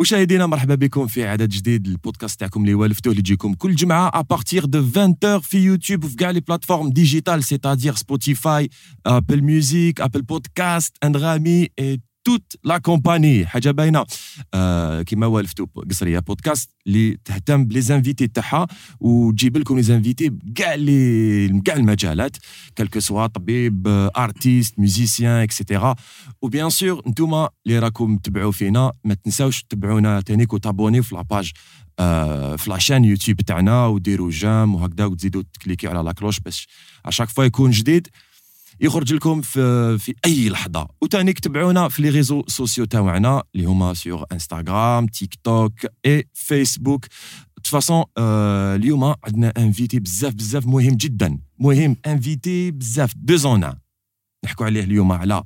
[0.00, 4.21] مشاهدينا مرحبا بكم في عدد جديد البودكاست تاعكم اللي والفتوه اللي يجيكم كل جمعة à
[4.21, 8.68] partir de 20 في يوتيوب وفي كاع les plateformes digitales c'est-à-dire Spotify
[9.06, 11.68] Apple Music Apple Podcasts Anghami
[12.30, 13.46] toute la compagnie.
[13.46, 14.06] حاجة باينة.
[14.54, 18.66] آه كيما والفتو قصريه بودكاست اللي تهتم بلي تاعها
[19.00, 22.36] وتجيب لكم les invités كاع لي كاع المجالات
[22.76, 25.94] quel que soit طبيب artiste musicien et cetera
[26.42, 31.14] و bien sûr نتوما اللي راكم تبعوا فينا ما تنساوش تبعونا تانيك وت abonner في
[31.14, 31.52] la page
[31.98, 36.40] آه في la chaîne YouTube تاعنا وديروا j'aime وهكذا وتزيدوا ت cliquer على la cloche
[36.40, 36.68] باش
[37.04, 38.08] à chaque fois يكون جديد.
[38.80, 40.88] يخرج لكم في, في أي لحظة.
[41.02, 45.72] وثاني تبعونا في les réseaux sociaux تاعنا اللي هما sur Instagram TikTok
[46.06, 47.06] et Facebook
[47.64, 51.38] façon اليوم عندنا invité بزاف بزاف مهم جدا.
[51.58, 53.12] مهم invité بزاف.
[53.16, 53.74] disons
[54.44, 55.42] نحكوا عليه اليوم على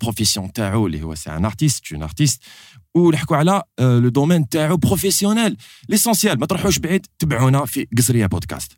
[0.00, 2.42] profession تاعو اللي هو c'est un artiste une artiste
[2.94, 5.56] ونحكوا على le domaine تاعو professionnel
[5.88, 8.72] l'essentiel ما تروحوش بعيد تبعونا في قصريه بودكاست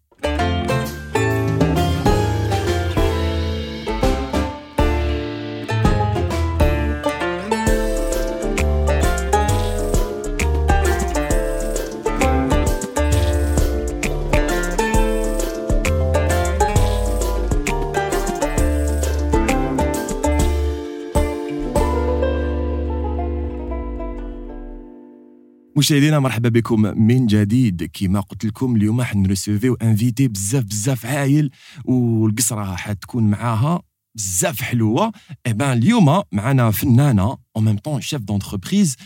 [25.79, 27.91] مشاهدينا مرحبا بكم من جديد.
[27.93, 31.51] كما قلت لكم اليوم حن recevoir و invité بزاف بزاف عايل
[31.85, 33.83] والقصره حتكون معاها
[34.15, 35.13] بزاف حلوة.
[35.47, 38.97] eh bien اليوم معنا فنانة au même temps chef d'entreprise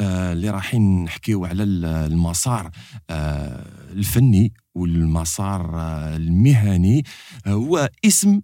[0.00, 2.70] اللي رايحين نحكيو على المسار
[3.10, 7.04] آه الفني والمسار آه المهني.
[7.46, 8.40] هو اسم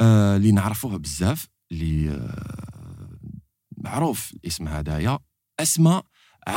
[0.00, 3.18] آه اللي نعرفوه بزاف اللي آه،
[3.76, 5.18] معروف الاسم هدايا
[5.60, 6.04] أسماء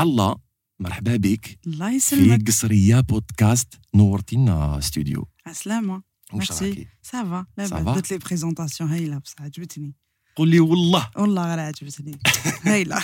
[0.01, 0.50] علا
[0.81, 2.39] مرحبا بك الله يسلمك.
[2.39, 6.87] في قصرية بودكاست نورتينا استوديو عسلامة merci.
[7.01, 9.95] ça va لاباس درت لي présentation هايله بصح عجبتني
[10.35, 11.09] قول لي والله.
[11.15, 12.19] والله غير عجبتني
[12.63, 13.03] هايله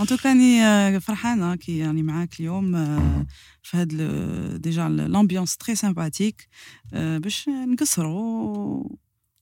[0.00, 2.72] en tout cas راني فرحانه كي راني معاك اليوم
[3.62, 3.88] في هاد
[4.62, 6.48] déjà l'ambiance très sympathique
[6.92, 8.88] باش نقصروا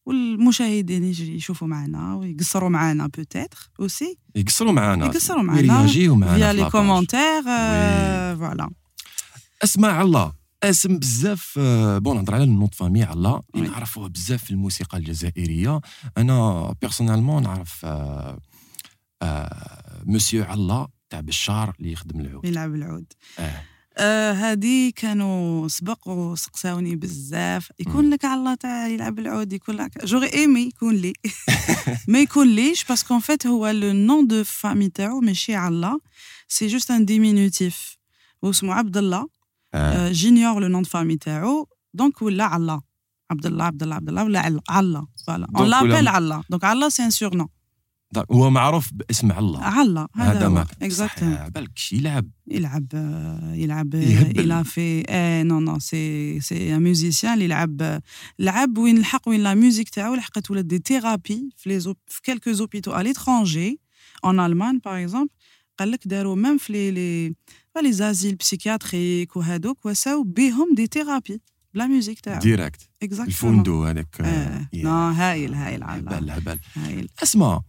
[0.06, 5.06] والمشاهدين يشوفوا معنا ويقصروا معنا peut-être aussi يقصروا معنا.
[5.06, 8.70] يقصروا معنا ويرياجيو معنا via les commentaires voilà
[9.64, 10.32] أسماء علا
[10.62, 11.58] اسم بزاف
[11.98, 13.42] bon نهضر على ال nom de famille علا.
[13.54, 15.80] اللي نعرفوه بزاف في الموسيقى الجزائرية.
[16.18, 17.86] أنا personnellement نعرف
[20.04, 22.44] مسيو الله تاع بشار اللي يخدم العود.
[22.46, 23.12] يلعب العود.
[23.38, 23.62] آه.
[23.98, 27.72] آه هادي كانوا سبق وسقساوني بزاف.
[27.78, 31.12] يكون لك علا تاع يلعب العود يكون لك j'aurais aimé يكون لي.
[32.08, 36.00] ما يكون ليش؟ parce que en fait هو le nom de famille تاعو ماشي علا.
[36.48, 37.96] c'est juste un diminutif
[38.42, 39.28] واسمو عبد الله
[39.74, 40.12] آه.
[40.12, 41.68] j'ignore le nom de famille تاعو.
[41.94, 42.82] donc ولا علا.
[43.30, 43.94] عبد الله عبد الله.
[43.96, 44.48] عبد الله ولا
[44.80, 47.48] علا voilà on l'appelle علا donc علا c'est un surnom
[48.32, 52.30] هو معروف باسم علا علا هذا ما exactement بالك يلعب.
[52.46, 52.86] يلعب
[53.54, 54.40] يلعب يهبل.
[54.40, 58.00] إلى في اي non non c'est c'est un musicien اللي لعب
[58.38, 60.14] لعب وين لحق وين la musique تاعو.
[60.14, 63.80] لحقت ولات des thérapies في les في quelques hôpitaux à l'étranger
[64.24, 65.30] en Allemagne par exemple
[65.78, 67.34] قال لك داروا même في les les
[67.82, 71.40] les asiles psychiatriques وهذوك وساو بهم des thérapies
[71.74, 72.40] ب la musique تاعو.
[72.40, 74.68] direct exactement الفندو هذاك آه.
[74.74, 76.58] non هايل هايل هبل هبل.
[76.74, 77.08] هايل.
[77.22, 77.60] اسمع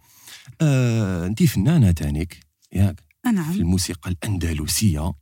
[0.61, 2.39] آه، انت فنانة تانيك
[2.73, 3.51] ياك نعم.
[3.53, 5.13] في الموسيقى الأندلسية.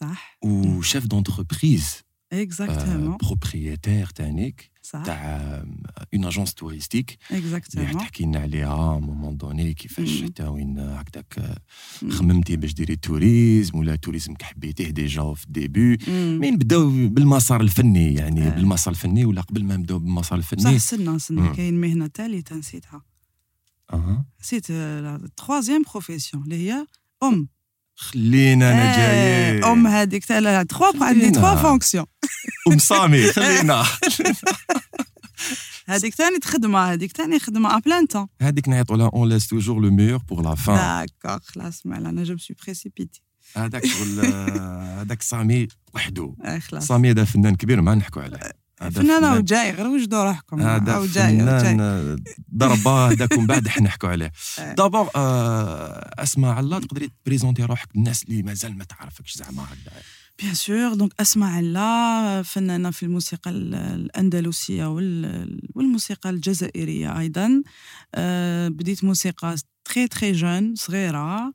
[0.00, 0.38] صح.
[0.44, 1.94] و chef d'entreprise
[2.32, 4.70] exactement propriétaire تانيك.
[4.82, 5.02] صح.
[5.04, 5.24] تاع
[6.14, 10.22] une agence touristique اللي exactement تحكي لنا عليها moment donné كيفاش.
[10.22, 11.58] حتى وين هكذاك
[12.02, 12.10] مم.
[12.10, 16.38] خممتي باش ديري tourisme ولا tourisme حبيتيه déjà في ال début مم.
[16.40, 18.50] مين بداو بالمسار الفني يعني آه.
[18.50, 20.78] بالمسار الفني ولا قبل ما نبداو بالمسار الفني.
[20.78, 21.42] سنة سنة.
[21.42, 21.54] مم.
[21.54, 23.02] كاين مهنة ثالثة نسيتها
[24.40, 26.86] نسيت la troisième profession اللي هي
[27.22, 27.48] ام
[27.96, 31.32] خلينا أنا جاي آه، ام هذيك تاع لا تخوا عندي خلينا.
[31.32, 32.06] تخوا فونكسيون
[32.72, 33.84] ام سامي خلينا
[35.86, 39.80] هذيك ثاني خدمة هذيك ثاني خدمة ا بلان تون هذيك نعيطوا لها اون لاس توجور
[39.80, 43.22] لو ميور بور لا فان داكور خلاص مالا أنا جو سوي بريسيبيتي
[43.56, 48.63] هذاك شغل آه، هذاك سامي وحده آه، خلاص سامي هذا فنان كبير ما نحكوا عليه
[48.80, 54.32] فنان- وجاي غير وجدوا روحكم؟ عاود جاي فنان جاي ضربه هذاك ومن بعد حنحكوا عليه.
[54.58, 54.74] آه.
[54.74, 55.10] دابور
[56.22, 60.02] أسماء علا تقدري تبريزونتي روحك للناس اللي مازال ما تعرفكش زعما هكذا.
[60.42, 67.62] bien sûr donc أسماء علا فنانة في الموسيقى ال- الأندلسية وال- والموسيقى الجزائرية أيضا.
[68.14, 71.52] آه، بديت موسيقى très très jeune صغيرة.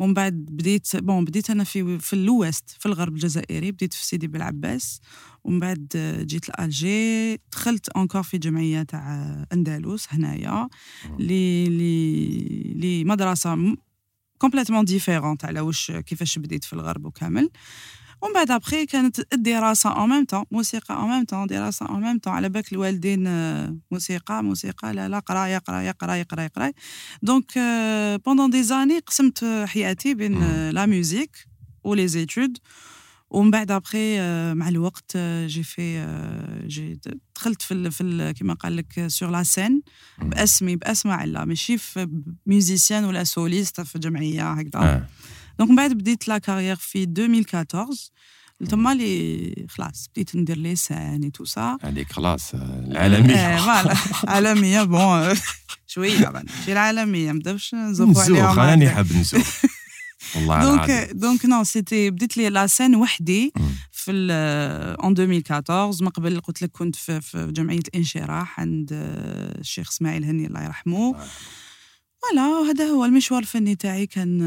[0.00, 4.04] ومن بعد بديت bon بديت أنا في في ال ouest في الغرب الجزائري بديت في
[4.06, 5.00] سيدي بالعباس
[5.44, 5.88] ومن بعد
[6.26, 10.68] جيت لالجي دخلت encore في جمعية تاع أندلس هنايا
[11.18, 12.38] لي لي
[12.74, 13.76] لي مدرسة
[14.38, 17.50] complètement différente على واش كيفاش بديت في الغرب وكامل.
[18.22, 22.18] ومن بعد ابخي كانت الدراسة en même temps موسيقى en même temps دراسة en même
[22.18, 23.24] temps على بالك الوالدين
[23.90, 26.74] موسيقى موسيقى لا لا قرايه قرايه قرايه قرايه قرايه
[27.22, 27.52] donc
[28.26, 31.46] pendant des années قسمت حياتي بين la musique
[31.84, 32.58] و les études
[33.30, 34.20] ومن بعد ابخي
[34.54, 36.06] مع الوقت جي في
[36.66, 37.00] جي
[37.34, 39.82] دخلت في ال في ال كيما قال لك sur la scène
[40.18, 42.08] بأسمي باسم علا ماشي في
[42.46, 44.80] musicienne ولا soliste في جمعية هكذا.
[45.60, 48.10] donc من بعد بديت la carrière في 2014
[48.68, 53.56] تما اللي خلاص بديت ندير les scènes et tout ça هذيك خلاص العالمية.
[53.56, 53.96] voilà
[54.28, 55.34] عالميه bon
[55.86, 59.42] شوية ماشي العالمية ما نبداوش نزوقوا عليهم راني حاب نسوق
[60.36, 63.52] والله donc donc non c'était بديت لي la scène وحدي
[63.92, 64.10] في
[65.02, 70.46] en 2014 من قبل قلت لك كنت في, في جمعية الانشراح عند الشيخ إسماعيل هني
[70.46, 71.16] الله يرحمه.
[72.22, 74.06] voilà هذا هو المشوار الفني تاعي.
[74.06, 74.40] كان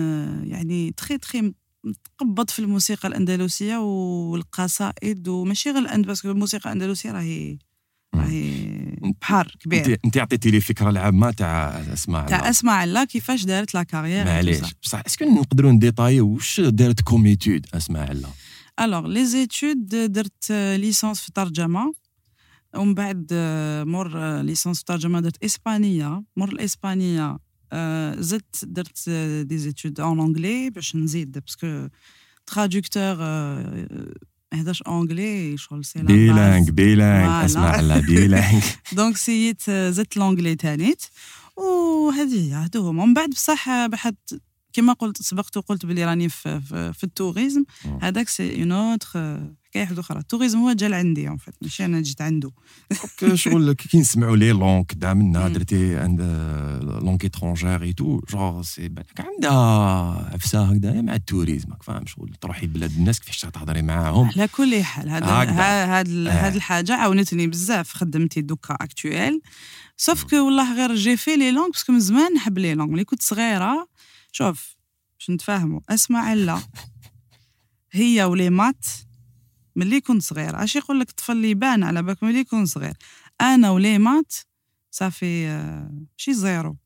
[0.48, 1.54] يعني تخي تخي
[1.84, 7.58] متقبض في الموسيقى الأندلسية والقصائد وماشي غير الأند parce que الموسيقى الأندلسية راهي
[8.16, 8.74] راهي
[9.22, 10.00] بحر كبير.
[10.06, 14.60] أنت عطيتي لي فكره العامة تاع أسماء تاع أسماء علا كيفاش دارت la carrière معليش
[14.84, 18.30] بصح est-ce que نقدروا نديطاي؟ واش دارت comme études أسماء علا؟
[18.80, 21.94] alors les études درت licence في الترجمه
[22.76, 23.28] ومن بعد
[23.88, 26.24] مور licence في الترجمه درت إسبانية.
[26.38, 27.38] مور الإسبانية
[28.20, 29.10] زدت درت
[29.42, 31.88] des études en anglais باش نزيد parce que
[32.46, 33.16] traducteur
[34.54, 38.62] هذاش anglais شغل c'est bilingue bilingue أسماء la bilingue
[38.94, 41.04] donc c'est زدت l'anglais تانيت
[41.58, 44.16] وهذه هي هادو هما من بعد بصح بحد
[44.74, 47.64] كما قلت سبقت وقلت بلي راني في, في, في ال tourisme.
[48.02, 49.08] هذاك c'est une autre
[49.64, 50.20] حكاية واحدة أخرى.
[50.20, 52.52] ال tourisme هو جا لعندي en fait ماشي أنا جيت عنده.
[53.34, 56.22] شغل كي نسمعوا les langues كدا منا درتي des
[57.04, 61.70] langues étrangères et tout genre c'est بالك عندها عفسة هكذا مع ال tourisme.
[61.82, 66.96] فاهم شغل تروحي بلاد الناس كيفاش تهضري معاهم؟ على كل حال هذا هاد هاد الحاجة
[66.96, 67.88] عاونتني بزاف.
[67.88, 69.42] في خدمتي دوكا actuelle
[69.98, 72.92] sauf que والله غير j'ai fait les langues parce que من زمان نحب les langues
[72.92, 73.88] ملي كنت صغيرة
[74.36, 74.76] شوف
[75.20, 75.80] باش نتفاهموا.
[75.90, 76.60] أسمع علا
[77.92, 78.86] هي و les maths
[79.76, 82.94] ملي كنت صغير عاش يقول لك الطفل اللي يبان على بالك ملي يكون صغير
[83.42, 84.34] أنا و les maths
[84.92, 85.60] ça fait
[86.18, 86.78] شي zéro.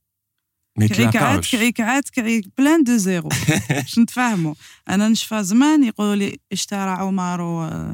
[0.79, 3.29] كعيكعات كعيكعات كعيك plein de zéros.
[3.69, 4.53] باش نتفاهموا.
[4.89, 7.39] أنا نشفى زمان يقولوا لي اشترى عمر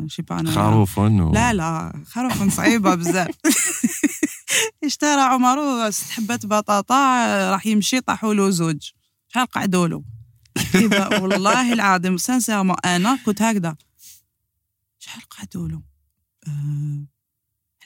[0.07, 0.99] je sais pas خروف.
[0.99, 3.35] لا لا خروف صعيبة بزاف.
[4.83, 8.89] اشترى عمر ست حبات بطاطا راح يمشي طاحوا له زوج.
[9.33, 10.03] شحال قعدوا له
[11.21, 13.75] والله العظيم sincèrement أنا كنت هكذا.
[15.00, 15.81] شحال قعدوا له
[16.47, 17.06] أه...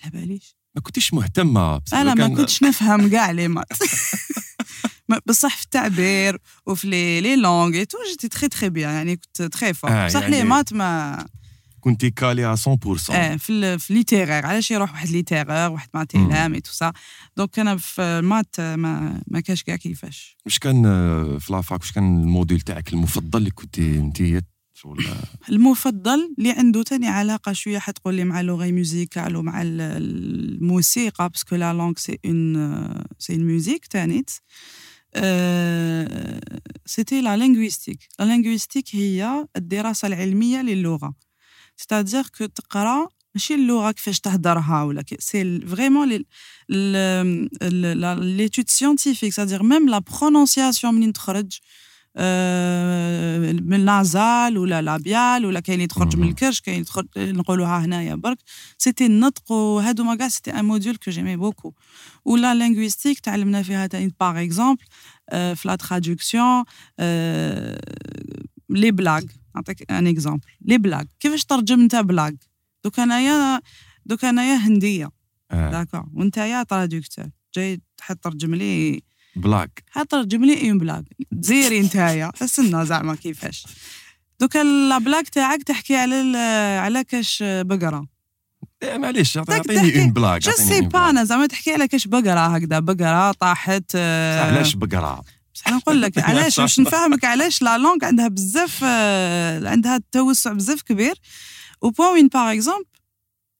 [0.03, 0.55] على باليش.
[0.75, 3.67] ما كنتيش مهتمة أنا ما كنتش نفهم كاع les maths
[5.25, 9.41] بصح في التعبير وفي les les langues et tout j'étais très très bien يعني كنت
[9.41, 11.25] très forte آه بصح يعني les maths ما
[11.87, 14.45] كنتي calée 100% آه في في littéraire.
[14.45, 16.94] علاش يروح واحد littéraire واحد math élem et tout ça
[17.38, 20.37] donc أنا في ال maths ما ما كاش كاع كيفاش.
[20.45, 20.83] واش كان
[21.39, 24.43] في la fac واش كان ال module تاعك المفضل اللي كنتي انت
[25.49, 31.56] المفضل اللي عنده تاني علاقة شوية حتقول لي مع لغة musicale ومع الموسيقى parce que
[31.56, 32.56] la langue c'est une
[33.19, 34.29] c'est une musique تانيت.
[36.85, 41.26] c'était la linguistique la linguistique هي الدراسة العلمية للغة.
[41.77, 46.23] c'est-à-dire que تقرا ماشي اللغة كيفاش تهدرها ولا c'est vraiment
[48.19, 51.59] l'étude scientifique c'est-à-dire même la prononciation منين تخرج
[53.61, 58.37] من nasale ولا labiale ولا كاين اللي تخرج من الكرش كاين تخرج نقولوها هنايا برك.
[58.77, 61.73] c'était النطق وهادو ما كاع c'était un module que j'aimais beaucoup
[62.25, 64.83] و la linguistique تعلمنا فيها تاني par exemple
[65.31, 66.63] في la traduction
[68.69, 69.21] les blagues
[69.57, 72.31] نعطيك un exemple les blagues كيفاش ترجم أنت blague
[72.83, 73.61] دوك أنايا
[74.06, 75.09] دوك أنايا هندية.
[75.52, 75.71] آه.
[75.71, 77.25] d'accord وأنت يا traducteur
[77.56, 79.02] جاي تحط ترجم لي
[79.35, 81.04] blague ترجم لي une blague
[81.42, 83.66] دزيري نتايا استنى زعما كيفاش.
[84.40, 86.37] دوكا la blague تاعك تحكي على
[86.81, 88.07] على كاش بقرة.
[88.83, 92.80] معليش اعطيني une blague je sais pas أنا زعما تحكي على كاش بقرة هكذا.
[92.80, 95.23] بقرة طاحت علاش بقرة؟
[95.57, 98.83] بصح نقول لك علاش؟ باش نفهمك علاش la langue عندها بزاف
[99.64, 101.16] عندها توسع بزاف كبير.
[101.81, 102.85] eh bien par exemple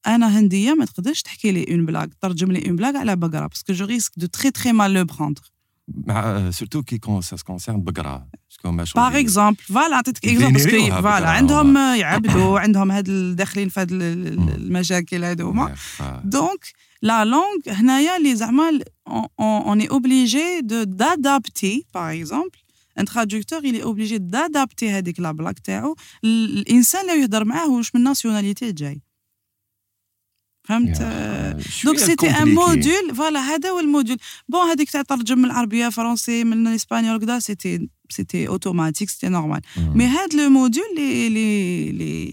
[0.08, 3.64] أنا هندية ما تقدرش تحكي لي une blague ترجم لي une blague على بقرة parce
[3.64, 5.42] que je risque de très très mal le prendre
[5.88, 8.28] mais surtout كي quand ça concerne بقرة.
[8.96, 13.92] par exemple voilà عطيتك exemple parce que voilà عندهم يعبدوا عندهم هاد داخلين في هاد
[13.92, 15.76] المشاكل هذوما
[16.24, 16.66] donc
[17.02, 18.80] la langue هنايا اللي زعما
[19.40, 22.58] on est obligé de d'adapter par exemple
[23.00, 27.96] un traducteur il est obligé d'adapter هذيك la blague تاعو الانسان اللي يهضر معاه واش
[27.96, 29.02] من nationalité جاي
[30.64, 31.02] فهمت
[31.86, 34.18] donc c'était un module voilà هذا هو ال module
[34.50, 39.30] bon هذيك تاع ترجم من العربيه français من ال espagnol كذا c'était c'était automatique c'était
[39.30, 42.24] normal mais هذا le module اللي اللي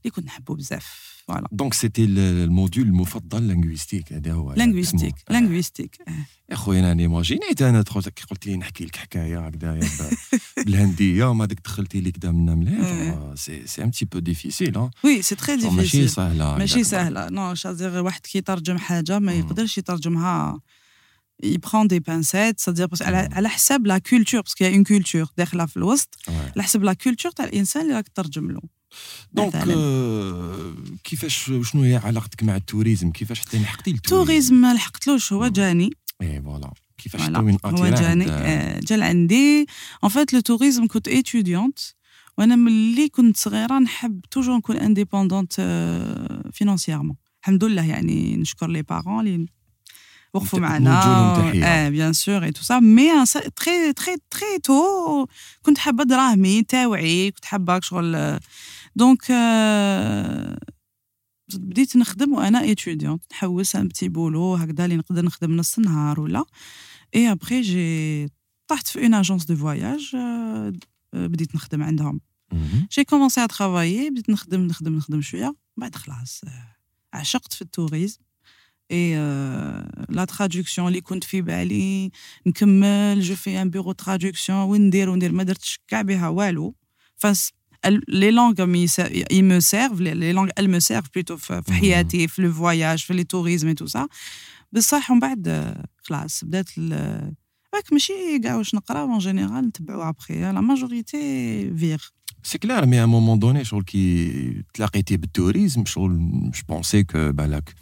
[0.00, 1.48] اللي كنت نحبو بزاف Voilà.
[1.52, 6.12] Donc c'était le, le module المفضل linguistique هذا هو linguistique linguistique
[6.50, 9.88] يا خويا أنا ايماجينيت أنا كي قلت لي نحكي لك حكاية هكذايا
[10.66, 15.22] بالهنديه ما ديك دخلتي لي كذا منا مليح c'est c'est un petit peu difficile oui
[15.22, 17.28] c'est très difficile ماشي سهلة ماشي سهلة.
[17.28, 20.60] non c'est-à-dire واحد كي يترجم حاجة ما يقدرش يترجمها.
[21.42, 25.76] Il prend des pincettes c'est-à-dire على حساب la culture parce que une culture داخلة في
[25.76, 26.18] الوسط.
[26.28, 28.60] على حساب la culture تاع الإنسان اللي راك تترجم له.
[29.32, 29.54] donc
[31.04, 35.46] كيفاش شنو هي علاقتك مع ال tourisme؟ كيفاش حتى لحقتي ال tourisme؟ ما لحقتلوش هو
[35.46, 35.90] جاني.
[36.22, 38.24] et voilà كيفاش حتى وين هو جاني
[38.80, 39.66] جا لعندي.
[40.02, 41.78] en fait le tourisme كنت étudiante
[42.38, 45.54] وأنا ملي كنت صغيرة نحب toujours نكون indépendante
[46.52, 49.48] financièrement الحمد لله يعني نشكر les parents اللي
[50.34, 51.02] وقفوا معنا.
[51.64, 53.24] ah bien sûr et tout ça mais
[53.56, 55.26] très très très tôt
[55.62, 58.38] كنت حابة دراهمي تاوعي كنت حابة شغل
[58.96, 59.24] donc
[61.54, 66.44] بديت نخدم وأنا étudiante نحوس un petit boulot هكذا اللي نقدر نخدم نص النهار ولا.
[67.14, 68.28] et après j'ai
[68.68, 70.16] طحت في une agence de voyage
[71.12, 72.20] بديت نخدم عندهم.
[72.92, 75.54] j'ai commencé à travailler بديت نخدم نخدم نخدم شوية.
[75.76, 76.40] بعد خلاص
[77.12, 78.20] عشقت في ال tourisme
[78.90, 79.16] et
[80.08, 82.10] la traduction اللي كنت في بالي
[82.46, 85.32] نكمل je fais un bureau traduction وين ندير وندير.
[85.32, 86.74] ما درتش كاع بها والو.
[87.16, 87.52] فاس
[88.08, 88.54] les langues
[89.30, 93.14] elles me servent les langues elles me servent plutôt في حياتي في le voyage في
[93.14, 94.08] le tourisme et tout ça
[94.72, 96.78] بصح ومن بعد خلاص بدات
[97.74, 101.18] راك ماشي كاع واش نقرا en général نتبعو après la majorité
[101.76, 101.98] فيغ
[102.42, 106.18] c'est clair mais à moment donné شغل كي تلاقيتي بال tourisme شغل
[106.54, 107.74] je pensais que بالك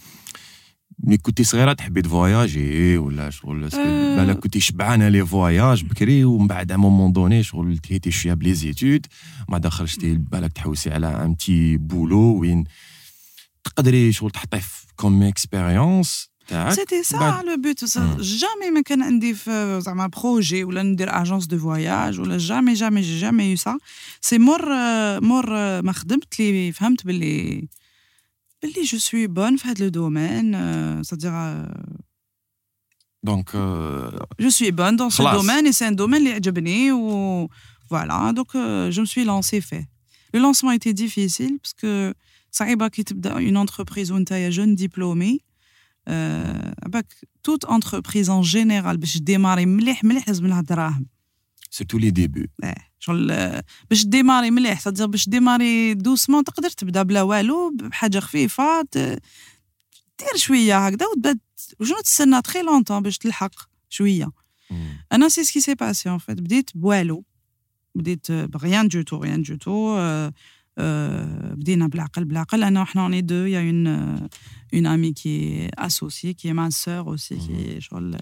[1.02, 3.68] ملي كنتي صغيرة تحبي تفواياجي ولا شغل
[4.16, 8.54] بالك كنتي شبعانة les voyages بكري ومن بعد à moment donné شغل تهنيتي شوية ب
[8.54, 9.06] les études
[9.48, 12.64] ما خرجتي بالك تحوسي على un petit boulot وين
[13.64, 14.62] تقدري شغل تحطيه
[14.96, 16.72] comme expérience تاعك.
[16.72, 17.84] c'était ça le but
[18.20, 23.00] jamais ما كان عندي في زعما projet ولا ندير agence de voyage ولا jamais jamais
[23.00, 23.78] jamais eu ça
[24.20, 24.62] c'est مور
[25.20, 25.50] مور
[25.82, 27.68] ما خدمت لي فهمت باللي
[28.62, 30.52] باللي je suis bonne في هذا le domaine,
[31.02, 31.32] c'est-à-dire
[33.22, 33.56] donc
[34.40, 37.48] je suis bonne dans ce domaine et c'est un domaine اللي عجبني و
[37.90, 38.56] voilà donc
[38.90, 39.88] je me suis lancée فيه
[40.34, 42.12] le lancement était difficile parce que
[42.50, 45.40] صعيبه كي تبدا une entreprise وانت يا jeune diplômée
[46.86, 51.06] parce que toute entreprise en général باش démarrer مليح مليح لازم لها دراهم
[51.70, 52.50] surtout les débuts
[53.04, 54.80] شغل باش démarrer مليح.
[54.80, 61.38] تدير باش ديماري doucement تقدر تبدا بلا والو بحاجة خفيفة دير شوية هكذا وتبدا
[61.80, 63.54] وشنو تستنى très longtemps باش تلحق
[63.88, 64.30] شوية.
[65.12, 67.24] أنا c'est ce qui s'est passé en fait بديت بوالو.
[67.94, 69.98] بديت b rien du tout, rien du tout
[71.56, 72.62] بدينا بالعقل بالعقل.
[72.62, 73.86] أنا وحنا on est deux, y a une une amie
[74.74, 78.14] qui est associée, qui est ma sœur aussi كي شغل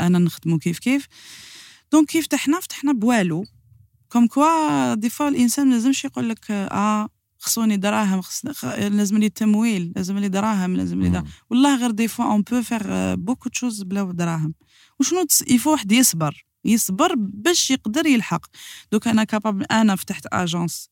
[0.00, 1.08] أنا نخدمو كيف كيف.
[1.92, 3.44] donc كيف فتحنا؟ فتحنا بوالو.
[4.12, 8.44] comme quoi des fois الإنسان ما لازمش يقول لك آه خصوني دراهم خص...
[8.78, 12.62] لازم لي تمويل لازم لي دراهم لازم لي دراهم والله غير des fois on peut
[12.62, 14.54] faire beaucoup de choses بلا دراهم.
[15.00, 15.42] وشنو تس...
[15.48, 18.46] يفو واحد يصبر يصبر باش يقدر يلحق.
[18.92, 20.91] donc أنا capable أنا فتحت agence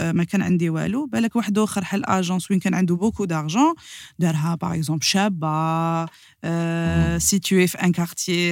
[0.00, 1.06] ما كان عندي والو.
[1.06, 3.74] بالك واحد آخر حل agence وين كان عنده beaucoup d'argent
[4.18, 6.06] دارها par exemple شابه
[7.18, 8.50] si tu es fait un quartier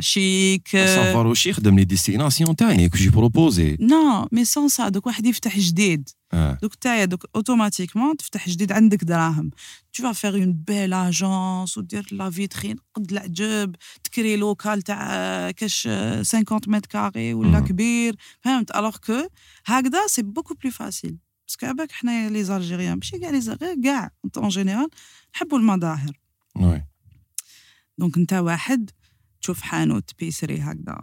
[0.00, 4.88] chic ça va وشي يخدم لي destination تاعي que j'ai proposée non mais sans ça
[4.88, 6.08] donc واحد يفتح جديد.
[6.34, 9.50] donc تايا donc automatiquement تفتح جديد عندك دراهم.
[9.96, 15.88] Tu vas faire une belle agence ودير la vitrine قد العجب تكري local تاع كاش
[15.88, 18.16] 50 متر carré ولا كبير.
[18.40, 19.28] فهمت؟ alors que
[19.66, 23.82] هكذا c'est beaucoup plus facile parce que عباك حنا les Algériens ماشي كاع لي غير
[23.82, 24.10] كاع.
[24.36, 24.88] en général
[25.34, 26.18] نحبوا المظاهر.
[26.56, 26.84] Oui.
[27.98, 28.90] donc أنت واحد
[29.40, 31.02] تشوف حانوت b épicerie هكذا.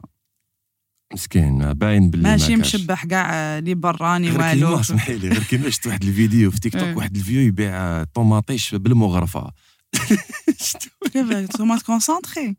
[1.16, 4.80] مسكين باين باللي ماشي مشبح كاع les براني والو.
[4.80, 9.52] اسمحي لي غير كيما شفت واحد الفيديو في تيك توك واحد الفيو يبيع طوماطيش بالمغرفة.
[11.58, 12.58] tomate concentrée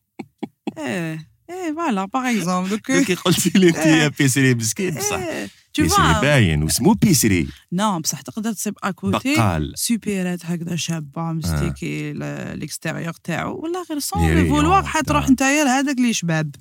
[0.78, 4.02] إيه إيه voilà par exemple donc كي قلتي لي أنت إيه.
[4.02, 5.16] يا épicerie مسكين بصح.
[5.16, 7.48] إيه، tu épicerie باين واسمو بيسري.
[7.72, 9.72] نو بصح تقدر تصيب اكوتي بقال.
[9.76, 12.12] سوبيرات هكذا شابة مستيكي
[12.54, 16.54] ليكستيريور تاعو ولا غير سون فولواغ حتروح نتايا لهذاك اللي شباب.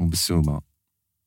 [0.00, 0.71] وبالسومة.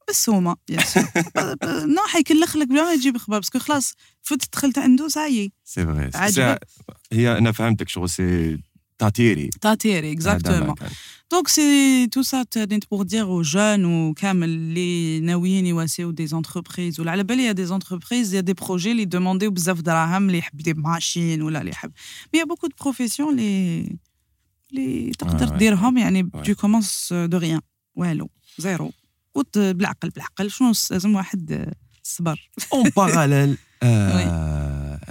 [0.07, 1.03] بالسومه يا سور
[1.95, 6.09] نو حيكلخ لك بلا ما يجيب خبر باسكو خلاص فوت دخلت عنده سايي سي فري
[6.15, 6.67] عجبك؟
[7.13, 8.57] هي أنا فهمتك شغل سي
[8.97, 10.89] تاتيري تاتيري هذا اكزاكتومون ما كان.
[11.31, 17.00] دونك سي تو سا تنيت بور دير أو جون وكامل اللي ناويين يواسيو دي زونتربريز
[17.00, 20.57] ولا على بالي يا دي زونتربريز يا دي بروجي اللي دومونديو بزاف دراهم اللي يحب
[20.57, 21.91] دي ماشين ولا اللي يحب.
[22.33, 23.97] mais y a beaucoup de professions اللي
[24.71, 26.41] اللي تقدر آه، ديرهم يعني ouais.
[26.45, 27.62] tu commences de rien
[27.95, 28.91] والو zéro
[29.35, 31.73] وت بالعقل بالعقل شنو لازم واحد
[32.05, 32.49] الصبر.
[32.73, 33.57] اون باراليل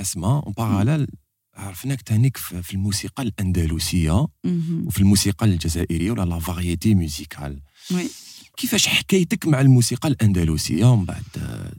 [0.00, 1.06] أسماء اون باراليل
[1.54, 4.26] عرفناك تانيك في الموسيقى الأندلسية.
[4.86, 7.60] وفي الموسيقى الجزائرية ولا la variété musicale
[8.56, 11.22] كيفاش حكايتك مع الموسيقى الأندلسية ومن بعد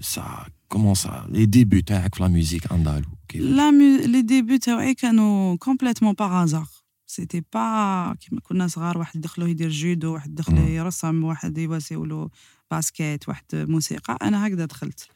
[0.01, 3.71] سا comment ça les débuts تاعك في la musique andalouse لا.
[4.05, 6.67] les débuts تاوعي كانوا complètement par hasard,
[7.15, 10.67] c'était pas كيما كنا صغار واحد دخلو يدير judo واحد دخلو مم.
[10.67, 12.29] يرسم واحد يواسيولو
[12.71, 14.17] basket واحد موسيقى.
[14.21, 15.07] أنا هكذا دخلت.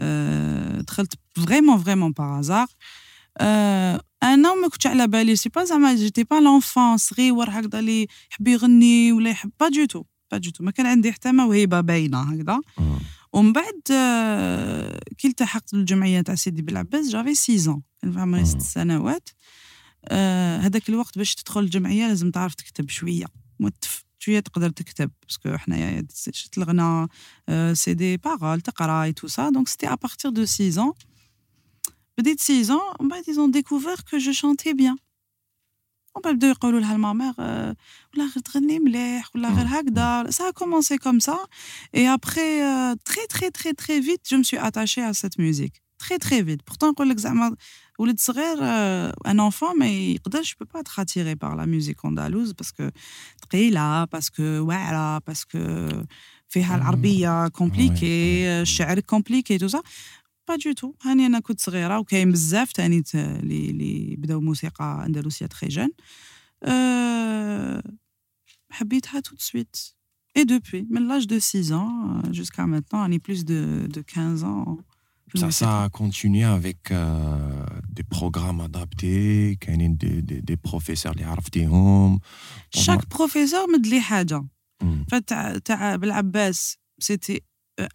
[0.00, 2.66] أه دخلت vraiment vraiment par hasard
[3.38, 8.06] أه أنا ما كنتش على بالي c'est pas زعما j'étais pas l'enfant صغيور هكذا اللي
[8.30, 11.80] يحب يغني ولا يحب pas du tout pas du tout ما كان عندي حتى موهبه
[11.80, 12.60] باينة هكذا.
[12.78, 12.98] مم.
[13.32, 18.54] ومن بعد آه، كي التحقت بالجمعيه تاع سيدي بلعباس j'avais 6 كان في عمري ست
[18.54, 18.60] مم.
[18.60, 19.28] سنوات.
[19.28, 19.34] آه،
[20.60, 23.26] هذاك الوقت باش تدخل الجمعية لازم تعرف تكتب شوية.
[23.60, 27.08] متف شوية تقدر تكتب parce que حنايا شت الغنى
[27.48, 30.94] آه، c'est des paroles تقرا et tout ça donc c'était à partir de 6
[32.18, 34.96] بديت 6 ومن بعد ils ont découvert que je chantais bien.
[36.14, 37.76] ومن بعد بداو يقولوا لها المامير آه،
[38.14, 39.74] ولا غير تغني مليح ولا غير مم.
[39.74, 40.30] هكذا.
[40.30, 41.38] Ça a commencé comme ça.
[41.92, 45.82] Et après euh, très très très très vite je me suis attachée à cette musique.
[45.98, 46.62] Très très vite.
[46.70, 47.56] Pourtant نقول لك زعما
[47.98, 52.04] ولد صغير آه، un enfant ما يقدرش je peux pas être attiré par la musique
[52.04, 52.90] andalouse parce que
[53.44, 55.58] ثقيلة parce que واعرة parce que
[56.48, 56.82] فيها مم.
[56.82, 57.50] العربية ouais.
[57.50, 59.68] compliqué الشعر compliqué tout
[60.48, 65.02] pas du tout هاني أنا كنت صغيره وكاين بزاف تاني ت- اللي اللي بداو موسيقى
[65.06, 65.88] اندلسيه très jeunes
[66.62, 67.82] أه
[68.70, 69.94] حبيتها tout de suite.
[70.38, 71.92] Et depuis من l'âge de 6 ans
[72.24, 74.76] euh, jusqu'à maintenant راني plus de de 15 ans.
[74.76, 74.93] في
[75.36, 77.66] Ça, ça a continué avec euh,
[77.96, 79.58] des programmes adaptés,
[80.02, 82.20] des, des, des professeurs اللي عرفتيهم.
[82.76, 84.44] chaque professeur مد لي حاجة.
[84.82, 85.04] مم.
[85.08, 87.40] فتاع تاع بالعباس سيتي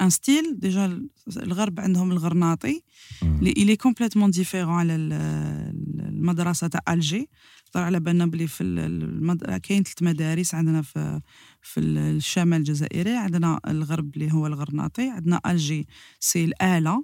[0.01, 1.01] ان ستيل ديجا
[1.37, 2.83] الغرب عندهم الغرناطي.
[3.23, 7.29] اللي il est complètement différent على ال- ال- المدرسة تاع الجي
[7.71, 9.43] طلع على بالنا بلي في ال- المد...
[9.43, 11.21] كاين ثلاث مدارس عندنا في
[11.61, 13.15] في ال- الشمال الجزائري.
[13.15, 15.09] عندنا الغرب اللي هو الغرناطي.
[15.09, 15.87] عندنا الجي
[16.19, 17.03] سي الاله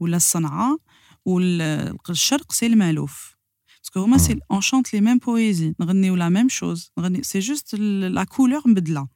[0.00, 0.76] ولا الصنعاء
[1.24, 3.36] والشرق سي المألوف.
[3.82, 7.74] باسكو هما سي اون شونت لي ميم بويزي نغنيو لا ميم شوز نغني سي جوست
[7.74, 9.08] لا كولور مبدله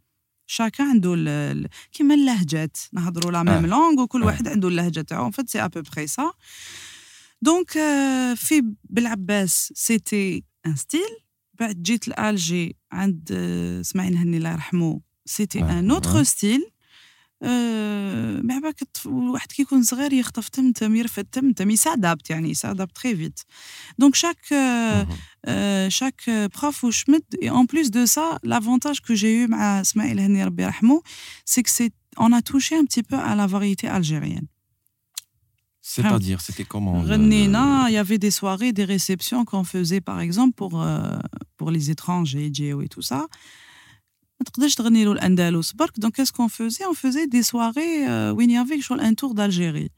[0.47, 1.15] شاكا عنده
[1.93, 2.77] كيما اللهجات.
[2.93, 3.67] نهضروا لا ميم.
[3.67, 4.27] لونغ وكل آه.
[4.27, 5.31] واحد عنده اللهجة تاعو.
[5.31, 6.33] فات سي ابو بري سا
[7.43, 7.71] donc
[8.37, 11.17] في بالعباس c'était un style
[11.55, 13.33] بعد جيت لالجي عند
[13.81, 16.23] اسماعيل هني الله يرحمه c'était un autre.
[16.23, 16.71] style
[17.43, 22.51] أه ما بالك الطف- الواحد كي يكون صغير يخطف تمتم يرفد تمتم يـ s'adapte يعني
[22.51, 23.41] يـ s'adapte très vite
[23.99, 25.07] donc chaque مهم.
[25.49, 30.21] euh, chaque euh, prof et en plus de ça l'avantage que j'ai eu مع اسماعيل
[30.21, 31.03] هني ربي يرحمه
[31.51, 34.47] c'est que c'est on a touché un petit peu à la variété algérienne
[35.83, 40.21] C'est-à-dire, c'était comment le- غنينا il y avait des soirées des réceptions qu'on faisait par
[40.21, 41.19] exemple pour euh,
[41.59, 43.21] pour les étrangers Djeo et tout ça
[44.41, 45.73] ما تقدرش تغني له الأندلس.
[45.73, 46.87] برك donc faisait?
[46.91, 49.91] On faisait des soirées euh, وين avait شغل un tour d'Algérie.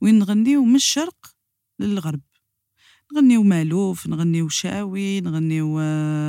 [0.00, 1.34] وين نغنيو من الشرق
[1.80, 2.20] للغرب
[3.12, 5.78] نغنيو مالوف نغنيو شاوي نغنيو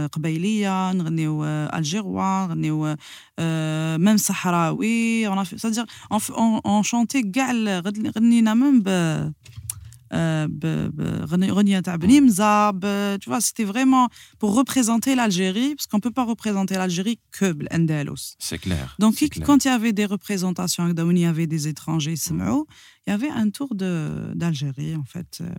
[0.07, 2.95] قبيليه نغنيو الجيروا نغنيو
[3.97, 7.51] même صحراوي on chantait كاع
[8.17, 8.83] غنينا ميم
[10.13, 10.47] Euh,
[11.23, 11.51] René
[12.83, 17.19] euh, tu vois, c'était vraiment pour représenter l'Algérie, parce qu'on ne peut pas représenter l'Algérie
[17.31, 18.35] que l'Andalus.
[18.39, 18.95] C'est clair.
[18.99, 19.15] Donc,
[19.45, 22.63] quand il y avait des représentations, il y avait des étrangers, il mm.
[23.07, 25.39] y avait un tour d'Algérie, en fait.
[25.41, 25.49] Euh.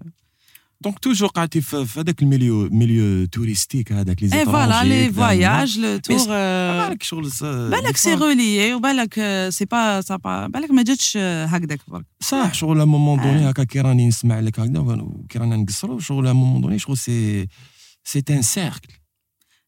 [0.80, 5.78] دونك توجور قعدتي في في هذاك الميليو ميليو توريستيك هذاك لي اي فوالا لي فواياج
[5.78, 9.14] لو تور بالك شغل س- بالك des سي fois- غوليي وبالك
[9.48, 13.50] c'est pas ça pas بالك ما جاتش هكذاك برك صح شغل à un moment donné
[13.50, 16.96] هكا كي راني نسمع لك هكذا كي رانا نقصروا شغل à un moment donné شغل
[16.98, 17.46] c'est
[18.04, 18.88] c'est un cercle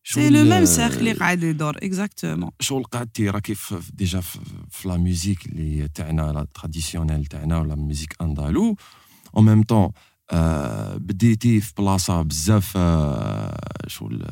[0.04, 3.54] c'est le même cercle اللي قاعد يدور exactement شغل قعدتي راكي
[3.94, 4.20] déjà
[4.70, 8.76] في la musique اللي تاعنا la traditionnelle تاعنا ولا musique andalou
[9.36, 9.90] en même temps
[10.96, 12.78] بديتي في بلاصه بزاف
[13.86, 14.26] شغل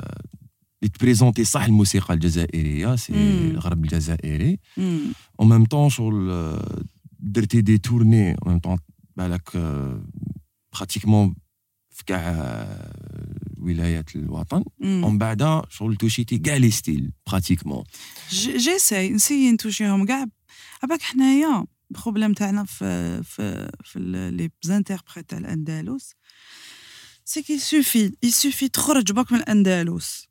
[0.83, 3.13] اللي تبريزونتي صح الموسيقى الجزائرية c'est
[3.51, 4.59] الغرب الجزائري.
[5.41, 6.59] en même temps شغل
[7.19, 8.79] درتي des tournées en même temps
[9.17, 9.51] بالك
[10.73, 11.35] pratiquement
[11.91, 12.23] في كاع
[13.59, 14.65] ولايات الوطن.
[14.81, 17.85] ومن بعد شغل توشيتي كاع les styles pratiquement
[18.57, 20.27] j'essaie نسي نتوشيهم كاع
[20.83, 21.65] عباك حنايا.
[21.91, 23.99] ال problème تاعنا في في في
[24.33, 26.15] les interprètes تاع الأندلس.
[27.25, 30.29] c'est qu'il suffit il suffit تخرج باك من الأندلس.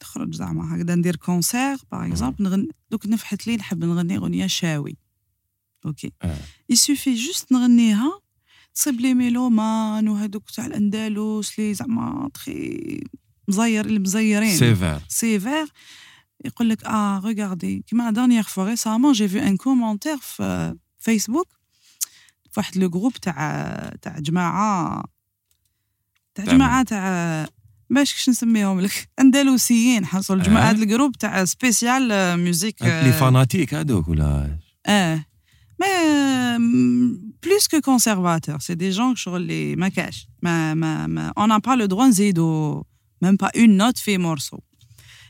[0.00, 4.96] تخرج زعما هكذا ندير concert par exemple نغني دوك نفحت لي نحب نغني أغنية شاوي.
[5.86, 6.12] OK
[6.68, 8.20] il suffit juste نغنيها
[8.74, 13.00] تصيب les mélomanes وهذوك تاع الأندلس لي زعما تخي
[13.48, 14.56] مزير اللي مزيرين.
[14.56, 15.66] sévères sévères
[16.44, 21.48] يقول لك آه ريغاردي كيما dernière fois récemment j'ai vu un commentaire في فيسبوك
[22.50, 25.04] في واحد le groupe تاع تاع جماعة
[26.34, 27.46] تاع جماعة تاع
[27.90, 33.74] باش كش نسميهم لك؟ اندلسيين حصل جماعة هذا ال groupe تاع spécial musique les fanatiques
[33.74, 35.24] هذوك ولا؟ آه.
[35.80, 36.56] Mais
[37.40, 40.26] plus que conservateurs, c'est des gens qui les ما كاش.
[40.42, 42.82] On n'a pas le droit de
[43.22, 44.60] même pas une note fait morceau.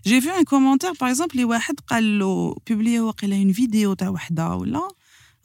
[0.09, 4.55] J'ai vu un commentaire, par exemple, les واحد قال له publié une vidéo تاع وحده
[4.57, 4.89] ولا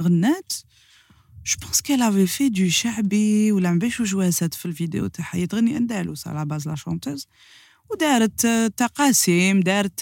[0.02, 0.54] غنات
[1.44, 5.48] je pense qu'elle avait fait du شعبي ولا ما باش جوازات في الفيديو تاعها هي
[5.48, 7.28] تغني اندلس à la base la chanteuse
[7.90, 8.48] ودارت
[8.78, 10.00] تقاسيم دارت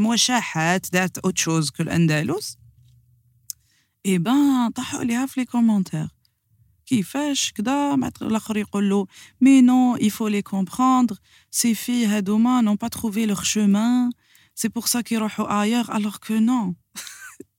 [0.00, 2.58] موشحات دارت autre chose كل اندلس
[4.06, 6.08] et ben طاحوا عليها في les commentaires
[6.88, 9.06] كيفاش كدا الآخر يقول له
[9.40, 11.16] mais non il faut les comprendre
[11.50, 14.10] c'est vrai هادوما n'ont pas trouvé leur chemin
[14.54, 16.74] c'est pour ça كيروحوا ailleurs alors que non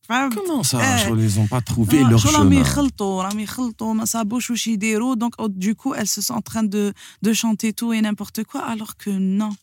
[0.01, 4.05] فهمت comment ça genre ils ont pas trouvé leur chemin راهم يخلطوا راهم يخلطوا ما
[4.05, 8.01] صابوش واش يديروا donc du coup ils sont en train de de chanter tout et
[8.01, 9.55] n'importe quoi alors que non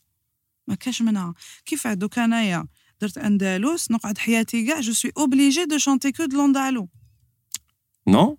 [0.67, 1.33] ما كاش منها
[1.65, 2.67] كيف دوك انايا
[3.01, 6.89] درت اندلس نقعد حياتي كاع je suis obligée de chanter que de l'andalou
[8.07, 8.37] non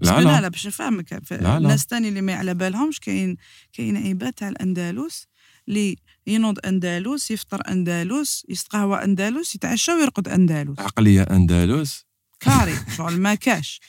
[0.00, 0.48] لا لا لا.
[0.48, 1.32] باش نفهمك.
[1.32, 3.36] الناس تاني اللي ما على بالهمش كاين
[3.72, 5.26] كاين عباد تاع الأندلس
[5.68, 10.78] اللي ينوض أندلس يفطر أندلس يستقهوى أندلس يتعشى ويرقد أندلس.
[10.80, 12.04] عقلية أندلس؟
[12.40, 13.80] carré شغل ما كاش.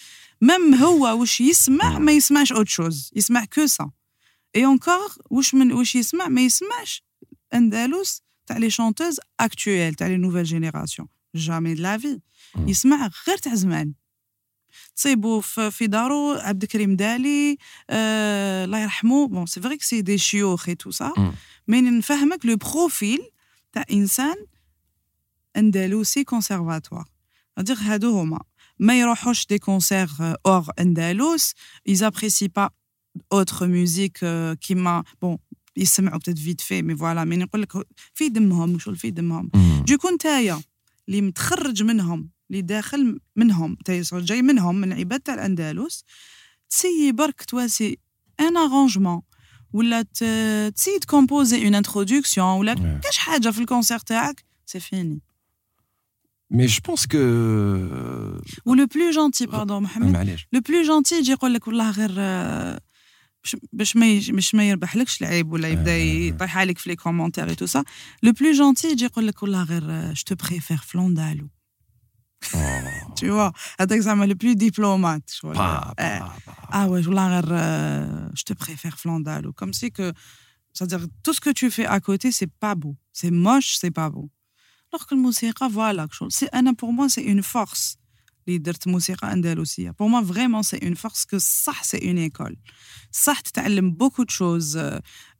[0.41, 3.91] même هو واش يسمع ما يسمعش autre chose يسمع que ça.
[4.55, 7.03] et encore واش من واش يسمع ما يسمعش
[7.53, 12.19] أندلس تاع les chanteuses actuelles تاع les nouvelles générations jamais de la vie
[12.57, 13.93] يسمع غير تاع زمان.
[14.95, 17.57] تصيبو في دارو عبد الكريم دالي
[17.89, 21.13] آه الله يرحمه bon c'est vrai c'est des شيوخ et tout ça
[21.67, 23.19] mais نفهمك le profil
[23.73, 24.35] تاع إنسان
[25.57, 27.05] اندلسي conservateur
[27.59, 28.39] دير هادو هما.
[28.79, 30.09] ما يروحوش des concerts
[30.45, 31.53] hors اندلس
[31.89, 32.03] ils
[32.55, 32.69] pas
[33.33, 34.17] autres musiques
[34.61, 35.37] كيما bon
[35.77, 37.71] يسمعوا peut-être vite fait mais voilà mais نقول لك
[38.13, 38.79] في دمهم.
[38.79, 39.51] شغل في دمهم؟
[39.87, 40.61] du coup نتايا
[41.07, 43.77] اللي متخرج منهم اللي داخل منهم
[44.13, 46.03] جاي منهم من عباد تاع الأندلس.
[46.69, 47.97] تسيي برك تواسي
[48.39, 49.21] un arrangement
[49.73, 55.21] ولا تسيي تكومبوزي une introduction ولا كاش حاجة في ال concert تاعك c'est fini.
[56.49, 57.17] mais je pense que
[58.65, 62.11] و le plus gentil pardon محمد le plus gentil يجي يقول لك والله غير
[63.73, 67.65] باش ما باش ما يربحلكش العيب ولا يبدأ يطيح عليك في les commentaires et tout
[67.65, 67.83] ça
[68.23, 71.49] le plus gentil يجي يقول لك والله غير je te préfère ف l'andalou
[73.16, 75.94] tu vois هذاك زعما لو بلو ديبلومات شغل اه
[76.72, 77.46] ouais والله غير
[78.34, 80.12] je te préfère فلوندالو comme si que
[80.72, 84.10] c'est-à-dire tout ce que tu fais à côté c'est pas beau c'est moche c'est pas
[84.10, 84.28] beau
[84.92, 87.96] alors que الموسيقى voilà شغل c'est انا pour moi c'est une force
[88.51, 89.89] اللي درت موسيقى اندلسية.
[89.89, 92.57] pour moi vraiment c'est une force que صح c'est une école
[93.11, 94.79] صح تتعلم beaucoup de choses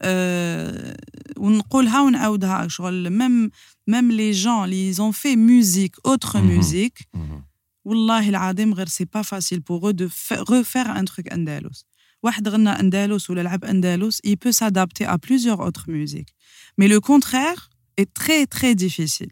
[0.02, 0.98] أه
[1.38, 3.52] ونقولها ونعاودها شغل même
[3.88, 7.10] même les gens اللي ils ont fait musique autre musique
[7.86, 10.10] والله العظيم غير c'est pas facile pour de
[10.50, 11.86] refaire un truc اندلس
[12.24, 16.34] واحد غنى اندلس ولا لعب اندلس il peut s'adapter à plusieurs autres musiques.
[16.78, 19.32] Mais le contraire est très très difficile.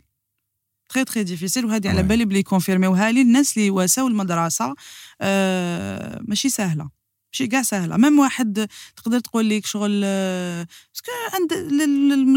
[0.89, 4.75] très très difficile وهذه على بالي بلي كونفيرميوها les الناس اللي واساو المدرسة
[5.21, 6.89] آه ماشي سهلة
[7.33, 7.97] ماشي كاع سهلة.
[7.97, 11.53] même واحد تقدر تقول لك شغل parce que عند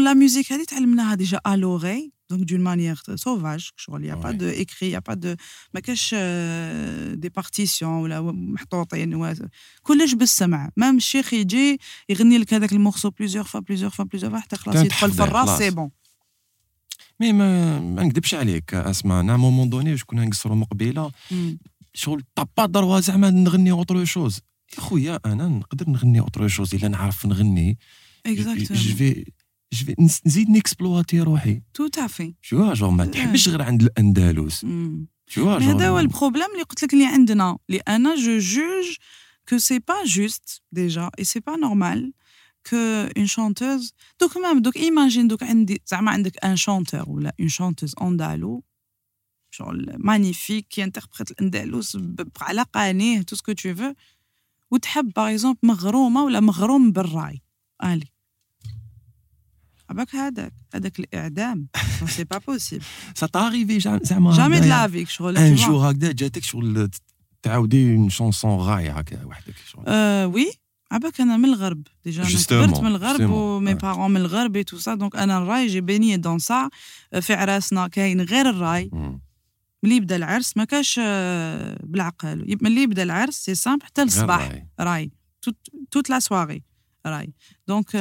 [0.01, 4.31] la musique هذه تعلمناها déjà à l'oreille donc d'une manière sauvage شغل y a pas
[4.31, 5.35] d'écrit y a pas de
[5.73, 6.15] ما كاش
[7.13, 9.35] des partitions ولا محطوطين
[9.83, 10.69] كلش بالسمع.
[10.77, 14.55] même الشيخ يجي يغني لك هذاك ال morceau plusieurs fois plusieurs fois plusieurs fois حتى
[14.55, 15.91] خلاص يدخل في الراس c'est bon
[17.23, 21.59] mais ما, ما نكذبش عليك اسمع à un moment donné شكون نقصروا مقبيله مم.
[21.93, 24.39] شغل t'as pas droit زعما نغني autre chose
[24.75, 27.77] يا خويا أنا نقدر نغني autre chose إلا نعرف نغني.
[28.27, 31.61] je exactement je في نزيد ن exploiter روحي.
[31.73, 34.65] tout à fait شو je ما تحبش غير عند الأندلس.
[35.27, 37.57] شو mais هذا هو ال problème اللي قلت لك اللي عندنا.
[37.69, 38.95] اللي أنا je juge
[39.51, 41.99] que c'est pas juste déjà et c'est pas normal.
[43.15, 43.91] Une chanteuse.
[44.21, 48.61] Donc même donc imagine donc عندي زعما عندك un chanteur ولا une chanteuse andalou
[49.51, 51.97] شغل magnifique qui interprète الاندلس
[52.41, 53.95] على قانيه tout ce que tu veux
[54.71, 57.41] وتحب par exemple مغرومه ولا مغروم بالراي
[57.83, 58.07] الي
[59.89, 61.67] عباك هذاك هذاك الاعدام
[62.07, 62.83] c'est pas possible
[63.15, 64.65] ça t'arrive زعما jamais de.
[64.65, 65.55] لا avec شغل un.
[65.55, 66.89] jour هكذا جاتك شغل
[67.41, 70.51] تعاودي une chanson راي هكا وحدك شغل آه oui
[70.93, 71.87] عباك أنا من الغرب.
[72.05, 73.77] déjà أنا Justement, كبرت من الغرب justement, و mais ouais.
[73.77, 76.69] parents من الغرب et tout ça donc أنا الراي j'ai baigné dans ça
[77.21, 78.89] في عراسنا كاين غير الراي.
[78.93, 79.21] مم.
[79.83, 82.45] ملي يبدأ العرس ما كاش آه، بالعقل.
[82.51, 84.67] يب- ملي يبدأ العرس c'est simple حتى غير للصباح راي.
[84.79, 85.11] راي
[85.91, 86.63] toute la soirée
[87.05, 87.33] راي.
[87.67, 87.95] donc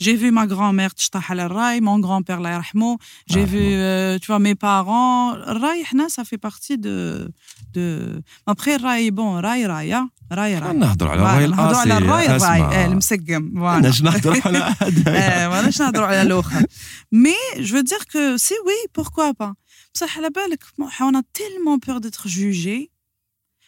[0.00, 1.80] j'ai vu ma grand-mère تشطح على الراي.
[1.80, 2.98] mon grand-père الله يرحمه
[3.30, 7.28] j'ai الله vu tous mes parents الراي حنا ça fait partie de
[7.76, 10.72] de après الراي bon راي راي راي راي.
[10.72, 12.36] نهضروا على voilà، الراي نهضروا على الأصلي الراي الراي.
[12.36, 12.74] اسمع.
[12.74, 13.54] آه، المسقم.
[13.54, 13.78] voilà.
[13.78, 16.66] أنا نهضروا على هذا آه، ماناش نهضروا على الآخر؟
[17.12, 19.54] mais je veux dire que si oui pourquoi pas?
[19.94, 20.64] بصح على بالك
[21.00, 22.90] on a tellement peur d'être jugé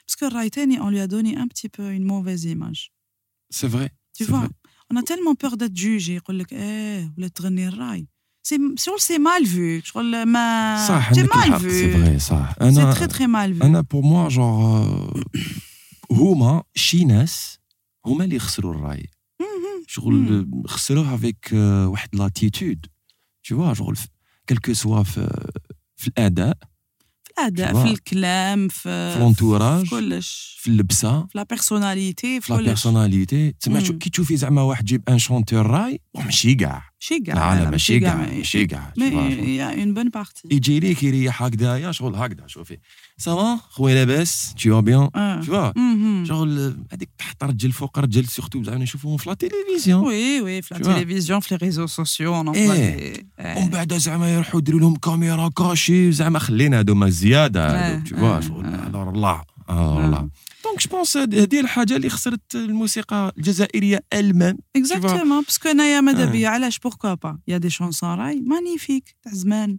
[0.07, 2.91] parce que الراي تاني on lui a donné un petit peu une mauvaise image.
[3.51, 4.49] c'est vrai tu vois?
[4.93, 8.07] on a tellement peur d'être jugé يقول لك إيه ولا تغني الراي
[8.43, 12.19] c'est شغل c'est mal vu شغل ما صح c'est عندك mal الحق c'est vu vrai
[12.19, 15.11] صح c'est أنا très très mal vu أنا pour moi genre
[16.11, 17.59] هما شي ناس
[18.07, 19.07] هما اللي خسروا الراي.
[19.87, 21.49] شغل خسروه avec
[21.93, 22.87] واحد l'attitude
[23.53, 23.97] vois شغل
[24.49, 25.51] quel que soit في
[25.97, 26.59] في الأداء
[27.37, 27.91] في الأداء في.
[27.91, 28.79] الكلام في
[29.15, 29.85] في l'entourage.
[29.85, 30.57] في كلش.
[30.61, 33.81] في اللبسة في la personnalité في لا بيرسوناليتي تسمع.
[33.81, 38.01] كي تشوفي زعما واحد جيب un chanteur راي ماشي كاع شي كاع لا لا ماشي
[38.01, 42.79] كاع ماشي ماشي كاع مي اون بون بارتي يجي ليك يريح هكذايا شغل هكذا شوفي.
[43.19, 45.11] ça va خويا لاباس tu vas bien?
[45.15, 45.41] آه.
[45.43, 45.73] tu vois.
[46.29, 50.75] شغل هذيك تحت رجل فوق رجل surtout زعما نشوفوهم في la télévision oui oui في
[50.75, 50.85] la vois.
[50.85, 52.35] télévision في les réseaux sociaux.
[52.39, 58.41] ومن بعد زعما يروحوا يديروا لهم caméra cachée زعما خلينا هادو ما زياده tu vois
[58.47, 60.29] شغل الله الله
[60.65, 66.01] donc je pense هذه الحاجة اللي خسرت الموسيقى الجزائرية ال même exactement parce que انايا
[66.01, 66.25] ماذا.
[66.31, 69.79] بيا علاش؟ pourquoi pas y a des chansons راي magnifiques تاع زمان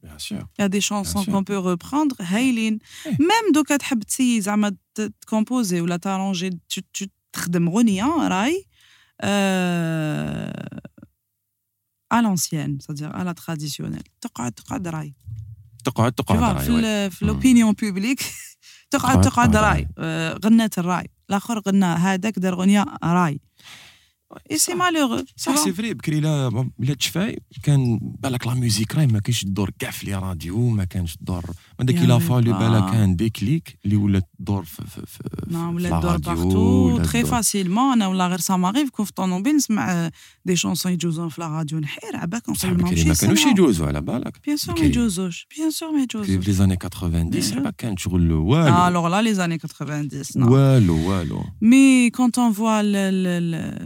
[0.60, 1.26] y a des chansons.
[1.26, 2.80] qu'on peut reprendre هايلين.
[3.06, 4.76] même دوكا تحب ت essayer زعما
[5.22, 6.60] ت composer ولا ت arranger
[7.34, 8.66] تخدم غنيه راي
[12.18, 14.10] à l'ancienne, c'est-à-dire à la traditionnelle.
[14.22, 15.14] تقعد تقعد راي.
[15.86, 16.80] تقعد تقعد راي في oui.
[16.80, 17.12] ال-
[18.90, 19.88] تقعد تقعد راي.
[19.98, 23.40] آه، غنات الراي الآخر غنى هذاك دار غنيه راي
[24.52, 24.78] اي سي صح.
[24.78, 29.44] malheureusement صح c'est vrai بكري لا لا تشفاي كان بالك la musique راي ما كاينش
[29.44, 31.46] الدور كاع في les radios ما كانش الدور
[31.80, 32.60] ما داك يا لا oui fallait pas.
[32.70, 36.34] بالك كان déclic اللي ولات الدور في في في نعم في ولا لا الدور راديو،
[36.44, 40.10] partout ولا très الدور- facilement أنا ولا غير ça m'arrive quand في طونوبيل نسمع
[40.46, 44.02] des chansons يجوزون في la radio نحير عباك بصح نقول بكري ما كانوش يجوزوا على
[44.02, 44.90] بالك bien sûr ما بكري.
[44.90, 47.64] يجوزوش bien sûr ما بكري في يجوزوش les années 90 إيه.
[47.64, 52.54] ما كانت شغل والو alors لا les années 90 نعم والو والو mais encore une
[52.54, 52.82] fois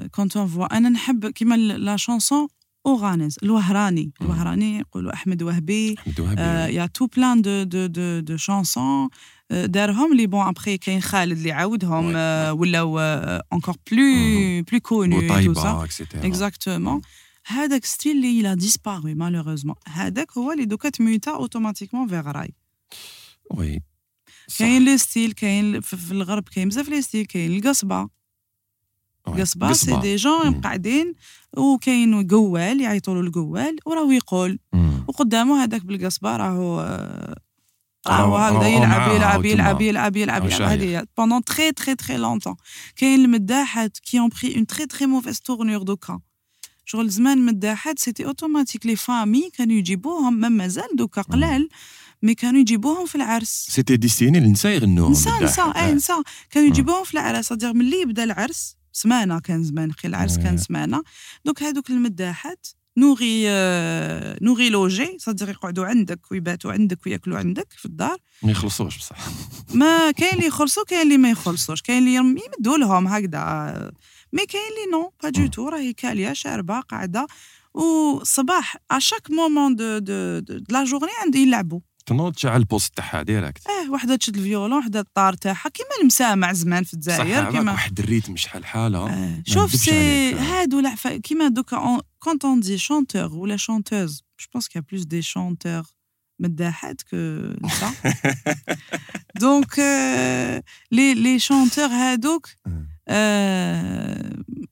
[0.08, 2.48] encore une fois أنا نحب كيما la chanson
[2.86, 4.12] oranaise الوهراني.
[4.22, 9.10] الوهراني يقولوا أحمد وهبي وهبي y a tout plein de de de de chansons
[9.52, 12.14] دارهم لي bon après كاين خالد اللي عاودهم.
[12.16, 15.20] آه، ولاو encore plus plus connus
[16.16, 17.02] exactement
[17.46, 19.78] هذاك style اللي a disparu malheureusement.
[19.88, 22.54] هذاك هو اللي دوكا تميتا automatiquement vers راي
[23.52, 23.82] oui.
[24.60, 28.10] كاين les styles كاين في الغرب كاين بزاف les styles كاين القصبه.
[29.26, 30.00] قصبه c'est.
[30.00, 30.62] des gens.
[30.62, 31.14] قاعدين
[31.58, 34.60] وكاين قوال يعيطوا له القوال وراهو يقول.
[35.08, 37.36] وقدامه هذاك بالقصبة راهو آه،
[38.08, 39.12] راهو- هكذا يلعب
[39.46, 39.46] يلعب.
[39.46, 40.62] يلعب يلعب يلعب.
[40.62, 42.56] هذه pendant très très très longtemps
[42.96, 46.20] كاين المداحات qui ont pris une très très mauvaise tournure دوكا
[46.86, 51.70] شغل زمان المداحات c'était automatique les familles كانوا يجيبوهم ما مازال دوكا قلال
[52.24, 55.44] mais كانوا يجيبوهم في العرس c'était destiné للنساء يغنوهم نساء.
[55.44, 55.94] نساء اي.
[55.94, 56.68] نساء كانوا.
[56.70, 60.44] يجيبوهم في العرس ملي يبدأ العرس سمانه كان زمان خي العرس آه.
[60.44, 61.04] كان سمانه
[61.46, 67.86] دوك هذوك المداحات nourries آه، nourries logées صدق يقعدوا عندك ويباتوا عندك وياكلوا عندك في
[67.86, 68.18] الدار.
[68.44, 69.18] ما يخلصوش بصح.
[69.74, 71.82] ما كاين اللي يخلصوا كاين اللي ما يخلصوش.
[71.82, 73.92] كاين اللي يمدوا لهم هكذا.
[74.34, 75.48] mais كاين اللي non pas du.
[75.48, 77.28] tout راهي كالية شاربة قاعدة.
[79.00, 83.22] chaque moment de de de, de la journée عندي يلعبوا تنوض تشعل ال poste تاعها
[83.22, 83.68] direct.
[83.68, 88.00] آه وحدة تشد ال violon وحدة الطار تاعها كيما المسامع زمان في الجزائر كيما واحد
[88.00, 89.10] ال rythme شحال حالة.
[89.10, 90.34] آه، شوف c'est.
[90.34, 90.82] هادو
[91.24, 95.22] كيما دوكا quand on dit chanteur ولا chanteuse je pense qu'il y a plus de
[95.22, 95.84] chanteurs
[96.40, 97.18] مداحات que
[97.62, 97.94] نساء
[99.40, 99.80] donc
[100.92, 102.48] les les chanteurs هادوك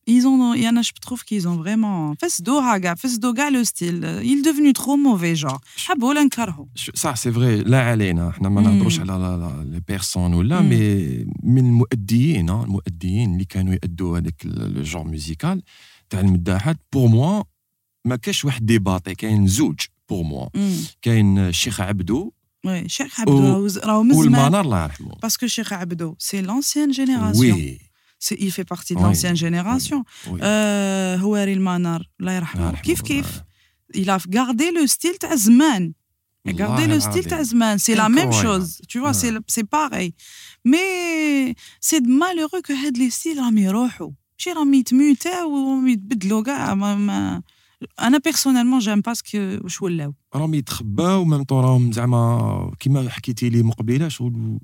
[0.07, 3.49] ils ont il y en a je trouve qu'ils ont vraiment فسدوها كاع فسدوا كاع
[3.49, 5.59] le style il est devenu trop mauvais genre.
[5.85, 8.67] حبوا ولا نكرهوا ش- صح c'est vrai لا علينا إحنا ما مم.
[8.69, 10.69] نهضروش على les personnes ولا مم.
[10.69, 15.61] mais من المؤديين آه، المؤديين اللي كانوا يأدوا هذاك le genre musical
[16.09, 17.43] تاع المداحات pour moi
[18.05, 20.75] ما كاش واحد débattait كاين زوج بور موا مم.
[21.01, 22.31] كاين الشيخ عبدو
[22.65, 26.41] oui شيخ عبدو راهو راهو من زمان والمنار الله يرحمه Parce que Cheikh Abdo, c'est
[26.41, 27.39] l'ancienne génération.
[27.39, 27.90] oui C'est-
[28.29, 29.03] Il fait partie de Oui.
[29.05, 30.03] l'ancienne génération.
[30.27, 32.67] وي Euh, Houari Manar, Allah الله يرحمه.
[32.67, 32.81] يرحمه.
[32.81, 33.41] كيف كيف
[33.97, 35.93] Il a gardé le style تاع زمان.
[36.47, 37.43] Il a gardé والله le style تاع العظيم.
[37.43, 37.77] زمان.
[37.79, 38.61] C'est la même Incroyable.
[38.63, 38.81] chose.
[38.87, 39.21] Tu vois, Ouais.
[39.21, 40.13] c'est c'est pareil.
[40.67, 41.55] Mais
[41.87, 44.11] c'est malheureux que هاد les styles راهم يروحوا.
[44.39, 47.41] ماشي راهم يتموتاو وراهم يتبدلوا كاع ما- ما-
[47.99, 53.09] أنا personnellement j'aime parce que واش ولاو راهم يتخباو و même temps راهم زعما كيما
[53.09, 54.59] حكيتي لي مقبله شغل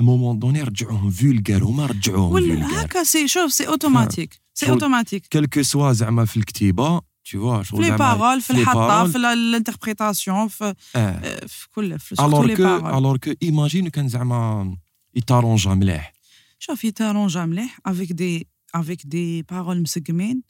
[0.00, 5.47] moment donné رجعوهم vulgaires هما رجعوهم vulgaires هكا c'est شوف c'est automatique c'est automatique quel
[5.47, 9.06] que soit زعما في الكتيبة tu vois في les paroles في الحطة.
[9.06, 12.98] في ال interprétation في آه في كل في alors que.
[12.98, 14.76] alors que imagine كان زعما
[15.14, 16.12] يتارونجا مليح
[16.58, 20.42] شوف يت arranja مليح avec des avec des paroles مسقمين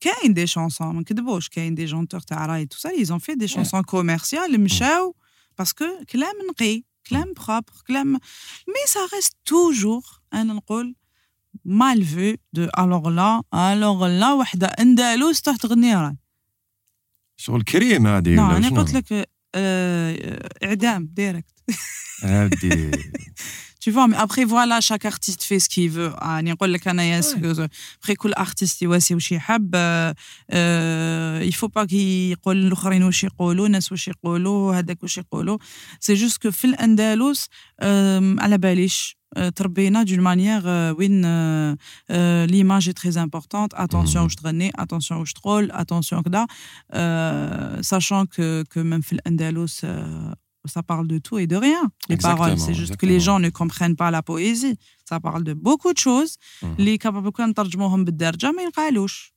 [0.00, 3.48] كاين des chansons ما نكذبوش كاين des chanteurs تاع راي tout ça ils ont fait
[3.48, 5.14] des chansons commerciales مشاو
[5.58, 6.82] parce que كلام نقي.
[7.06, 8.12] كلام propre كلام
[8.68, 10.02] mais ça reste toujours
[10.34, 10.94] أنا نقول
[11.64, 16.16] مال فو deux alors là alors là وحدة اندلس تحت تغني راي
[17.36, 21.64] شغل كريم هذه ولا أنا شنو؟ قلت لك آه، إعدام direct
[22.22, 22.90] هادي
[23.84, 26.12] Tu vois, mais après, voilà, chaque artiste fait ce qu'il veut.
[26.22, 30.14] يعني نقول لك أنا ياس après كل artiste يواسي وش يحب آه،
[30.50, 35.58] آه، il faut pas كي يقول الآخرين وش يقولوا الناس وش يقولوا هذاك وش يقولوا
[36.00, 37.48] c'est juste que في الأندلس
[37.82, 40.62] آم، على باليش آه، تربينا d'une manière
[40.98, 41.22] وين
[42.46, 44.22] l'image est très importante attention مم.
[44.22, 46.46] واش تغني attention واش تقول attention كذا
[46.90, 50.34] آه، sachant que que même في الأندلس آه،
[50.74, 51.84] ça parle de tout et de rien.
[52.08, 53.38] Les paroles, Exactement, c'est juste que les exactement.
[53.38, 54.76] gens ne comprennent pas la poésie.
[55.10, 56.74] Ça parle de beaucoup de choses Mhm.
[56.78, 59.34] اللي capable كان نترجموهم بالدرجة ما ينقالوش.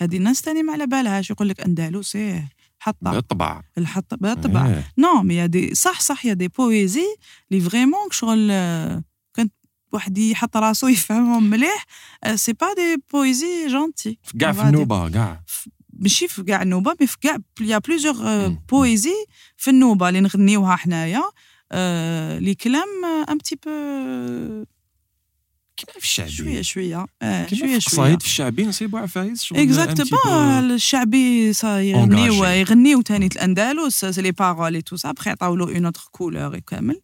[0.00, 4.92] هذه الناس تاني ما على بالهاش يقول لك أندلس إيه حطة بالطبع الحطة بالطبع إيه.
[4.98, 7.04] non mais y a des صح صح y a des poésies
[7.52, 9.02] اللي vraiment شغل آه،
[9.34, 9.48] كان
[9.92, 11.84] واحد يحط راسو يفهمهم مليح
[12.34, 15.42] c'est pas des poésies gentilles كاع في النوبه كاع
[15.98, 18.48] ماشي في كاع النوبة mais في كاع y a plusieurs.
[18.48, 19.14] poésies
[19.56, 21.22] في النوبة اللي نغنيوها حنايا
[22.38, 23.70] les كلام un petit peu
[25.76, 27.06] كيما في الشعبي؟ شوية شوية.
[27.22, 27.76] آه، شوية شوية.
[27.76, 32.44] القصايد في الشعبي؟ نصيبوا عفايس exactement الشعبي صا يغنيو.
[32.44, 37.00] يغنيو تاني الأندلس les paroles et tout ça après يعطاو له une autre couleur كامل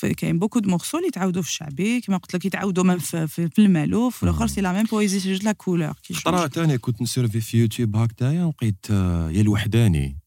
[0.00, 3.48] كاين beaucoup de morceaux اللي يتعاودوا في الشعبي كما قلت لك يتعاودوا من في, في,
[3.48, 7.02] في المالوف والاخر c'est la même poésie c'est juste la couleur كي خطرة تاني كنت
[7.02, 10.18] ن surfi في يوتيوب هكذايا لقيت آه، يا الوحداني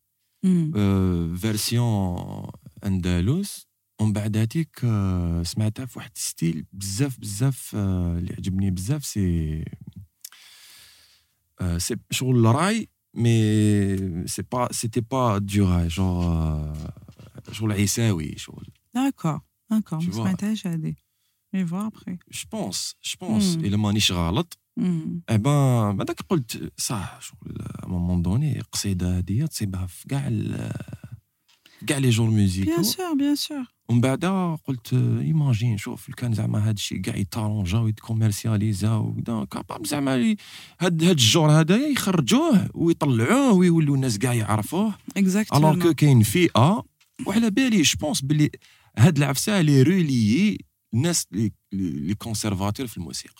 [0.43, 1.35] مم.
[1.37, 2.51] version
[2.85, 3.67] أندلس.
[4.01, 9.65] ومن بعد هاتيك آه، سمعتها في واحد style بزاف بزاف آه، اللي عجبني بزاف سي
[11.61, 16.93] آه، سي شغل راي mais c'est pas c'était pas du راي آه،
[17.51, 18.67] شغل عيساوي شغل.
[18.95, 19.41] d'accord.
[19.71, 20.15] d'accord Tu ما vois.
[20.15, 20.97] سمعتهاش هادي
[21.53, 23.65] mais فوا après je pense je pense مم.
[23.65, 25.21] الا مانيش غلط مم.
[25.29, 30.71] et ben بعدك قلت صح شغل moment donné قصيده هذه تصيبها في كاع ال-
[31.87, 34.25] كاع les genres musicaux bien sûr bien sûr ومن بعد
[34.65, 40.15] قلت imagine شوف كان زعما هذا الشيء كاع يت arranja ويت commercialisa وكذا capable زعما
[40.15, 40.37] ي-
[40.79, 46.83] هاد هاد الجور هذايا يخرجوه ويطلعوه ويولوا الناس كاع يعرفوه alors que exactement كاين فئه
[47.25, 48.49] وعلى بالي je pense بلي
[48.97, 50.57] هاد العفسه لي روليي
[50.93, 51.27] الناس
[51.71, 53.35] les conservateurs في الموسيقى.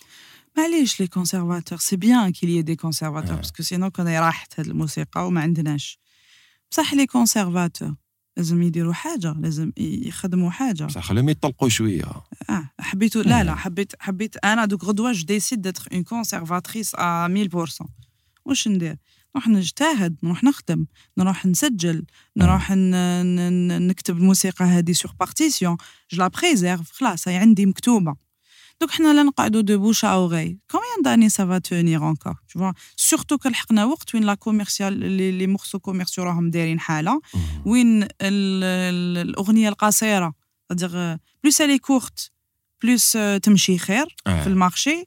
[0.56, 3.36] معليش les conservateurs c'est bien qu'il y ait des conservateurs آه.
[3.36, 5.98] parce que sinon كان راحت هاد الموسيقى وما عندناش.
[6.70, 7.94] بصح les conservateurs
[8.36, 10.84] لازم يديروا حاجة لازم يخدموا حاجة.
[10.84, 12.04] بصح خليهم يطلقوا شوية.
[12.50, 13.58] آه حبيتو لا لا مم.
[13.58, 17.86] حبيت حبيت أنا دوك غدوة je décide d'être une conservatrice à 1000%
[18.44, 18.96] واش ندير؟
[19.36, 20.86] نروح نجتهد نروح نخدم
[21.18, 22.04] نروح نسجل
[22.36, 22.76] نروح ن-
[23.26, 25.76] ن- ن- نكتب الموسيقى هذه sur partition
[26.10, 28.14] je la préserve خلاص هي عندي مكتوبة.
[28.80, 32.58] دوك حنا لا نقعدوا de bouche à oreille combien d'années ça va tenir encore tu
[32.58, 34.92] vois surtout كلحقنا وقت وين la commerciale
[35.38, 37.20] les morceaux commerciaux راهم دايرين حالة.
[37.66, 40.32] وين الأغنية القصيرة.
[40.72, 42.30] C'est-à-dire plus elle est courte
[42.82, 45.04] plus تمشي خير في ال marché.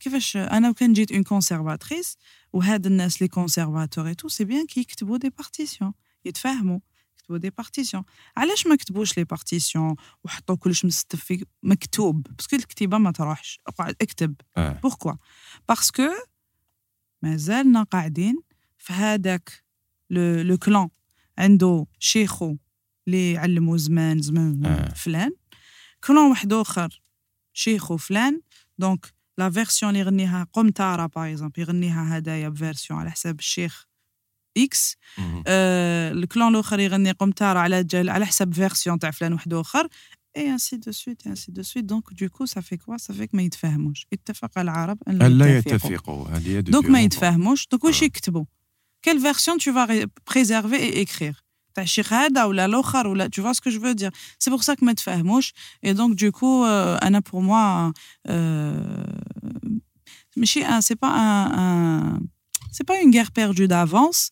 [0.00, 2.16] كيفاش؟ أنا وكان j'étais une conservatrice
[2.52, 5.92] وهاد الناس les conservateurs et tout c'est bien qui يكتبوا des partitions
[6.24, 6.78] يتفاهموا
[7.18, 8.04] يكتبوا des partitions
[8.36, 13.94] علاش ما كتبوش les partitions وحطوا كلش مستف مكتوب parce que الكتيبه ما تروحش اقعد
[14.00, 15.12] اكتب pourquoi
[15.68, 16.02] parce que
[17.22, 18.40] مازالنا قاعدين
[18.78, 19.64] في هذاك
[20.10, 20.88] le clan
[21.38, 22.56] عنده شيخو
[23.06, 25.32] اللي علموا زمان زمان فلان.
[26.04, 27.02] clan واحد آخر
[27.52, 28.40] شيخو فلان.
[28.78, 33.84] donc la version اللي يغنيها قمطاره par exemple يغنيها هدايا ب version على حساب الشيخ
[34.56, 34.96] X
[35.46, 39.88] آه ال clan الأخر يغني قمطاره على جل على حساب version تاع فلان واحد أخر
[40.36, 43.25] et ainsi de suite ainsi de suite donc du coup ça fait quoi ça fait
[43.25, 44.06] que ما يتفاهموش.
[44.12, 46.38] اتفق العرب أن لا يتفقوا.
[46.60, 47.66] donc ما يتفاهموش.
[47.70, 48.44] donc واش يكتبوا؟
[49.02, 51.44] quelle version tu vas préserver et écrire
[51.77, 54.63] تاع الشيخ هذا ولا الاخر ولا tu vois ce que je veux dire c'est pour
[54.63, 55.53] ça que ما تفهموش
[55.85, 57.91] et donc du coup euh, انا pour moi
[58.29, 59.03] euh,
[60.37, 62.19] ماشي c'est pas un, un
[62.71, 64.29] c'est pas une guerre perdue d'avance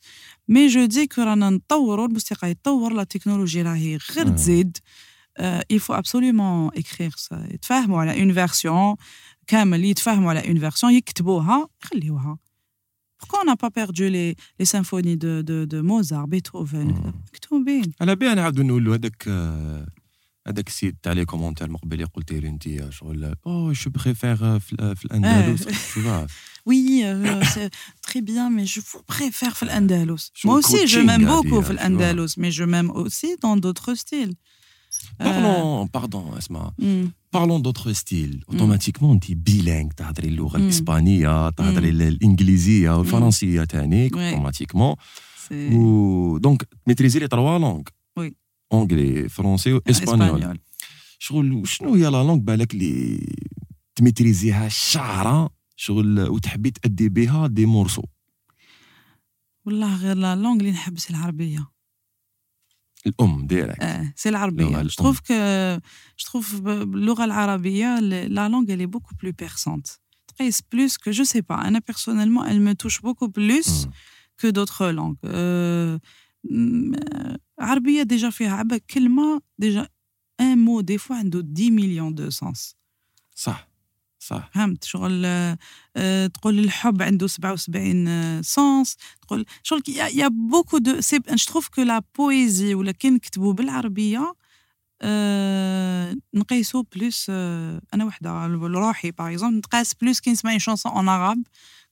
[0.48, 4.78] mais je dis que رانا نطوروا الموسيقى يتطور لا تكنولوجيا راهي غير تزيد
[5.40, 8.98] euh, il faut absolument écrire ça يتفاهموا على une version
[9.48, 12.38] كامل يتفاهموا على une version يكتبوها يخليوها
[13.20, 18.16] Pourquoi on n'a pas perdu les, les symphonies de, de, de Mozart, Beethoven مكتوبين على
[18.16, 19.28] بالي نعاودوا نقولوا هذاك
[20.48, 25.06] هذاك السيد تاع لي كومونتير من قبل قلتي لي انت شغل او جو بريفير في
[25.06, 26.00] الاندلس tu
[26.66, 30.32] Oui, euh, c'est très bien, mais je vous préfère في الأندلس.
[30.46, 34.36] Moi aussi, je m'aime beaucoup في الأندلس, mais je m'aime aussi dans d'autres styles.
[35.19, 35.87] Parlons, euh...
[35.87, 36.73] pardon, Asma.
[36.79, 37.07] Mm.
[37.31, 38.43] Parlons d'autres styles.
[38.49, 39.93] Automatiquement, on dit bilingue.
[39.97, 41.81] Tu as langue l'espagnol, tu as
[42.23, 44.97] l'anglais, ou le français, automatiquement.
[45.51, 47.89] Ou, donc, maîtriser les trois langues.
[48.17, 48.35] Oui.
[48.71, 50.59] Anglais, français ou espagnol.
[51.19, 53.27] شغل شنو هي la langue بالك اللي
[53.95, 58.03] ت maîtriser يها شعره شغل وتحبي تأدي بها des morceaux
[59.65, 61.69] والله غير la langue اللي نحبها العربيه
[63.07, 64.83] الأم directe آه c'est العربية.
[64.83, 65.35] je trouve que
[66.19, 69.99] je trouve باللغة العربية la langue elle est beaucoup plus perçante.
[70.29, 73.87] تقيس plus que je sais pas أنا personnellement elle me touche beaucoup plus
[74.43, 75.19] que d'autres langues.
[75.25, 75.99] Euh,
[77.59, 79.89] عربيه déjà فيها عبا كلمه déjà
[80.41, 82.77] un mot des fois عنده 10 millions de sens
[83.35, 83.66] صح
[84.27, 84.51] صح.
[84.55, 85.23] فهمت؟ شغل
[85.97, 89.83] آه تقول الحب عنده 77 sens تقول شغل
[90.15, 94.35] y a beaucoup de c'est trouve que la poésie ولا كي نكتبوا بالعربية
[95.03, 101.09] آه نقيسو plus آه أنا وحدة لروحي par exemple نقاس plus كي نسمع chanson en
[101.09, 101.43] arabe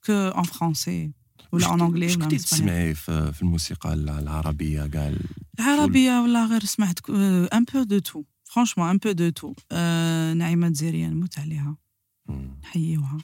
[0.07, 1.13] que en français
[1.53, 5.21] ولا en anglais ولا كنتي تسمعي في الموسيقى العربية؟ قال
[5.61, 9.55] العربية ولا غير سمعت un peu de tout franchement un peu de tout
[10.35, 11.77] نعيمة الجزائريه نموت عليها.
[12.31, 13.19] نحييوها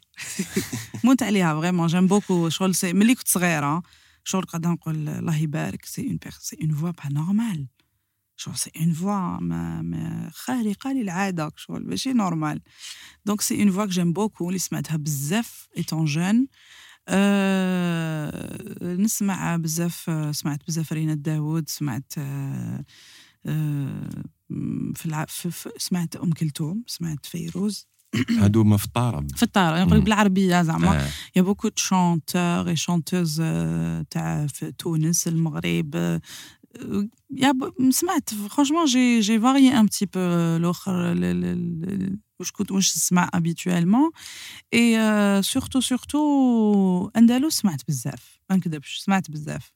[1.04, 3.82] موت عليها vraiment j'aime beaucoup شغل c'est ملي كنت صغيرة
[4.24, 7.68] شغل قاعدة نقول الله يبارك c'est une c'est une voix pas normale
[8.36, 12.60] شغل c'est une voix ما, ما خارقة للعادة شغل ماشي normale
[13.24, 16.46] donc c'est une voix que j'aime beaucoup اللي سمعتها بزاف étant jeune
[18.82, 22.84] نسمع بزاف سمعت بزاف رينا داوود سمعت أه
[24.94, 25.24] في, الع...
[25.24, 27.89] في, في سمعت أم كلثوم سمعت فيروز.
[28.42, 31.08] هادو ما في الطرب في الطرب نقول بالعربية زعما.
[31.36, 33.42] y a beaucoup de chanteurs et chanteuses
[34.10, 36.20] تاع في تونس المغرب
[37.30, 37.52] يا
[37.90, 40.20] سمعت franchement j'ai j'ai varié un petit peu
[40.56, 41.14] الآخر
[42.40, 44.10] واش كنت واش نسمع habituellement
[44.74, 49.72] et surtout surtout اندلس سمعت بزاف ما نكذبش سمعت بزاف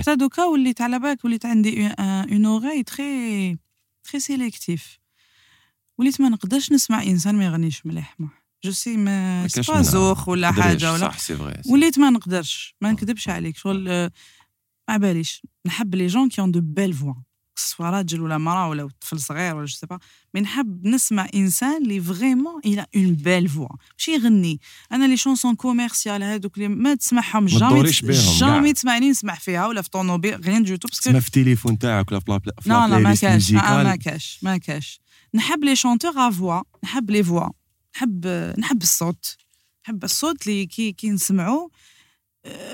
[0.00, 3.58] حتى دوكا وليت على بالك وليت عندي une oreille très
[4.04, 4.98] très sélective
[5.98, 8.16] وليت ما نقدرش نسمع إنسان ما يغنيش مليح
[8.64, 11.00] je sais mais c'est pas زوخ ولا حاجة ولا.
[11.00, 13.56] صح c'est vrai وليت ما نقدرش ما نكذبش عليك.
[13.56, 14.10] شغل
[14.88, 15.42] ما باليش.
[15.66, 17.14] نحب les gens qui ont de belles voix
[17.56, 19.98] soit راجل ولا مرأة ولا طفل صغير ولا je sais pas
[20.34, 23.68] mais نحب نسمع إنسان اللي vraiment il a une belle voix
[23.98, 24.60] ماشي يغني.
[24.92, 27.90] أنا les chansons commerciales هذوك اللي ما تسمعهم jamais
[28.38, 32.20] jamais تسمعني نسمع فيها ولا في طونوبيل غير du tout تسمع في التليفون تاعك ولا
[32.20, 33.52] في لا لا ما كاش.
[33.52, 35.03] ما كاش ما كاش.
[35.34, 37.48] نحب les chanteurs à voix نحب les voix
[37.96, 38.26] نحب
[38.58, 39.36] نحب الصوت
[39.84, 41.70] نحب الصوت اللي كي كي نسمعو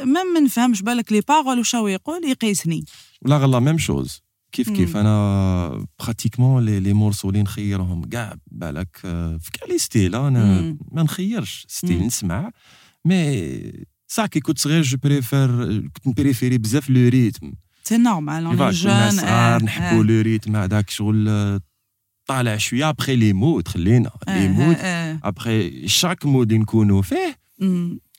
[0.05, 2.85] même ما نفهمش بالك les paroles هو يقول يقيسني.
[3.23, 4.23] voilà la même chose.
[4.53, 8.97] كيف كيف؟ أنا pratiquement les les morceaux اللي نخيرهم كاع بالك
[9.41, 12.51] في كاع les styles أنا ما نخيرش style نسمع.
[13.05, 17.53] mais صح كي كنت صغير je préfère كنت ن préférer بزاف le rythme
[17.85, 21.61] c'est normal en jeune صغار نحبوا لو ريتم هذاك شغل
[22.31, 24.77] طالع شوية après les moods خلينا les moods
[25.25, 27.39] après chaque mood نكونوا فيه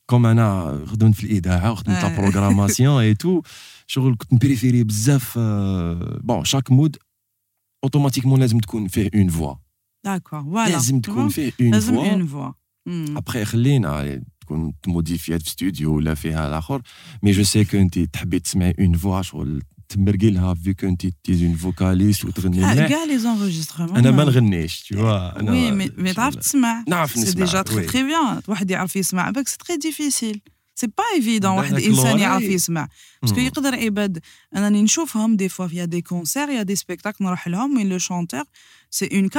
[0.06, 3.42] comme أنا خدمت في الاذاعه وخدمت la programmation et tout
[3.88, 5.40] شغل كنت ن préférer بزاف
[6.24, 6.98] bon chaque mood
[7.84, 9.56] automatiquement لازم تكون فيه une voix
[10.06, 12.52] d'accord voilà لازم تكون فيه une لازم voix une voix
[12.88, 16.82] ابخي خلينا تكون modifiée في استوديو ولا فيها الآخر
[17.24, 21.46] mais je sais que انت تحبي تسمعي une voix شغل تمرقي لها في انت t'es
[21.46, 24.98] une vocaliste وتغني مليح كاع les enregistrements أنا ما نغنيش vois.
[24.98, 27.86] أنا oui mais تعرف تسمع نعرف c'est نسمع déjà très.
[27.86, 30.42] très bien واحد يعرف يسمع parce que c'est très difficile
[30.76, 32.20] c'est pas évident واحد انسان.
[32.20, 32.88] يعرف يسمع
[33.22, 33.40] parce que.
[33.40, 34.20] يقدر عباد
[34.56, 37.90] انني نشوفهم des fois y a des concerts y a des spectacles نروح لهم وين
[37.90, 38.44] le chanteur
[38.90, 39.30] c'est une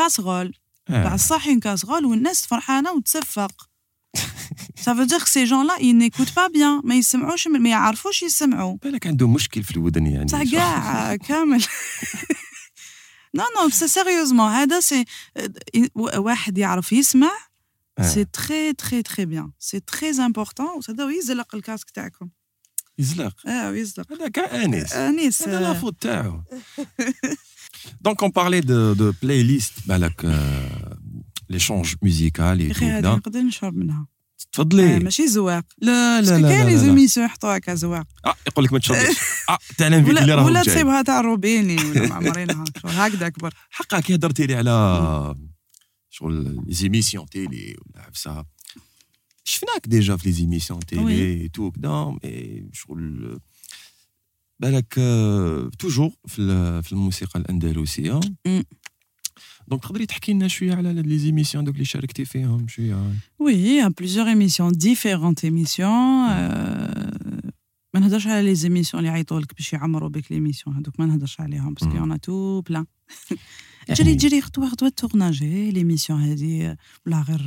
[0.90, 1.14] آه.
[1.14, 3.68] الصح une casserole والناس فرحانه وتصفق
[4.84, 8.76] Ça veut dire que ces gens-là, ils n'écoutent pas bien, ما يسمعوش ما يعرفوش يسمعوا
[8.82, 11.64] بالك عنده مشكل في الودن يعني بصح كاع كامل
[13.34, 15.04] non non بس sérieusement هذا c'est
[15.96, 17.30] واحد يعرف يسمع
[17.98, 18.02] آه.
[18.02, 22.28] c'est très très très bien c'est très important وهذا يزلق ال casque تاعكم
[22.98, 26.42] يزلق آه ويزلق هذا كاع انيس انيس هذا la faute تاعو
[28.00, 30.24] donc on parlait de de playlist بالك
[31.52, 33.98] l'échange musical أخي هذه نقدر نشرب منها.
[34.00, 34.06] آه،
[34.52, 35.64] تفضلي ماشي زواق.
[35.78, 39.16] لا لا لا كاين les les émissions يحطوها هكا زواق آه يقول لك ما تشربيش.
[39.50, 44.00] آه تاع ال invité اللي راهو ولا تصيبها تاع الروبيني ولا معمرينها هكذا كبر حقا
[44.00, 45.36] كي هضرتي لي على
[46.10, 46.34] شغل
[46.66, 48.44] les émissions télé ولا عفسة.
[49.44, 51.48] شفناك déjà في les émissions télé.
[51.48, 53.38] tout كدا mais شغل
[54.60, 54.94] بالك
[55.78, 58.20] toujours في ال- في الموسيقى الأندلسية.
[59.72, 63.14] donc تقدري تحكي لنا شوية على les émissions دوك اللي شاركتي فيهم شوية
[64.00, 66.28] plusieurs émissions, différentes émissions.
[66.30, 67.50] Euh,
[67.94, 71.40] ما نهضرش على les émissions اللي يعيطوا لك باش يعمروا بك l'émission هذوك ما نهضرش
[71.40, 71.96] عليهم parce que.
[71.96, 72.86] y en a tout plein
[73.90, 77.40] جري جري خطوه خطوه تورناجي l'émission هذه ولا غير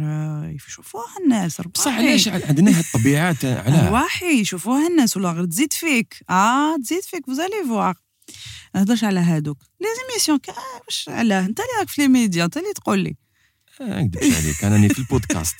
[0.55, 6.23] يشوفوها الناس بصح علاش عندنا هاد الطبيعات علاه واحي يشوفوها الناس ولا غير تزيد فيك
[6.29, 7.93] آه تزيد فيك vous allez voir
[8.75, 9.57] ما نهضرش على هادوك.
[9.81, 10.53] les émissions كا
[10.85, 13.15] واش علاه أنت اللي راك في les médias أنت اللي تقول لي.
[13.79, 15.55] ما نكذبش عليك أنا راني في البودكاست.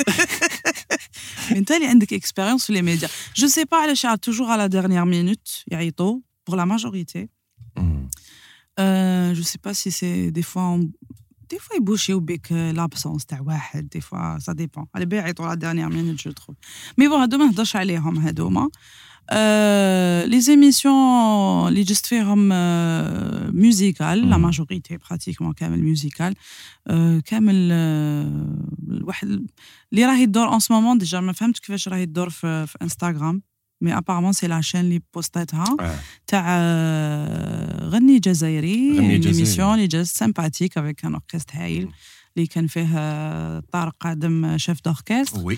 [1.58, 3.10] أنت اللي عندك expérience في les médias.
[3.36, 7.30] je sais pas علاش عاد toujours على dernière minute يعيطوا pour la majorité
[7.78, 8.10] مم.
[9.34, 10.78] je sais pas si c'est des fois
[11.50, 15.60] des fois يبوشيو بك l'absence تاع واحد des fois ça dépend على بالي يعيطوا على
[15.60, 16.54] dernière minute je trouve
[16.98, 18.70] mais bon هادو ما نهضرش عليهم هادوما
[20.26, 20.96] les émissions
[21.68, 22.50] اللي جست فيهم
[23.56, 24.44] musicales la مم.
[24.44, 26.36] majorité pratiquement كامل musicales
[27.26, 29.28] كامل آه، الواحد
[29.92, 33.42] اللي راهي تدور un moment déjà ما فهمتش كيفاش راهي تدور في, في انستغرام
[33.82, 36.00] mais apparemment c'est la chaîne اللي بوستاتها آه.
[36.28, 39.38] تاع آه، غني جزائري غني جزائري.
[39.38, 41.90] l'émission اللي جات sympathique avec un orchestre هايل
[42.38, 45.58] اللي كان فيه آه، طارق قادم chef d'orchestre oui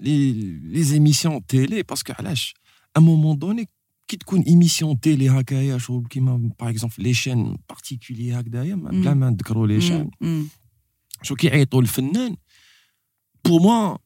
[0.00, 0.32] آه، لي
[0.62, 2.54] لي زيميسيون تيلي باسكو علاش
[2.96, 3.68] à moment donné
[4.08, 9.14] كي تكون émission télé هكايا شغل كيما par exemple les chaînes particulières هكذايا ما- بلا
[9.14, 9.20] مم.
[9.20, 10.48] ما نذكروا les chaînes مم، مم.
[11.22, 12.36] شو كيعيطوا الفنان
[13.44, 13.96] pour moi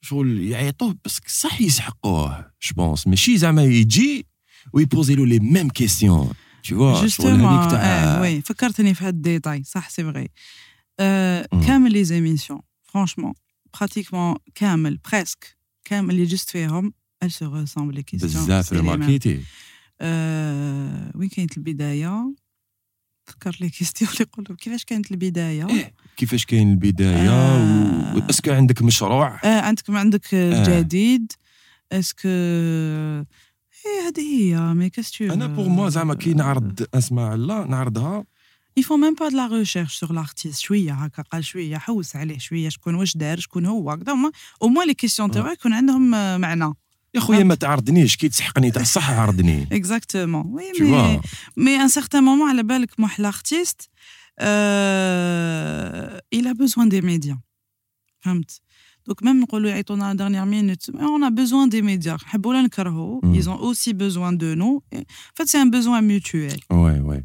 [0.00, 4.26] شغل يعيطوه بس صح يسحقوه je pense ماشي زعما يجي
[4.72, 6.28] ويبوزي له لي ميم كيستيون
[6.66, 10.02] tu vois شغل justement هذيك تاع آه oui فكرتني في هاد ال détail صح c'est
[10.04, 10.28] vrai
[11.00, 11.60] آه مم.
[11.66, 13.32] كامل les émissions franchement
[13.78, 16.92] pratiquement كامل presque كامل اللي جست فيهم
[17.24, 18.72] elles se ressemblent les questions بزاف.
[18.72, 19.40] ريماركيتي
[20.00, 22.34] آه وين كانت البداية
[23.26, 28.16] تذكر les questions اللي يقولوا كيفاش كانت البداية إيه، كيفاش كاين البدايه آه.
[28.16, 28.20] و...
[28.30, 30.66] est-ce que عندك مشروع؟ آه عندك ما عندك آه.
[30.66, 31.32] الجديد
[31.92, 37.64] est-ce que إيه هذه هي mes questions أنا pour moi زعما كي نعرض أسماء علا
[37.64, 38.24] نعرضها.
[38.78, 40.60] Il faut même pas de la recherche sur l'artiste.
[40.60, 44.30] شوية هكا قال شوية حوس عليه شوية شكون واش دار شكون هو هكذا هما
[44.62, 46.72] au moins les questions تاعو يكون عندهم آه، معنى
[47.14, 51.26] يا خويا ما تعرضنيش كي تسحقني تاع الصح عرضني exactement oui tu me vois.
[51.56, 53.90] mais un certain moment على بالك موح l'artiste
[54.88, 57.38] euh, il a besoin des médias.
[58.20, 58.60] فهمت
[59.10, 62.14] donc même نقولوا يعيطونا dernière minute on a besoin des médias.
[62.24, 63.34] نحبوا ولا نكرهوا Mm.
[63.34, 64.82] ils ont aussi besoin de nous.
[64.92, 66.58] Et en fait c'est un besoin mutuel.
[66.70, 67.22] Ouais, ouais.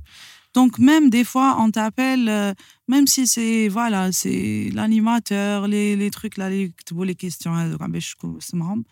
[0.53, 2.53] Donc même des fois on t'appelle euh,
[2.93, 7.81] même si c'est voilà c'est l'animateur les, les trucs là les يكتبوا les questions هذوك
[7.81, 8.85] عم يشكوا اسمهم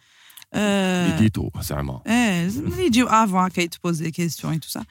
[0.56, 2.02] euh, Edito, زعما.
[2.08, 4.86] إيه اللي يجيو افون كي تبوز دي كيستيون اي تو سا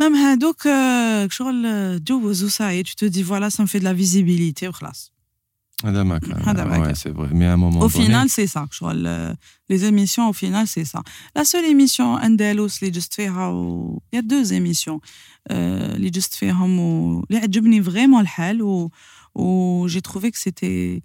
[0.00, 3.94] ميم هادوك آه، شغل تجوز وساي tu te dis voilà ça me fait de la
[3.94, 5.13] visibilité وخلاص
[5.84, 6.42] هذا ما كان.
[6.42, 6.94] هذا ما Ouais, كان.
[6.94, 7.28] c'est vrai.
[7.34, 8.04] Mais à un moment au donné.
[8.04, 9.36] final c'est ça شغل آه،
[9.72, 11.00] les émissions au final c'est ça
[11.38, 14.02] la seule émission اندلس اللي جست فيها و...
[14.14, 14.98] il y a deux émissions
[15.48, 17.20] آه، اللي جست فيهم و...
[17.30, 18.90] اللي عجبني vraiment الحال و
[19.34, 21.02] و j'ai trouvé que c'était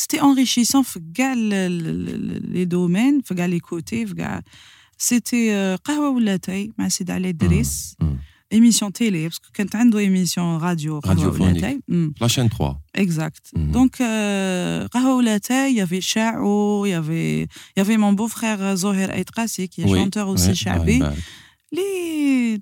[0.00, 4.42] c'était enrichissant في كاع ال- ال- ال- les domaines في كاع les côtés في كاع
[5.02, 8.16] c'était آه، قهوة ولا تاي مع سيد علي الدريس مم.
[8.51, 11.59] émission télé parce que كانت عنده émission radio قهوة ولا Radiophonique.
[11.61, 12.13] تاي مم.
[12.21, 12.81] La chaîne 3.
[12.97, 13.51] Exact.
[13.55, 13.71] Mhm.
[13.71, 17.97] Donc, euh, قهوة ولا تاي, il y avait Chao, il y avait, il y avait
[17.97, 20.91] mon beau-frère euh, Zoher Aitrasi, qui est Oui, chanteur aussi Ouais, chabi.
[20.93, 21.13] ouais, bah,
[21.71, 22.59] Les...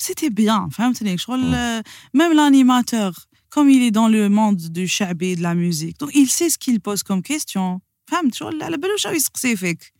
[0.00, 1.82] C'était bien, فهمتني شغل, euh,
[2.14, 3.12] même l'animateur,
[3.50, 6.58] comme il est dans le monde du chabi, de la musique, donc il sait ce
[6.58, 7.80] qu'il pose comme question.
[8.06, 9.92] فهمت شغل على بالو شو يسقسي فيك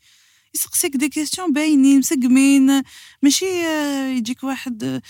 [0.55, 2.81] يسقسيك des questions باينين مسقمين
[3.21, 5.01] ماشي آه، يجيك واحد آه،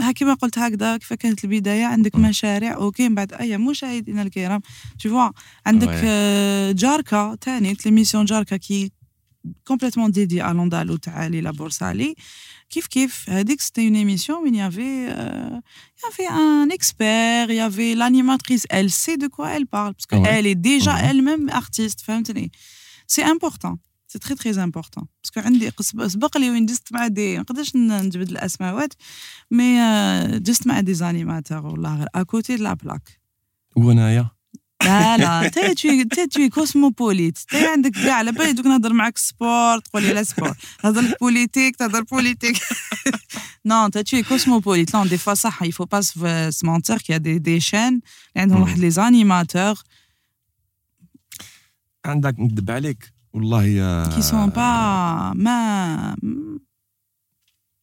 [0.00, 4.60] ها كيما قلت هكذا كيف كانت البداية عندك مشاريع OK من بعد أي مشاهدينا الكرام.
[4.98, 5.30] شوفوا
[5.66, 8.92] عندك آه، جاركا ثاني l'émission جاركا qui
[9.66, 12.14] complètement dédiée à l'andalou تاع لي لابورسالي
[12.70, 15.06] كيف كيف هذيك c'était une émission وين y avait
[16.04, 20.24] y avait un expert y avait l'animatrice elle sait de quoi elle parle parce que
[20.26, 22.52] elle déjà elle-même artiste فهمتني
[23.06, 23.78] c'est important
[24.18, 25.06] très très important.
[25.22, 25.72] Parce que عندي
[26.08, 28.94] سبق لي وين دزت مع des ما نقدرش نجبد الأسماوات
[29.50, 33.20] mais آه، دزت مع des animateurs والله غير à côté la plaque
[33.76, 34.30] وانايا
[34.84, 39.78] لا لا t'es tout t'es cosmopolite t'es عندك كاع على بالي دوك نهضر معاك sport
[39.78, 42.56] تقول لي لا sport نهضر politique تهضر politique
[43.66, 45.64] non t'es tout cosmopolite لا des fois صح
[46.64, 48.00] mentir qu'il y a des des chaînes
[48.36, 48.62] اللي عندهم.
[48.62, 49.74] واحد les animateurs
[52.04, 53.13] عندك نكذب عليك.
[53.34, 56.16] والله يا qui sont pas ما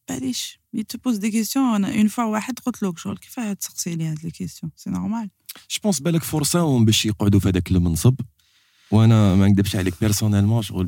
[0.08, 1.56] باليش il te pose des questions.
[1.56, 5.30] أنا une fois واحد قلت له شغل كيفاه تسقسي لي هاد les questions c'est normal
[5.70, 8.14] جو بونس بالك فرصة باش يقعدوا في هذاك المنصب.
[8.90, 10.86] وأنا ما نكذبش عليك بيرسونيلمون شغل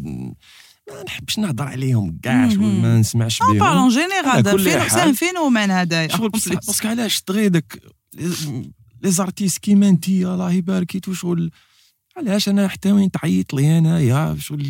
[0.91, 3.59] ما نحبش نهضر عليهم كاع شغل ما نسمعش بهم.
[4.59, 5.15] phénomène- c'est حال.
[5.15, 7.83] un phénomène هذايا شغل باسكو علاش تغي داك
[9.03, 11.51] لي زارتيست كيما انت الله يبارك شغل.
[12.17, 14.67] علاش أنا حتى وين تعيط لي انايا شغل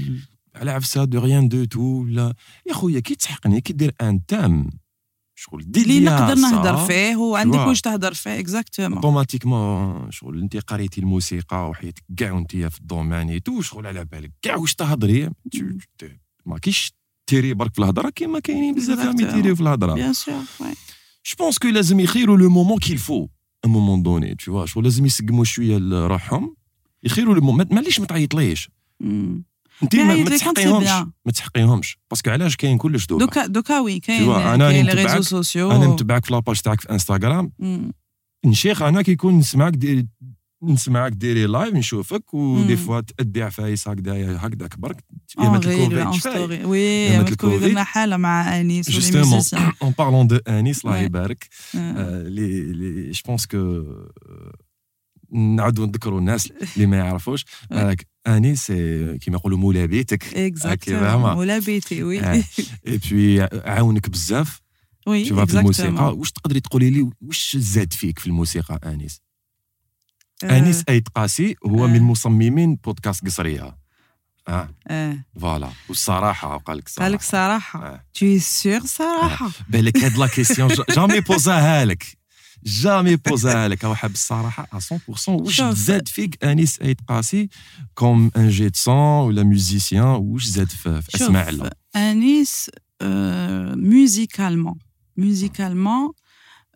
[0.54, 2.34] على عفسة دو ريان دو تو ولا
[2.66, 4.70] يا خويا كي تسحقني كي دير ان تام.
[5.36, 6.34] شغل دير اللي لي نقدر.
[6.34, 7.58] نهضر فيه؟ وعندك.
[7.58, 13.30] واش تهضر فيه؟ exactement automatiquement شغل انت قريتي الموسيقى وحياتك كاع وانت في ال domaine
[13.30, 14.32] et tout شغل على بالك.
[14.42, 16.04] كاع واش تهضري؟ Tu-
[16.46, 16.92] ما كاينش
[17.26, 19.20] تيري برك في الهضرة كيما كاينين بزاف Exactement.
[19.22, 19.94] يتيريو في الهضرة.
[19.94, 20.34] bien sûr
[21.26, 23.28] je pense que لازم يخيروا le moment qu'il faut
[23.64, 26.56] un moment donné tout شغل لازم يسقموا شوية لروحهم
[27.04, 28.70] يخيروا معليش ما تعيطليش.
[29.82, 30.88] انت ما ما, يعيط ما تسحقيهمش.
[31.32, 34.28] تسحقيهمش parce que علاش كاين كلش دوكا دوكا دوكا oui كاين
[34.58, 37.52] les réseaux نتبعك- sociaux أنا نتبعك في la page تاعك في انستغرام.
[38.46, 40.06] نشيخ أنا كيكون نسمعك ديري
[40.62, 42.76] نسمعك ديري live نشوفك و des.
[42.76, 45.04] fois تأدي عفايس هكذايا هكذاك برك.
[45.38, 47.60] اون يا مثل reel en كوفيد story oui مثل مثل كوفيد.
[47.60, 49.42] درنا حاله مع أنيس justement
[49.82, 50.98] en parlant de انيس الله.
[50.98, 52.22] يبارك آه.
[52.28, 53.84] لي je pense que
[55.34, 57.44] نعاودوا نذكروا الناس اللي ما يعرفوش
[58.26, 62.44] انيس آه، كيما يقولوا مولا بيتك exactement ولا بيتي oui آه.
[62.86, 64.60] اي بوي عاونك بزاف.
[65.06, 66.16] oui في الموسيقى.
[66.16, 69.20] واش تقدري تقولي لي واش زاد فيك في الموسيقى أنيس؟
[70.44, 71.88] أنيس ايت قاسي هو آه.
[71.88, 73.76] من مصممين بودكاست قصرية.
[74.48, 74.68] آه.
[75.40, 75.70] voilà.
[75.88, 76.78] والصراحة قال
[77.12, 77.86] لك صراحة.
[77.86, 78.04] آه.
[78.18, 79.50] tu es sûr صراحة.
[79.68, 82.23] بالك هاد la question jamais بوزاها لك
[82.66, 85.62] jamais بوزاها لك حاب الصراحه 100% واش.
[85.62, 87.48] زاد فيك انيس ايت قاسي
[87.94, 88.94] comme ingé de son
[89.26, 92.70] ولا musicien واش زاد في, اسماء علا Anis,
[93.02, 94.76] euh, musicalement,
[95.16, 96.04] musicalement,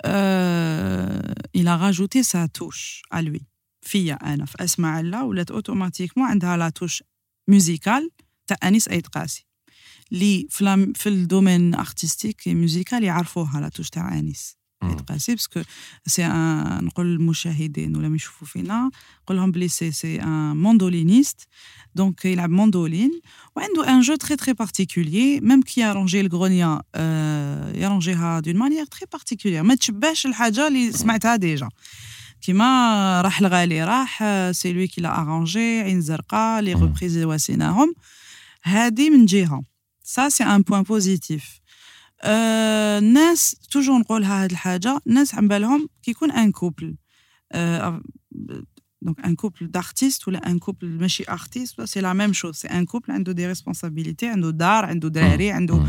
[0.07, 3.43] euh, il a rajouté sa touche à lui.
[3.83, 7.03] فيا أنا في اسماء علا ولات automatiquement عندها la touche
[7.49, 8.11] musicale
[8.47, 9.47] تاع انيس ايت قاسي
[10.13, 10.47] اللي
[10.95, 15.63] في ال domaine artistique musical يعرفوها la touche تاع انيس ايت قاسي parce que
[16.07, 18.91] c'est un نقول للمشاهدين ولا ما يشوفوا فينا
[19.23, 21.41] نقول لهم بلي c'est c'est un mandoliniste
[21.95, 23.21] donc يلعب mandoline
[23.57, 26.83] وعنده un jeu très très particulier même كي يارونجي الغرونيا
[27.75, 31.69] يارونجيها d'une manière très particulière ما تشبهش الحاجة اللي سمعتها déjà
[32.41, 37.95] كيما راح الغالي راح c'est lui qui l'a arrangé عين زرقاء les reprises واسيناهم
[38.65, 39.63] هادي من جهه
[40.03, 41.58] ça c'est un point positif
[42.25, 46.97] الناس toujours نقولها هاد الحاجة الناس عم بالهم كي يكون un couple.
[49.03, 52.85] donc un couple d'artistes ولا un couple ماشي artistes c'est la même chose c'est un
[52.85, 55.87] couple عنده des responsabilités عنده دار عنده دراري عنده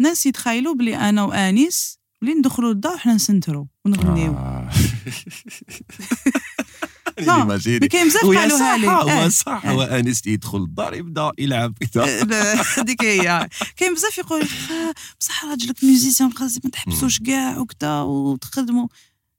[0.00, 4.36] الناس يتخيلوا بلي أنا وأنيس بلي ندخلوا للدار وحنا نسنترو ونغنيو.
[7.20, 7.58] ما
[7.88, 8.88] كاين بزاف قالوها لي.
[8.88, 11.74] هو صح هو أنس يدخل الدار يبدأ يلعب
[12.78, 13.48] هذيك هي.
[13.76, 14.48] كاين بزاف يقول
[15.20, 18.88] بصح راجلك musicien خاص ما تحبسوش كاع وكذا وتخدموا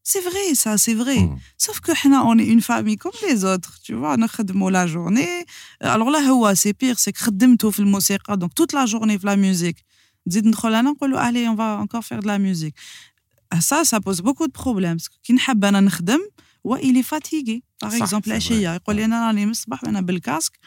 [0.03, 3.69] c'est vrai ça c'est vrai sauf que حنا on est une famille comme les autres
[3.87, 5.45] tu vois نخدموا la journée
[5.83, 8.37] alors là هو c'est pire c'est خدمتو في الموسيقى.
[8.37, 9.75] donc toute la journée في la musique
[10.27, 12.73] نزيد ندخل أنا نقولوا الي اون فا انكور فير دو لا ميوزيك
[13.59, 16.17] سا سا بوز بوكو دو
[16.67, 19.27] بروبليم كي نحب أنا نخدم هو il est fatigué par exemple العشيه يقول لي أنا
[19.27, 20.59] راني من الصباح وأنا بال casque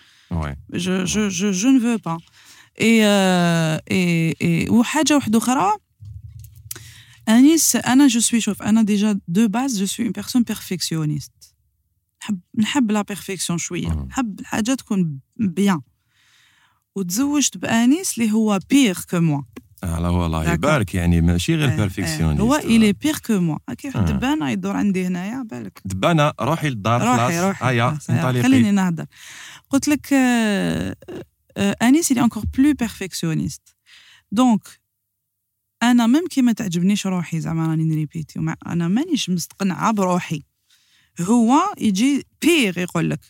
[0.72, 5.72] je je je je ne veux pas et et et وحاجه واحدة أخرى
[7.28, 11.32] انيس أنا je suis شوف أنا déjà de base je suis une personne perfectionniste
[12.22, 15.80] نحب نحب la perfection شوية نحب الحاجة تكون bien
[16.94, 19.43] وتزوجت بانيس اللي هو pire que moi
[19.83, 23.97] على هو الله يبارك يعني ماشي غير perfectionniste هو il est pire que moi كيف
[23.97, 27.99] دبانه يدور عندي هنايا بالك دبانه روحي للدار روحي روحي هيا
[28.43, 29.07] خليني نهضر
[29.70, 30.12] قلت لك
[31.59, 33.76] انيس il est encore plus perfectionniste
[34.32, 34.80] donc
[35.83, 40.43] أنا même كي ما تعجبنيش روحي زعما راني نريبيتي أنا مانيش مستقنعه بروحي
[41.20, 43.20] هو يجي pire يقول لك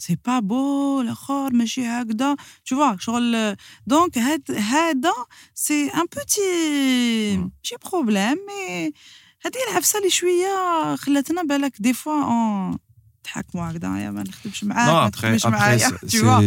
[0.00, 2.36] c'est pas beau الآخر ماشي هكذا
[2.66, 5.12] tu vois شغل donc هاد هذا
[5.54, 8.92] c'est un petit ماشي problème mais
[9.44, 15.08] هذه العفسه اللي شوية خلاتنا بالك des fois نتحكموا هكذا يا ما نخدمش معاك ما
[15.08, 16.40] تخدمش معايا tu vois.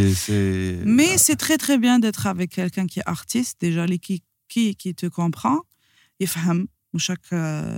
[0.85, 4.75] mais c'est très très bien d'être avec quelqu'un qui est artiste déjà اللي qui qui
[4.75, 5.59] qui te comprend
[6.19, 7.19] يفهم وشاك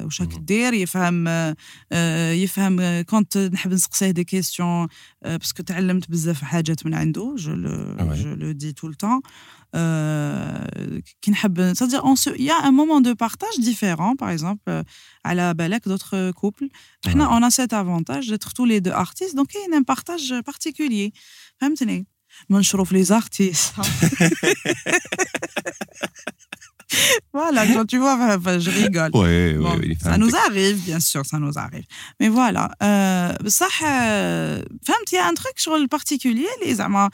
[0.05, 1.27] وشاك دير يفهم
[2.43, 4.87] يفهم كنت نحب نسقسيه des questions
[5.21, 7.55] parce que تعلمت بزاف حاجات من عنده je
[8.13, 9.21] je le dis tout le temps
[11.21, 14.83] كي نحب c'est-à-dire en soi y a un moment de partage différent par exemple
[15.25, 16.69] على بالك d'autres couples
[17.07, 21.11] حنا on a cet avantage d'être tous les deux artistes donc كاين un partage particulier
[21.61, 22.07] فهمتني
[22.49, 23.73] منشرو في les artistes
[27.33, 29.11] voilà, quand tu vois, enfin, je rigole.
[29.13, 31.85] Oui, bon, oui, ça nous arrive, bien sûr, ça nous arrive.
[32.19, 32.65] Mais voilà.
[33.43, 33.79] بصح
[34.83, 37.09] فهمت y a un truc شغل particulier اللي زعما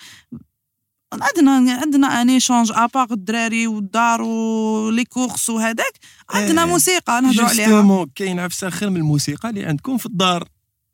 [1.14, 7.50] عندنا عندنا un échange à part الدراري والدار و les courses وهذاك عندنا موسيقى نهضروا
[7.50, 10.48] عليها justement كاين عفسه خير من الموسيقى اللي عندكم في الدار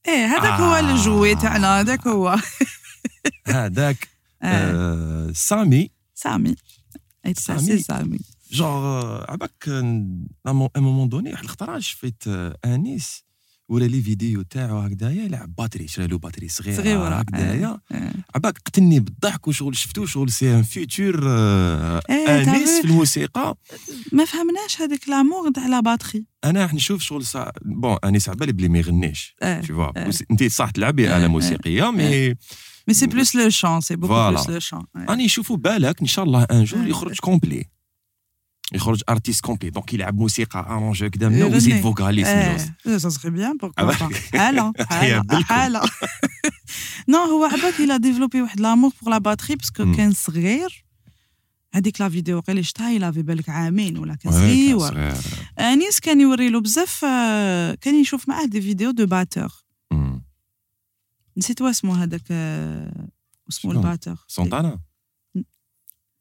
[0.08, 2.38] إيه هذاك هو الجوي تاعنا هذاك هو
[3.48, 4.08] هذاك
[5.34, 6.56] سامي سامي
[7.36, 8.20] سامي سامي
[8.52, 10.28] genre عباك un
[10.78, 12.28] moment donné واحد الخطره شفت
[12.66, 13.28] انيس
[13.70, 17.80] ولا les vidéos تاعو هكذايا يلعب batterie شرا له batterie صغيرة صغيرة هكذايا
[18.36, 21.28] عباك قتلني بالضحك وشغل شفتو شغل c'est un futur
[22.10, 23.58] انيس في الموسيقى.
[24.12, 27.52] ما فهمناش هذيك l'amour تاع la batterie أنا راح نشوف شغل ça...
[27.62, 29.92] bon انيس على بالي بلي ما يغنيش tu vois
[30.32, 32.36] انت صح تلعبي اله موسيقية mais
[32.88, 36.26] mais c'est plus le chant c'est beaucoup plus le chant راني نشوفوا بالك إن شاء
[36.26, 37.77] الله un jour يخرج complet
[38.74, 43.92] يخرج artiste complet donc يلعب موسيقى arranger كدا منه ويزيد vocaliste ça serait bien pourquoi
[43.92, 45.82] حاله حاله حاله
[47.08, 50.86] non هو عباك il a développé واحد l'amour pour la batterie parce que كان صغير.
[51.74, 55.16] هذيك la vidéo اللي شفتها يلا في بالك عامين ولا كان صغير.
[55.60, 57.02] أنيس كان يوري له بزاف
[57.82, 59.52] كان يشوف معاه des vidéos de batteur
[61.38, 62.32] نسيت اسمه هذاك
[63.50, 64.80] اسمه ال batteur سونتانا؟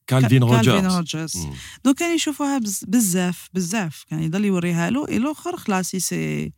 [0.06, 1.48] كالفين روجرز كالفين روجرز
[1.84, 4.04] donc كان يشوفوها بزاف بزاف.
[4.10, 6.52] كان يضل يوريها له الآخر خلاص يسي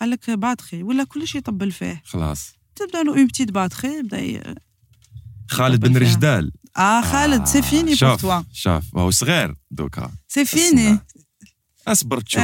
[0.00, 2.02] قال لك batterie ولا كلشي يطبل فيه.
[2.04, 2.52] خلاص.
[2.76, 4.54] تبدا له une petite batterie بدا.
[5.50, 6.52] خالد بن رجدال.
[6.76, 10.10] آه خالد c'est fini pour toi شاف هو صغير دوكا.
[10.28, 10.98] c'est fini
[11.88, 12.42] أصبر تشوف.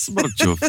[0.00, 0.60] أصبر تشوف.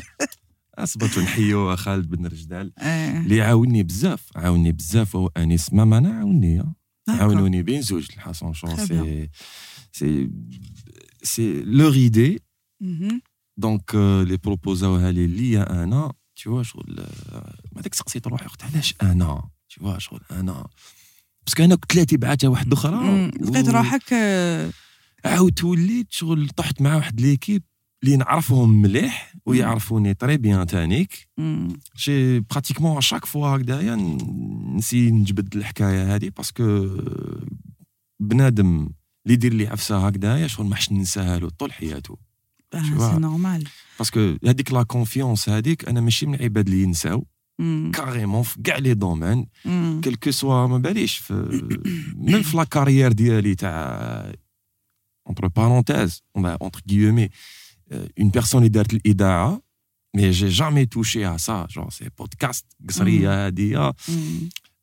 [0.75, 2.73] أصبر نحيو خالد بن رجدال.
[2.79, 6.75] اللي عاوني بزاف عاوني بزاف هو أنيس ماما أنا عاوني
[7.09, 9.29] عاونوني بين زوج la chanson c'est
[9.91, 10.29] c'est
[11.23, 12.39] c'est leur idée.
[13.57, 17.05] donc اللي بروبوزاوها لي ليا أنا تشوا شغل
[17.77, 20.67] هذاك سقسيت روحي قلت علاش أنا تشوا شغل أنا
[21.45, 23.27] parce que أنا كنت لا تبعتها واحدة أخرى.
[23.27, 24.13] لقيت روحك
[25.25, 27.63] عاود وليت شغل طحت مع واحد l'équipe
[28.03, 31.29] اللي نعرفهم مليح ويعرفوني très bien تانيك.
[31.97, 33.95] j'ai pratiquement chaque fois هكذايا
[34.75, 36.97] نسي نجبد الحكاية هذه parce que
[38.19, 38.89] بنادم
[39.25, 42.17] اللي يدير لي عفسة هكذايا شغل ما حش ننساها له طول حياته.
[42.73, 43.67] c'est normal
[43.99, 47.25] parce que هذيك la confiance هذيك أنا ماشي من العباد اللي ينساو.
[47.93, 49.47] carrément في كاع les domaines.
[50.03, 51.33] quel que soit ما باليش في
[52.15, 54.33] من في la carrière ديالي تاع
[55.27, 57.29] entre parenthèses entre guillemets
[58.17, 59.61] personne اللي دارت الاذاعه
[60.15, 63.51] mais j'ai jamais touché à ça genre c'est podcast قصريه.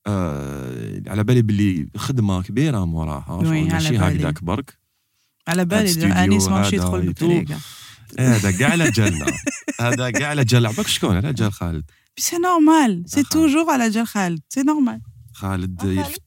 [0.07, 3.99] آه على بالي باللي خدمه كبيره موراها ماشي.
[3.99, 4.79] هكذاك برك
[5.49, 7.09] على بالي انيس ماشي هذا يدخل.
[7.09, 7.59] بطريقه
[8.19, 9.27] هذا كاع على جالنا
[9.81, 11.85] هذا كاع على جال عباك شكون على جال خالد
[12.17, 13.23] c'est normal c'est.
[13.23, 15.01] toujours على جال خالد c'est normal
[15.33, 16.23] خالد تافك.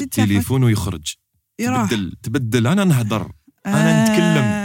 [0.00, 1.14] التليفون ويخرج
[1.58, 3.32] يروح تبدل تبدل أنا نهضر
[3.66, 4.63] أنا نتكلم.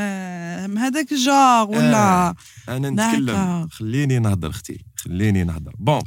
[0.80, 2.36] هذاك جار ولا
[2.70, 3.18] أنا d'accord.
[3.18, 5.74] نتكلم خليني نهضر أختي خليني نهضر.
[5.80, 6.02] bon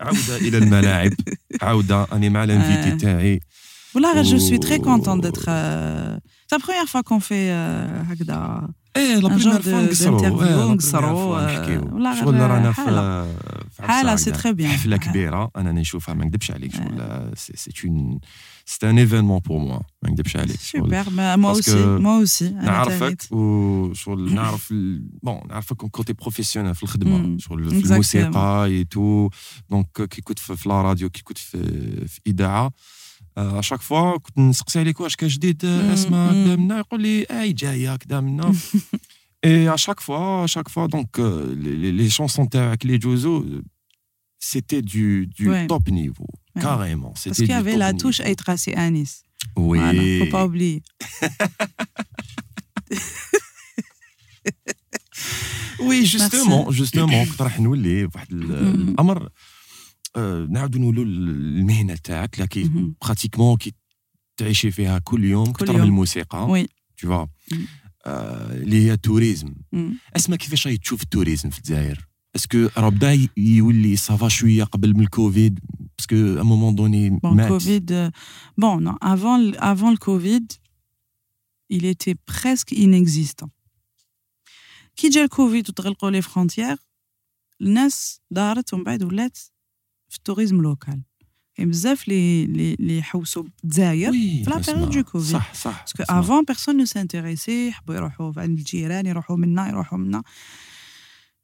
[0.00, 1.12] عودة إلى الملاعب.
[1.62, 2.44] عودة أنا مع آه.
[2.44, 3.40] ال invité تاعي
[3.94, 4.22] والله
[4.78, 9.44] contente d'être euh, c'est la première fois qu'on fait euh, هكذا إيه لا Un genre
[9.44, 12.50] première fois de- نقصرو d'interview إيه، لا نقصرو، première fois آه، نحكيو والله شغل غير
[12.50, 13.24] رانا في حالة.
[13.70, 14.42] في حالة عفسة c'est هكذا.
[14.42, 18.20] très bien حفلة كبيرة أنا نشوفها ما نكذبش عليك شغل c'est un
[18.66, 22.24] c'est un événement pour moi ما نكذبش عليك شغل super moi Parce aussi que moi
[22.24, 23.32] aussi أنا نعرفك تانيت.
[23.32, 27.38] وشغل نعرف ال- bon نعرفك côté professionnel في الخدمة مم.
[27.38, 27.90] شغل في Exactement.
[27.90, 29.28] الموسيقى et tout
[29.70, 31.58] donc كي كنت في في la radio كي كنت في
[32.08, 32.72] في اذاعه
[33.36, 35.90] à chaque fois كنت نسقسي عليك واش كان جديد مم.
[35.90, 36.44] اسمع مم.
[36.44, 38.54] كذا منا يقول لي اي جاية كذا منا
[39.44, 41.18] et à chaque fois à chaque fois donc
[41.76, 43.62] les chansons تاعك اللي جوزو
[44.38, 45.68] c'était de de Ouais.
[45.68, 46.24] top niveau
[46.58, 46.62] Ouais.
[46.62, 49.22] carrément parce c'était qu'il y avait la touche اي تقاسي انيس
[49.58, 50.80] voilà وي faut pas oublier
[55.80, 57.42] oui justement justement كنت
[60.50, 62.94] نعاودوا نقولوا المهنة تاعك لا كي مهم.
[63.02, 63.72] pratiquement كي
[64.36, 65.88] تعيشي فيها كل يوم كل كثر من يوم.
[65.88, 66.66] الموسيقى oui
[67.02, 67.66] tu vois مم.
[68.06, 69.98] آه، اللي هي tourisme مم.
[70.16, 74.12] اسمع كيفاش راهي تشوف ال tourisme في الجزائر est-ce que راه بدا ي- يولي ça
[74.12, 75.58] va شوية قبل من الكوفيد
[75.98, 77.90] parce que à un moment donné Bon, مات Covid.
[77.90, 78.10] euh,
[78.60, 80.46] bon, non, avant, le- avant le Covid,
[81.70, 83.48] il était presque inexistant.
[84.96, 86.76] كي جا الكوفيد وتغلقوا les frontières
[87.60, 89.38] الناس دارت ومن بعد ولات
[90.12, 91.02] في ال tourisme local
[91.54, 94.74] كاين بزاف لي لي لي يحوسوا بالجزائر oui في لا اسمع.
[94.74, 95.18] période du Covid.
[95.32, 96.20] صح صح parce que اسمع.
[96.20, 100.22] avant personne ne s'intéressait يحبوا يروحوا عند الجيران يروحوا منا يروحوا منا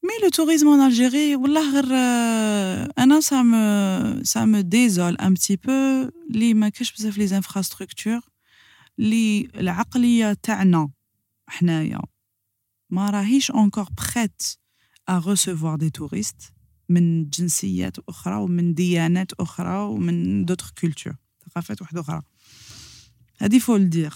[0.03, 5.35] mais le tourisme en Algérie والله غير آه، أنا ça me ça me désole un
[5.35, 8.21] petit peu لي ما كاش بزاف les infrastructures
[8.99, 10.91] لي العقلية تاعنا
[11.47, 12.01] حنايا
[12.91, 14.43] ما راهيش encore prêts
[15.09, 16.53] à recevoir des touristes
[16.89, 21.15] من جنسيات أخرى ومن ديانات أخرى ومن d'autres cultures
[21.47, 22.23] ثقافات واحدة أخرى
[23.39, 24.15] هذه faut le dire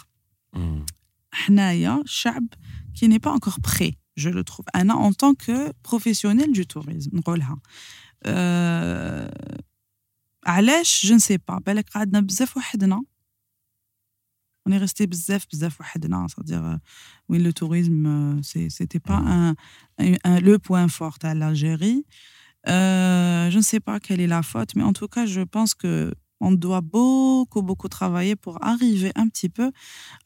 [0.52, 0.86] مم.
[1.32, 2.46] حنايا شعب
[2.94, 7.14] qui n'est pas encore prêt je le trouve أنا en tant que professionnel du tourisme
[7.14, 7.56] نقولها
[8.22, 9.62] أه...
[10.46, 13.02] علاش je ne sais pas بالك قعدنا بزاف وحدنا
[14.68, 16.78] on est resté بزاف بزاف وحدنا c'est-à-dire euh,
[17.28, 19.50] وين le tourisme euh, c'est c'était pas un,
[19.98, 22.04] un, un- le point fort à l'Algérie
[22.68, 25.72] Euh, je ne sais pas quelle est la faute mais en tout cas je pense
[25.74, 25.92] que
[26.40, 29.68] on doit beaucoup beaucoup travailler pour arriver un petit peu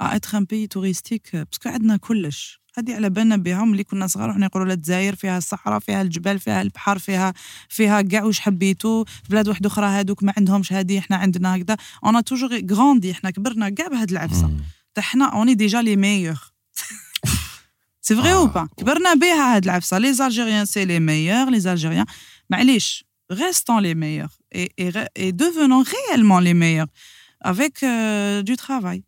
[0.05, 2.61] à être un pays touristique باسكو عندنا كلش.
[2.79, 6.39] هذه على بالنا بها ملي كنا صغار وحنا نقولوا لا الجزائر فيها الصحراء فيها الجبال
[6.39, 7.35] فيها البحر فيها
[7.69, 9.05] فيها كاع واش حبيتو.
[9.05, 11.77] في بلاد واحدة أخرى هذوك ما عندهمش هذه إحنا عندنا هكذا.
[12.05, 14.51] on a toujours grandi إحنا كبرنا كاع بهاد العفسة.
[14.99, 16.53] حنا on est déjà les meilleurs
[18.07, 22.07] c'est vrai ou pas كبرنا بها هاد العفسه les Algériens c'est les meilleurs les Algériens
[22.51, 24.91] معليش restons les meilleurs et, et,
[25.25, 26.91] et devenons réellement les meilleurs
[27.41, 29.03] avec euh, du travail.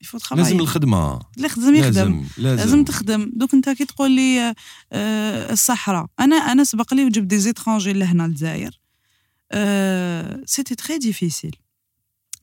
[0.00, 0.44] Il faut travailler.
[0.44, 4.54] لازم الخدمه اللي خدم يخدم لازم لازم لازم تخدم دوك انت كي تقول لي آه،
[4.92, 8.80] آه، الصحراء أنا أنا سبق لي وجبت des étrangers لهنا للجزائر
[10.44, 11.56] c'était très difficile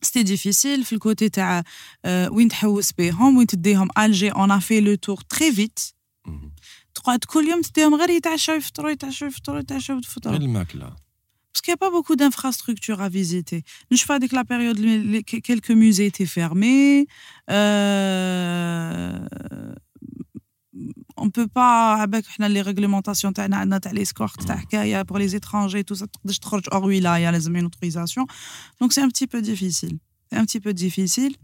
[0.04, 1.64] c'était difficile في ال côté تاع
[2.06, 5.80] آه، وين تحوس بيهم وين تديهم Alger on fait le tour très vite
[6.26, 6.54] مم.
[6.95, 10.93] تقعد كل يوم تديهم غير يتعشاو يفطروا يتعشاو يفطروا يتعشاو غير يفطروا الماكله
[11.56, 13.60] Parce qu'il n'y a pas beaucoup d'infrastructures à visiter.
[13.91, 17.06] Je sais pas, dès que la période, les- les- quelques musées étaient fermés.
[17.58, 19.20] Euh,
[21.18, 25.36] on peut pas avec les réglementations تاعنا عندنا تاع les squats تاع حكايه pour les
[25.36, 28.26] étrangers tout ça تقدرش تخرج hors ولايه لازم une autorisation
[28.82, 29.97] donc c'est un petit peu difficile.
[30.30, 31.36] C'est un petit peu difficile.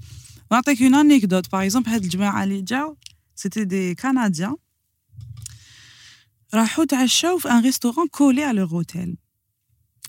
[0.52, 1.48] نعطيك une anecdote.
[1.48, 2.98] Par exemple هاد الجماعه اللي جاو
[3.36, 4.56] c'était des canadiens.
[6.54, 9.16] راحوا تعشاو في ان ريستورون كولي على leur hôtel.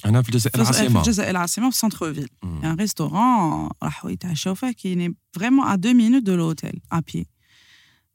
[0.04, 5.14] هنا في الجزائر العاصمه في الجزائر العاصمه في centre-ville un restaurant راحوا يتعشاو فيه كاين
[5.32, 7.26] vraiment à deux minutes de l'hôtel et puis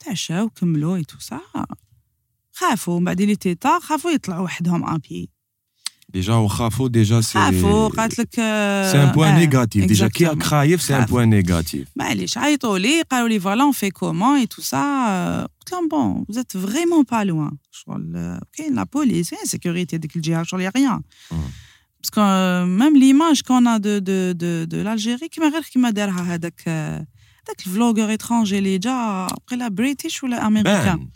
[0.05, 1.39] تعشاو كملوا et tout ça
[2.51, 5.29] خافوا من بعد l'état خافوا يطلعوا وحدهم ا بي
[6.09, 8.35] ديجا وخافوا ديجا سي خافوا قالت لك
[8.91, 13.01] c'est un point négatif déjà كي راك خايف c'est un point négatif معليش عيطوا لي
[13.01, 17.03] قالوا لي voilà on fait comment et tout ça قلت لهم bon vous êtes vraiment
[17.11, 21.01] pas loin شغل كاين la police كاين sécurité ديك الجهه شغل y a rien
[22.05, 25.69] Parce que euh, même l'image qu'on a de, de, de, de l'Algérie, qui m'a dit
[25.71, 26.61] qu'il m'a dit هذاك
[27.47, 31.09] هذاك ال vlogger étranger اللي جا قيلا British ولا امريكان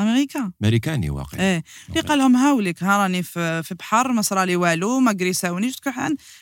[0.00, 4.56] امريكان امريكاني واقع إيه اللي قال لهم هاوليك ها راني في, في بحر ما صرالي
[4.56, 5.76] والو ما كريساونيش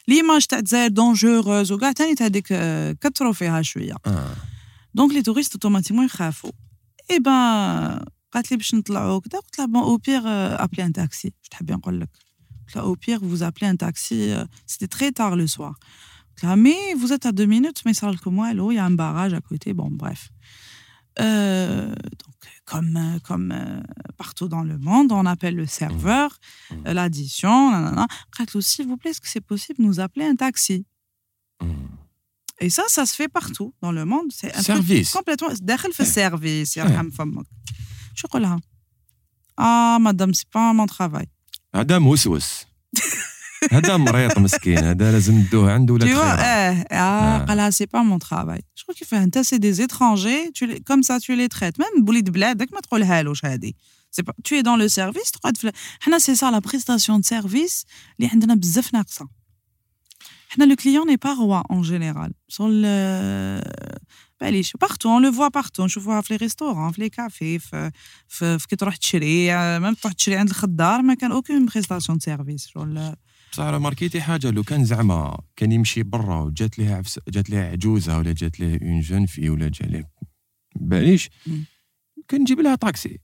[0.09, 2.47] l'image تاع الجزائر dangereuse وكاع تاني هذيك
[3.01, 3.95] كثروا فيها شوية.
[4.07, 4.37] آه.
[4.95, 6.51] donc les touristes automatiquement يخافوا
[7.11, 10.23] et ben قالت لي باش نطلعوا كذا قلت لها bon au pire
[10.65, 12.09] ابلي ان تاكسي واش تحبي نقول لك؟
[12.75, 14.31] au pire, vous appelez un taxi.
[14.31, 15.47] Euh, c'était très tard le
[16.43, 18.85] Ah, mais vous êtes à deux minutes, mais ça que moi, l'eau, il y a
[18.85, 19.73] un barrage à côté.
[19.73, 20.31] Bon, bref.
[21.19, 22.35] Euh, donc,
[22.67, 23.81] comme, euh, comme euh,
[24.19, 26.39] partout dans le monde, on appelle le serveur,
[26.71, 26.93] mmh.
[26.93, 28.07] l'addition, nanana.
[28.61, 30.85] s'il vous plaît, est-ce que c'est possible de nous appeler un taxi?
[31.63, 31.73] Mmh.
[32.61, 34.27] Et ça, ça se fait partout dans le monde.
[34.31, 35.13] C'est un service.
[35.13, 35.49] Complètement.
[35.61, 36.81] Derrière le service, Je
[38.15, 38.57] suis là.
[39.59, 41.27] Ah, madame, c'est pas mon travail.
[41.73, 42.07] Madame,
[43.73, 48.19] هذا مريض مسكين هذا لازم ندوه عنده ولا vois eh, ah, قالها c'est pas mon
[48.19, 50.53] travail شكون كيفاه انت c'est des étrangers
[50.87, 53.73] comme ça tu les traites même بوليد بلادك ما تقولهالوش هذه
[54.11, 55.57] c'est pas tout dans le service تقعد
[56.01, 57.85] حنا c'est ça la prestation de service
[58.19, 59.29] اللي عندنا بزاف ناقصه
[60.49, 62.83] حنا le client n'est pas roi en général sans
[64.41, 67.91] باليش بارتو اون لو فوا بارتو نشوفوها في لي ريستورون في لي كافي في,
[68.29, 69.49] في, في كي تروح تشري
[69.79, 73.15] ميم تروح تشري عند الخضار ما كان اوكين بريستاسيون سيرفيس شغل
[73.57, 74.51] بصح ماركيتي حاجة.
[74.51, 78.79] لو كان زعما كان يمشي برا وجات ليه عفس جات ليه عجوزة ولا جات ليه
[78.83, 80.11] اون جون في ولا جا ليه
[80.81, 81.31] باليش
[82.29, 83.21] كان نجيب لها طاكسي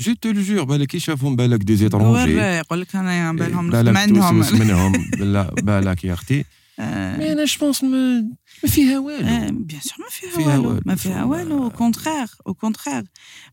[0.00, 4.08] جو تو جور بالك يشافهم بالك دي زيترونجي يقول لك أنا بالهم بالك
[4.52, 5.10] منهم.
[5.66, 6.44] بالك يا أختي.
[6.78, 8.28] مي أنا جو بونس ما
[8.66, 13.04] فيها والو bien sûr ما فيها والو ما فيها والو au contraire au contraire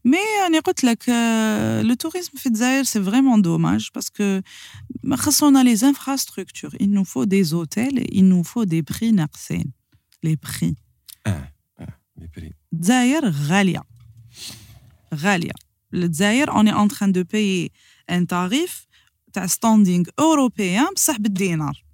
[0.06, 0.18] mais
[0.48, 1.10] أنا قلت لك
[1.84, 4.42] le tourisme في الجزائر c'est vraiment dommage parce que
[5.14, 9.72] خاصونا لي infrastructures il nous faut des hôtels et il nous faut des prix ناقصين
[10.24, 10.76] لي بري
[11.28, 13.84] آه آه les prix الجزائر غاليه
[15.16, 15.54] غاليه
[15.94, 17.72] الجزائر on est en train de payer
[18.10, 18.86] un tarif
[19.34, 21.86] تاع standing européen بصح بالدينار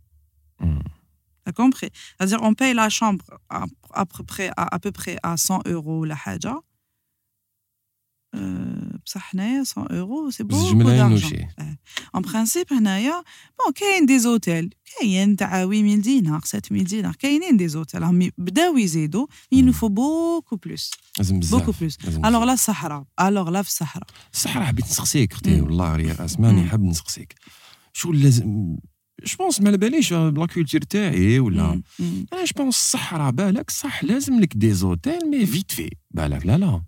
[0.62, 0.66] T'as
[1.62, 1.90] compris?
[2.18, 5.62] C'est-à-dire, on paye la chambre à, à, peu près, à, à peu près à 100
[5.68, 6.56] euros la haja.
[9.06, 11.48] بصح هنايا 100 euros c'est beaucoup d'argent
[12.16, 13.24] en principe هنايا
[13.60, 18.78] bon كاين des hôtels كاين تاع 8000 دينار 7000 دينار كاينين des hôtels راهم بداو
[18.78, 23.62] يزيدوا il nous faut beaucoup plus لازم بزاف بوكو بلوس الوغ لا الصحراء الوغ لا
[23.62, 27.36] في الصحراء الصحراء حبيت نسقسيك أختي والله ريا اسماني حاب نسقسيك
[27.94, 28.78] شو لازم
[29.26, 31.82] جو بونس ما باليش بلا كولتور تاعي ولا
[32.34, 36.58] أنا جو بونس الصحراء بالك صح لازم لك دي زوتيل مي فيت في بالك لا
[36.58, 36.82] لا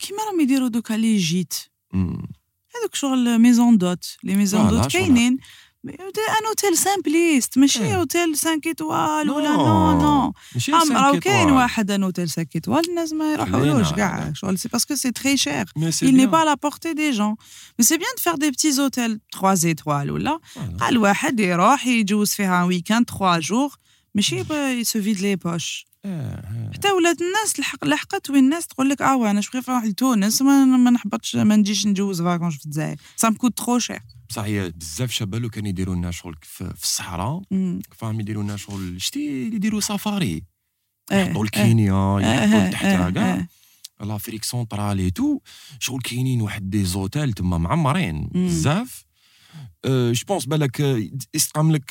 [0.00, 1.54] كيما راهم يديروا دوكا لي جيت
[2.74, 5.38] هذوك شغل ميزون دوت لي ميزون دوت كاينين
[5.88, 10.32] ان اوتيل سامبليست ماشي اوتيل 5 ايتوال ولا نو نو
[10.68, 15.10] راهو كاين واحد ان اوتيل 5 ايتوال الناس ما يروحولوش كاع شغل سي باسكو سي
[15.10, 15.64] تري شير
[16.02, 17.34] il n'est pas à la portée des gens.
[17.78, 20.40] Mais c'est bien de faire des petits hôtels 3 étoiles ولا
[20.80, 23.76] قال واحد يروح يجوز فيها ويكاند 3 جور
[24.14, 25.86] ماشي يسوفيد لي بوش
[26.74, 30.90] حتى ولاد الناس لحق لحقت وين الناس تقول لك آه أنا شبغي نروح لتونس؟ ما,
[30.90, 32.96] نحبطش ما نجيش نجوز فاكونس في الجزائر.
[33.16, 34.00] سا مكوت ترو شير
[34.32, 37.42] بصح هي بزاف شباب كانوا يديروا لنا شغل في الصحراء
[37.96, 40.42] فاهم يديروا لنا شغل شتي يديروا سفاري
[41.12, 43.46] يحطوا الكينيا يحطوا تحتها كاع.
[44.00, 45.38] لافريك سونترال تو
[45.78, 49.04] شغل كاينين واحد دي زوتيل تما معمرين بزاف.
[49.86, 50.80] جو بونس بالك
[51.34, 51.84] يستقام لك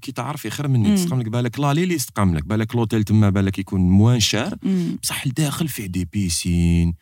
[0.00, 3.58] كي تعرفي خير مني تستقام لك بالك لالي اللي يستقام لك بالك لوتيل تما بالك
[3.58, 4.54] يكون موان شار
[5.02, 6.94] بصح الداخل فيه دي بيسين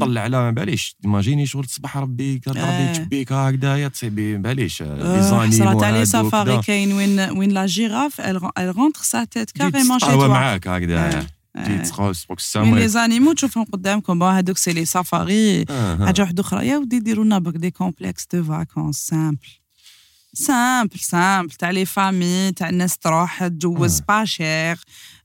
[0.00, 0.96] طلع على ما باليش.
[1.04, 2.92] ايماجيني شغل تصبح ربي ربي آه.
[2.92, 4.82] تشبيك هكذايا تصيبي ما باليش.
[4.82, 9.98] لي زاني صرات علي سفاري كاين وين وين لا جيراف ال رونتر سا تيت كاريمون
[9.98, 11.82] شي توا معاك هكذا تجي آه.
[11.82, 16.06] تسقى تسقوك مي السما لي زانيمو تشوفهم قدامكم بون هذوك سي لي سافاري آه، آه.
[16.06, 19.48] حاجة واحدة أخرى يا ودي ديروا لنا بك دي كومبلكس دو فاكونس سامبل
[20.32, 24.04] سامبل سامبل تاع لي فامي تاع الناس تروح تجوز آه.
[24.08, 24.78] با شير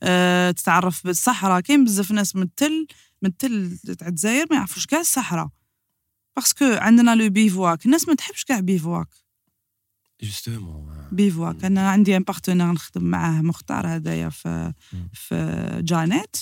[0.04, 2.88] أه تتعرف بالصحراء كاين بزاف ناس من التل
[3.26, 5.50] من التل تاع الجزائر ما يعرفوش كاع الصحراء.
[6.36, 9.08] باسكو عندنا لو بيفواك الناس ما تحبش كاع بيفواك
[10.22, 11.08] justement.
[11.12, 15.10] bivouac أنا عندي un partenaire نخدم معاه مختار هذايا في مم.
[15.14, 15.36] في
[15.84, 16.36] جانيت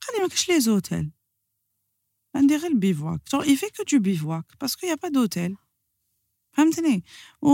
[0.00, 1.10] قال لي ما كاش les hôtels
[2.34, 5.08] عندي غير ال bivouac j'en ai fait que de bivouac parce que y a pas
[5.08, 5.56] d'hôtel
[6.60, 7.04] فهمتني
[7.42, 7.50] et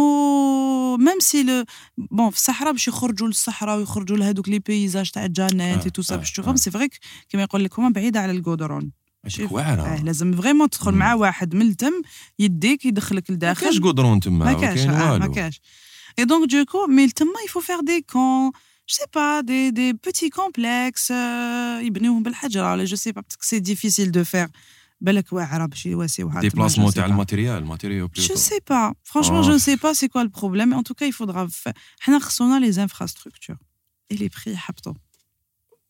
[0.97, 1.65] même c'est le
[1.99, 6.03] bon في الصحراء باش يخرجوا للصحراء ويخرجوا لهذوك les paysages تاع جانيت آه، et tout
[6.03, 6.33] ça آه، باش آه.
[6.33, 6.99] تشوفهم c'est vrai que
[7.29, 8.93] كيما يقول لك هما بعيدة على الكودرون.
[9.51, 10.93] واعرة آه لازم vraiment تدخل.
[10.93, 11.93] مع واحد ملتم
[12.39, 15.61] يديك يدخلك ما كاش لداخل قدرون تما ما ما كاش آه ما كاش
[16.21, 18.51] donc, du coup, mais تما faut faire des camps,
[18.87, 23.39] je sais pas, des, des petits complexes, euh, يبنيوهم بالحجرة, ولا je sais pas, peut-être
[23.39, 24.49] que c'est difficile de faire.
[25.01, 27.11] بالك واعرة باش يواسيوها تما, déplacement je sais تاع pas.
[27.11, 28.93] ال matériel ال matériel Je sais pas.
[29.05, 29.47] Franchement, Ah.
[29.47, 30.69] je ne sais pas c'est quoi le problème.
[30.71, 31.75] Mais en tout cas, il faudra faire.
[32.01, 33.59] حنا خصونا les infrastructures.
[34.13, 34.95] Et les prix يحبطوا.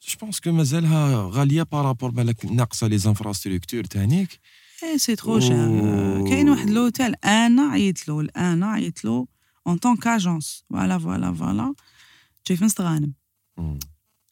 [0.08, 4.40] je pense que مازالها غاليه par rapport بالك ناقصه les infrastructures تانيك
[4.82, 5.66] Eh, c'est trop cher.
[5.68, 6.28] Oh.
[6.28, 9.26] كاين واحد l'hôtel أنا عيط له أنا عيط له
[9.68, 10.62] en tant qu'agence.
[10.74, 11.74] Voilà, voilà, voilà.
[12.48, 13.12] جاي في مستغانم.
[13.56, 13.78] مم.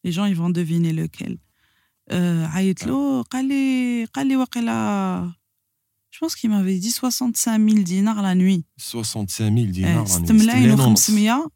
[0.06, 1.36] les gens ils vont deviner lequel.
[2.11, 2.14] Euh,
[2.46, 5.32] عيط له قال لي قال لي واقيلا
[6.14, 8.64] je pense qu'il m'avait dit 65 000 dinars la nuit.
[8.78, 11.48] 65000 Eh, دينار 6 ملايين و500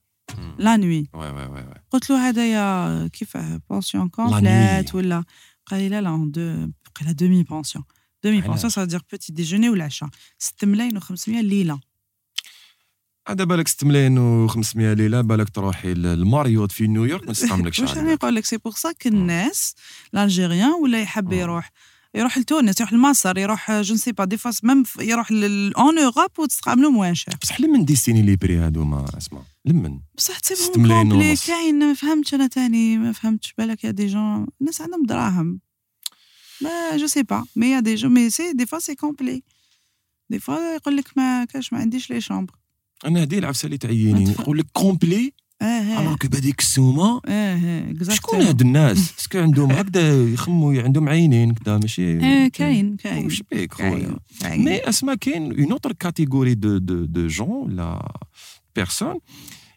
[0.58, 4.10] la nuit oui oui oui oui قلت له هذايا كيفاه pension nuit.
[4.10, 5.24] complète ولا
[5.66, 7.84] قال لي لا لا دو قال demi-pension
[8.24, 11.80] demi علاش؟ pension ça veut dire petit déjeuner والعشاء 6 ملايين و500 ليله
[13.28, 18.14] هذا بالك 6 ملايين و500 ليلة بالك تروحي للماريوت في نيويورك ما تستعملكش واش عليها.
[18.14, 19.74] نقول لك؟ c'est pour ça الناس
[20.14, 21.36] الـ algériens ولا يحب آه.
[21.36, 21.70] يروح؟
[22.14, 25.30] يروح لتونس يروح لمصر يروح je ne sais pas des fois même يروح
[25.78, 30.00] en Europe وتستعملوا moins cher بصح لمن destinés les prix هادوما اسمع لمن.
[30.16, 31.36] بصح تصيبهم complets.
[31.46, 35.02] كاين ما فهمتش أنا تاني ما فهمتش بالك il y a des gens الناس عندهم
[35.06, 35.60] دراهم.
[36.62, 38.94] ما je sais pas mais il y a des gens mais c'est des fois c'est
[38.94, 39.42] complet
[40.30, 42.54] des fois يقول لك ما كاش ما عنديش les chambres
[43.04, 45.32] أنا هذه العفسه اللي تعييني يقول لك كومبلي
[45.62, 46.00] آه آه.
[46.00, 48.42] الوغ كو بهذيك السومه آه شكون.
[48.42, 52.18] هاد الناس؟ est-ce que عندهم هكذا يخموا عندهم عينين كذا ماشي؟
[52.50, 54.18] كاين كاين واش بيك خويا.
[54.44, 58.18] mais اسما كاين une autre catégorie de de de gens la
[58.76, 59.18] personne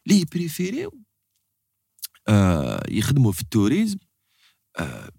[0.08, 0.92] اللي préfère
[2.28, 3.98] آه يخدموا في الـ tourisme
[4.80, 5.10] آه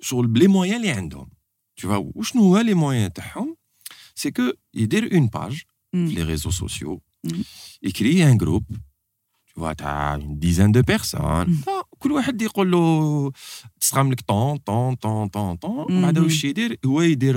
[0.00, 1.30] شغل b les moyens اللي عندهم.
[1.76, 3.56] voilà وشنو هو les moyens تاعهم؟
[4.14, 5.62] c'est que يدير une page
[5.92, 6.06] في مم.
[6.08, 7.44] les réseaux sociaux مم.
[7.82, 8.64] يكري un groupe
[9.48, 11.56] tu vois تاع une dizaine de personnes مم.
[11.98, 13.32] كل واحد يقول له
[13.80, 16.24] تسقام لك tant tant tant tant tant بعد مم.
[16.24, 17.36] واش يدير هو يدير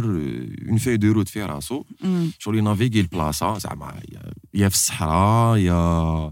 [0.69, 2.31] une feuille de route في راسو مم.
[2.39, 6.31] شغل ي naviguer البلاصة زعما يا- يا في الصحراء يا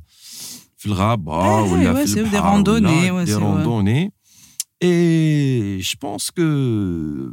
[0.78, 3.42] في الغابة آه، ولا ouais, في c'est des البحر randonnées, ولا ouais, دي c'est- ouais.
[3.42, 4.14] روندوني
[4.84, 6.42] اي جو بونس كو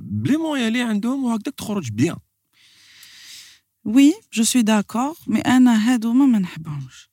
[0.03, 2.17] بلي مويان اللي عندهم وهكذاك تخرج بيان
[3.87, 7.11] وي جو سوي داكور مي أنا هادوما ما نحبهمش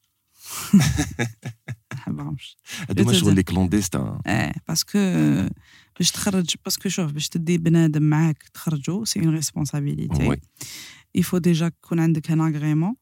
[0.74, 0.82] ما
[1.94, 2.58] نحبهمش
[2.90, 3.36] هذوما Je te شغل dis.
[3.36, 5.00] لي كلونديستان آه باسكو
[6.00, 10.38] باش تخرج باسكو شوف باش تدي بنادم معاك تخرجو سي اون ريسبونسابيلتي وي
[11.18, 12.96] il faut déjà يكون عندك ان اغريمون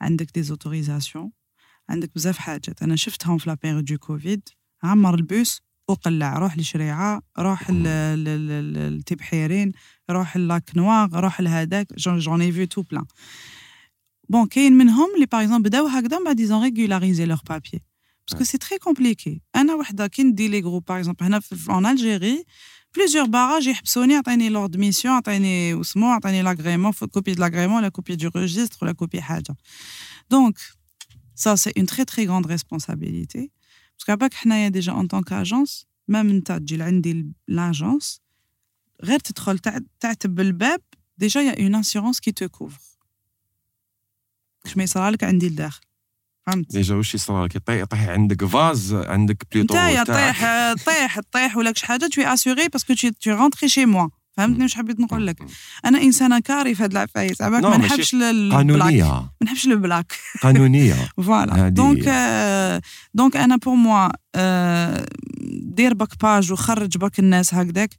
[0.00, 1.30] عندك des autorisations
[1.88, 4.48] عندك بزاف حاجات أنا شفتهم في la période de Covid
[4.82, 9.72] عمر البوس وقلع روح لشريعة روح ل- ل- ل- ل- لتبحيرين
[10.10, 13.04] روح Lac Noir روح لهذاك j'en ai vu tout plein
[14.28, 17.80] bon كاين منهم اللي par exemple بداو هكذا من بعد ils ont régularisé leur papier
[18.26, 19.40] parce que c'est très compliqué.
[19.56, 22.44] أنا وحده كي ندي les groupes par exemple هنا في en Algérie
[22.98, 27.88] plusieurs barrages يحبسوني عطيني l'ordre de mission عطيني وسمو عطيني l'agrément copie de l'agrément la
[27.88, 29.56] copie du registre ولا copie حاجة
[30.30, 30.58] donc
[31.44, 33.50] ça c'est une très très grande responsabilité.
[33.98, 38.20] Parce que على بالك حنايا déjà en tant qu'agence même انت تجي لعندي l'agence
[39.04, 40.80] غير تدخل تع- تعتب بالباب
[41.18, 42.80] déjà il y a une assurance qui te couvre
[44.64, 45.80] باش ما يصرالك عندي لداخل
[46.46, 50.04] فهمت déjà واش يصرى لك يطيح يطيح عندك فاز عندك بليتو نتايا.
[50.04, 54.62] طيح طيح طيح ولا كش حاجة t'es assuré parce que tu rentres chez moi فهمتني
[54.62, 55.36] واش حبيت نقول لك؟
[55.84, 58.14] أنا إنسانة كاري في هاد العفايس عباك نو، ما نحبش
[58.52, 59.04] قانونية.
[59.04, 60.12] ما نحبش البلاك
[60.42, 60.94] قانونية.
[61.16, 62.08] فوالا دونك
[63.14, 65.06] دونك أنا بور موا آه،
[65.62, 67.90] دير باك باج وخرج باك الناس هكذاك.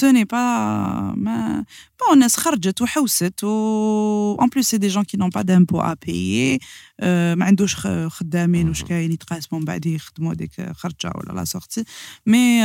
[0.00, 1.64] N'est pas ما
[1.98, 6.58] bon الناس خرجت وحوست و plus c'est des gens qui n'ont pas d'impôts à payer.
[7.02, 7.76] Euh, ما عندوش
[8.08, 8.82] خدامين واش.
[8.84, 11.84] كاين يتقاسموا من بعد يخدموا هذيك خرجة ولا لا سورتي
[12.26, 12.62] mais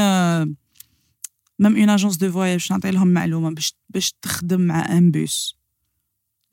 [1.59, 5.57] même une agence de voyage باش نعطي لهم معلومة باش باش تخدم مع un bus.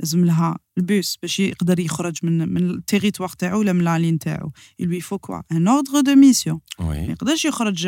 [0.01, 4.19] لازم لها البوس باش يقدر يخرج من من الـ territoire تاعو ولا من la ligne
[4.19, 4.53] تاعو.
[4.83, 5.41] Lui faut quoi?
[5.53, 6.59] Un ordre de mission.
[6.81, 7.87] ما يقدرش يخرج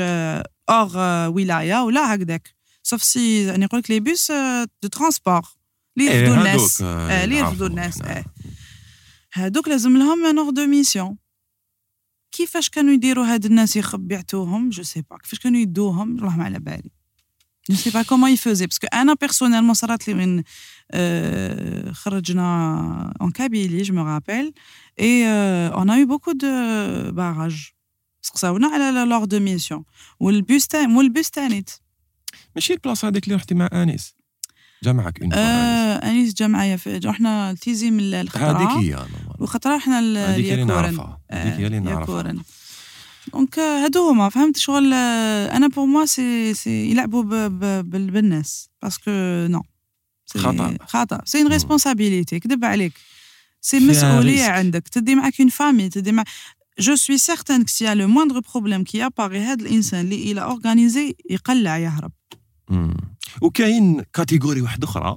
[0.68, 0.96] hors
[1.28, 2.54] ولايه ولا هكذاك.
[2.82, 4.32] sauf si يعني يقول لك les bus
[4.82, 5.42] de transport
[5.98, 8.02] اللي يرفدوا الناس آه، آه، اللي يرفدوا الناس.
[8.02, 8.24] آه.
[9.34, 11.16] هادوك لازم لهم un ordre de mission
[12.32, 16.44] كيفاش كانوا يديروا هاد الناس يخب يعطوهم جو سي با كيفاش كانوا يدوهم؟ والله ما
[16.44, 16.95] على بالي.
[17.70, 20.42] جو سي با كومون يفوزي باسكو أنا بيرسونيلمون صارت لي من
[20.90, 24.52] آه، خرجنا اون كابيلي جو مو رابيل
[25.00, 25.26] اي
[25.68, 26.46] اون ا يو بوكو دو
[27.12, 27.70] باراج
[28.22, 29.84] سقساونا على لور دو ميسيون
[30.20, 31.70] والبوس تاع مو البوس تانيت
[32.56, 34.14] ماشي البلاصة هذيك اللي رحتي مع أنيس.
[34.82, 38.90] جا معك اون فوا آه أنيس جا معايا في رحنا تيزي من هذيك الخطره هي
[38.90, 39.08] نورمال.
[39.38, 41.20] وخطرة رحنا ل- هذيك اللي لياكورن نعرفها.
[41.30, 42.00] هذيك هي اللي نعرفها.
[42.00, 42.42] ياكورن
[43.32, 47.22] دونك هادو هما فهمت شغل آه، أنا بور موا سي سي يلعبوا
[47.82, 49.10] بالناس باسكو
[49.46, 49.62] نو
[50.28, 50.76] خطأ.
[50.86, 51.48] خطأ سي اون.
[51.52, 52.92] ريسبونسابيليتي كذب عليك
[53.60, 54.46] سي مسؤولية.
[54.46, 56.24] عندك تدي معك اون فامي تدي مع
[56.78, 61.14] جو سوي سيغتان كو سي لو موندر بروبليم كي اباري هذا الانسان اللي إلى اورغانيزي
[61.30, 62.12] يقلع يهرب.
[63.42, 65.16] وكاين كاتيجوري واحدة أخرى.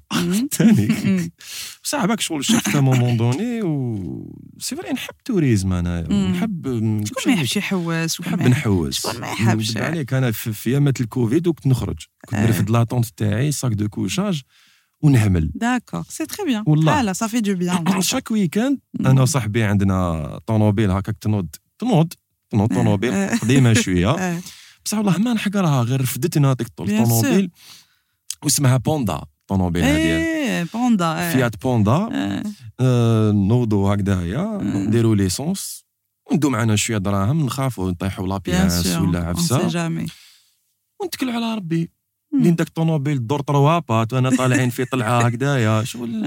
[0.51, 1.29] ثاني مم.
[1.83, 6.31] صاحبك شغل شفت مومون دوني و سي فري نحب توريزم أنا مم.
[6.31, 6.63] نحب
[7.05, 11.67] شكون ما يحبش يحوس نحب نحوس شكون ما يحبش؟ عليك أنا في, أيامات الكوفيد وكنت
[11.67, 12.45] نخرج كنت آه.
[12.45, 14.41] نرفد لاطونت تاعي ساك دو كوشاج
[15.01, 16.95] ونهمل داكور سي تري بيان والله.
[16.95, 21.47] حاله صافي دو بيان شاك ويكاند أنا وصاحبي عندنا طوموبيل هكاك تنوض
[21.79, 22.13] تنوض
[22.49, 22.75] تنوض آه.
[22.75, 23.35] طوموبيل آه.
[23.35, 24.15] قديمة شوية.
[24.89, 27.51] بصح والله ما نحقرها غير رفدتنا Bien الطوموبيل
[28.43, 31.33] واسمها بوندا الطوموبيل هذه إيه بوندا آه.
[31.33, 31.91] فيات بوندا.
[31.91, 32.43] آه.
[32.79, 35.85] آه، نوضوا هكذايا نديروا l'essence
[36.31, 39.67] وندو معنا شوية دراهم نخافوا نطيحوا la pièce ولا عفسة.
[41.01, 41.91] ونتكلوا على ربي.
[42.33, 42.43] مم.
[42.43, 46.21] لين داك الطوموبيل دور طروابات وأنا طالعين في طلعة هكذايا شغل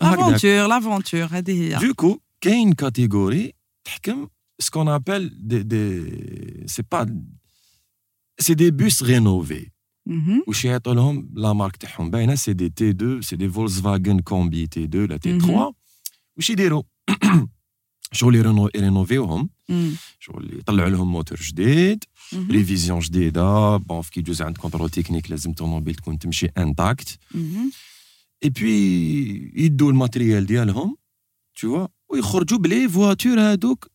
[0.00, 1.86] لافونتور لافونتور هذه هي.
[1.88, 3.54] donc كاين catégorie
[3.84, 4.28] تحكم
[4.58, 7.22] ce qu'on appelle des des c'est pas
[8.40, 9.66] c'est des bus rénovés.
[10.46, 14.66] وش يعطوا لهم la marque تاعهم باينه c'est des T 2 c'est des Volkswagen Combi
[14.66, 15.40] T 2 la T مهم.
[15.40, 15.74] 3
[16.36, 16.82] وش يديروا
[18.12, 19.50] شغل يرينو- يرينوفيوهم.
[20.20, 22.04] شغل يطلعوا لهم موتور جديد.
[22.50, 27.18] révision جديده bon vu que يجوز عند contrôle technique لازم الطوموبيل تكون تمشي intacte.
[28.44, 28.72] اي بوي
[29.56, 30.96] يدوا ال matériel ديالهم
[31.54, 33.90] تشوا ويخرجوا ب les voitures هادوك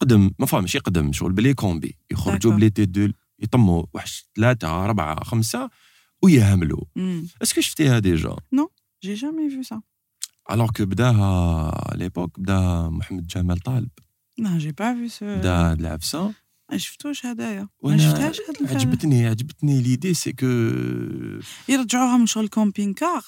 [0.00, 2.52] قدم ما فاهم ماشي قدم شغل ب les combis يخرجوا.
[2.52, 3.08] ب les T deux
[3.40, 5.70] يطموا واحد ثلاثة اربعه خمسة
[6.22, 6.84] ويهملوا.
[7.42, 8.36] est-ce que شفتيها déjà
[9.06, 9.80] J'ai jamais vu ça.
[10.50, 13.88] alors que بداها l'époque بداها محمد جمال طالب
[14.40, 15.22] Non, j'ai pas vu ce.
[15.24, 16.34] بدا هاد العفسه
[16.72, 18.78] ما شفتوش هدايا ما شفتهاش هاد الفيلم.
[18.80, 20.46] عجبتني عجبتني l'idée c'est que
[21.68, 23.22] يرجعوها من شغل كومبين كار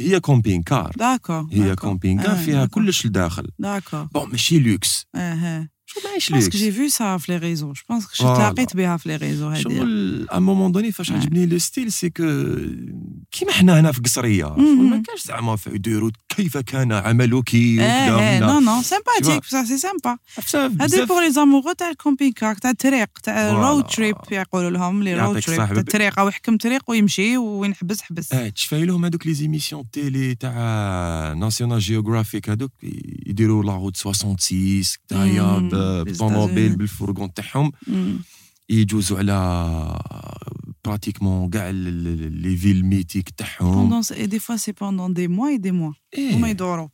[0.00, 2.66] هي كومبين كار داكور هي كومبين كار آه، فيها.
[2.66, 3.48] كلش لداخل.
[3.58, 5.28] d'accord bon ماشي لوكس آه آه.
[5.28, 8.22] شو ماهيش Je pense que luxe j'ai vu ça في les réseaux je pense شفت
[8.22, 8.40] Voilà.
[8.52, 11.12] لقيت بها في les réseaux هذه شغل à moment donné فاش Ouais.
[11.12, 12.22] عجبني le style c'est que
[13.32, 15.02] كيما حنا هنا في قصرية ما.
[15.06, 20.16] كانش زعما يديروا كيف كان عملك إيه non non sympathique Tu بصح c'est sympa
[20.84, 23.50] بزاف pour les amoureux تاع ال camping-car تاع الطريق تاع.
[23.50, 27.74] ال road trip يقولوا لهم les road trip تاع الطريق أو يحكم طريق ويمشي وين
[27.74, 30.52] حبس حبس آه تشفاي لهم هذوك les émissions télé تاع
[31.32, 32.72] ناسيونال جيوغرافيك هذوك
[33.26, 35.68] يديروا la route 66 كدايا مم.
[35.68, 36.76] ب- بالطوموبيل.
[36.76, 37.72] بال fourgon تاعهم.
[38.70, 39.34] يجوزوا على
[40.84, 45.94] pratiquement كاع les villes mythiques تاعهم des fois, c'est pendant des mois et des mois.
[46.14, 46.88] إيه هما يدوروا.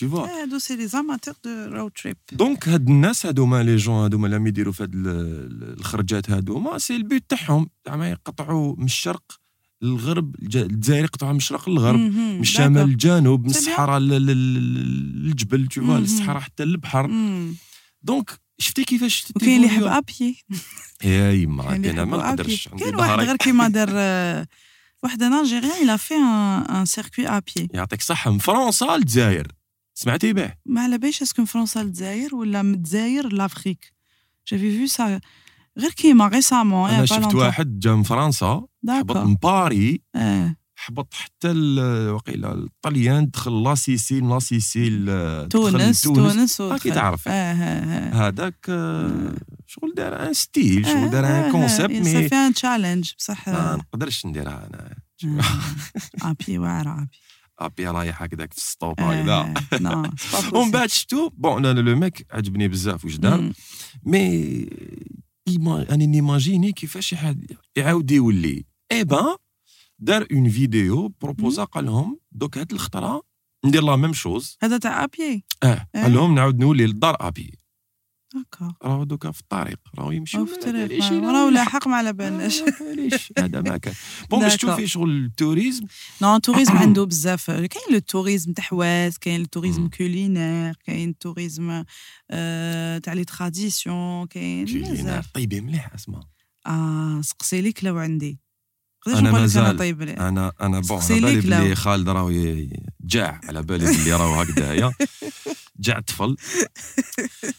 [0.00, 2.16] tu vois Eh, هادو سي لي زاماتور دو رود تريب.
[2.32, 6.78] دونك هاد الناس هادوما les jeunes هادوما اللي يديروا في هاد ال- ال- الخرجات هادوما
[6.78, 9.40] c'est البيت تاعهم زعما يقطعوا من الشرق
[9.82, 13.50] للغرب الج- الجزائر يقطعوا من الشرق للغرب من الشمال للجنوب من.
[13.50, 15.80] الصحراء لل- لل- للجبل vois Mhm.
[15.90, 17.10] للصحراء حتى للبحر
[18.02, 18.30] donc
[18.60, 20.44] شفتي كيفاش وكاين اللي يحب à pied.
[21.04, 24.46] يا يما أنا ما نقدرش كاين واحد غير كيما دار آه،
[25.02, 27.66] واحد un Algérien un, un circuit à pied.
[27.74, 28.30] يعطيك الصحة.
[28.30, 29.52] من فرنسا للجزائر.
[29.94, 33.92] سمعتي به؟ ما على باليش est-ce que من فرنسا للجزائر ولا من الجزائر l'Afrique.
[34.48, 35.20] j'avais vu ça
[35.78, 40.56] غير كيما récemment أنا شفت واحد جا من فرنسا هبط من باري آه.
[40.84, 41.48] هبط حتى
[42.10, 45.06] وقيلا الطليان دخل la Sicile la Sicile
[45.48, 46.94] تونس تونس ودخل.
[46.94, 49.32] تعرف آه هذاك آه،
[49.66, 53.48] شغل دار un style شغل دار un concept mais mais في un challenge بصح.
[53.48, 54.94] ما نقدرش نديرها أنا.
[56.30, 57.08] آبي واعرة آبي.
[57.58, 59.54] à pied رايح هكذاك في ال stop هكذا
[60.54, 63.52] ومن بعد شفتو bon أنا le mec عجبني بزاف واش دار.
[64.04, 64.68] mais
[65.68, 67.14] أنا نيماجيني كيفاش
[67.76, 68.64] يعاود يولي.
[68.92, 69.36] et ben
[70.00, 73.22] دار une vidéo بروبوزا قال لهم دوك هاد الخطرة
[73.64, 74.56] ندير la même chose.
[74.62, 75.44] هذا تاع à pied.
[75.62, 77.58] آه قال لهم نعاود نولي للدار à pied.
[78.34, 81.48] هكا راهو دوكا في الطريق راهو يمشيو أو في الطريق، راهو.
[81.48, 82.60] لاحق ما على بالناش.
[82.60, 83.94] آه، هذا ما كان.
[84.30, 84.56] bon باش.
[84.56, 85.86] تشوفي شغل ال tourisme.
[86.22, 87.50] non ال tourisme عنده بزاف.
[87.50, 89.88] كاين le tourisme تاع حواس كاين ال tourisme.
[89.88, 91.84] culinaire كاين ال tourisme
[92.30, 95.26] آه، تاع les traditions كاين بزاف.
[95.34, 96.20] طيبة مليح اسمع.
[96.66, 98.38] آه سقسي ليك لو عندي.
[99.06, 99.76] أنا مازال.
[99.76, 101.40] طيب أنا أنا bon على بالي.
[101.40, 102.30] بلي خالد راهو
[103.00, 104.92] جاع على بالي بلي راهو هكذايا
[105.80, 106.36] جاع طفل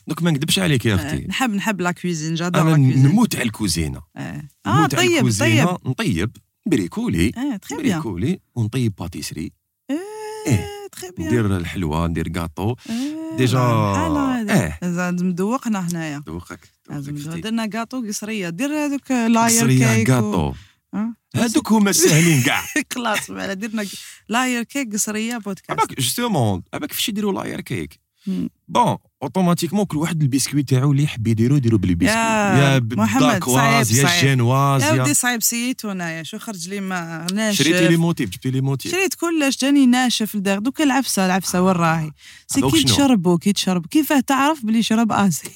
[0.07, 3.45] دوك ما نكذبش عليك يا آه، أختي نحب نحب la cuisine j'adore أنا نموت على
[3.45, 9.51] الكوزينة آه, آه طيب طيب نطيب بريكولي آه bien بريكولي ونطيب pâtisserie
[9.91, 9.93] آه
[10.47, 10.67] إيه.
[10.91, 13.57] très bien ندير الحلوة ندير كاطو آه، déjà-
[14.49, 14.79] إيه.
[14.81, 16.23] لازم مدوقنا هنايا.
[16.27, 16.57] أختي.
[17.41, 20.55] درنا كاطو قصرية دير هذوك layer cake و- كاطو آه.
[21.35, 22.65] هذوك هما الساهلين كاع.
[22.95, 23.85] خلاص معنا درنا
[24.29, 27.99] layer cake قصرية بودكاست عباك justement عباك كيفاش يديروا layer cake.
[28.67, 32.17] bon automatiquement كل واحد البسكويت تاعو اللي يحب يديرو يديرو بالبسكويت.
[32.17, 34.23] يا يا محمد، بال dacquoise يا صعيب.
[34.23, 37.63] الجينواز يا ودي صعيب سيتو هنايا شو خرج لي ما ناشف.
[37.63, 38.91] شريتي لي موتيف جبتي لي موتيف.
[38.91, 40.63] شريت كلش جاني ناشف لداخل.
[40.63, 42.11] دوك العفسة العفسة وين راهي؟
[42.47, 45.49] سي كي؟ تشربو كي تشرب كيفاه؟ تعرف بلي شرب آسي.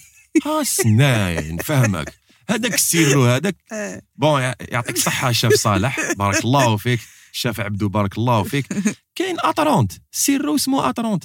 [0.46, 2.14] ها سناي نفهمك.
[2.50, 3.56] هذاك السيرو هذاك.
[3.74, 4.02] آه.
[4.16, 6.00] بون يع- يعطيك الصحة الشاف صالح.
[6.20, 7.00] بارك الله فيك.
[7.34, 8.66] الشاف عبدو بارك الله فيك.
[9.16, 11.24] كاين اترونت سيرو اسمه اترونت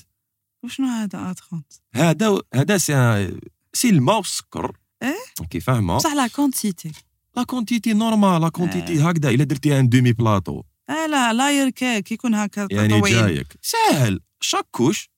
[0.64, 3.30] وشنو هذا اتخونت هذا هذا سي
[3.72, 5.14] c'est الماء والسكر إيه؟
[5.51, 5.97] كي فاهمه.
[5.97, 6.92] بصح la quantité.
[7.36, 9.30] la quantité normale la quantité هكذا.
[9.30, 10.62] إلا درتيها un demi plateau.
[10.90, 13.47] آه لا layer cake يكون هكا يعني جايك.
[13.62, 15.10] ساهل شاكوش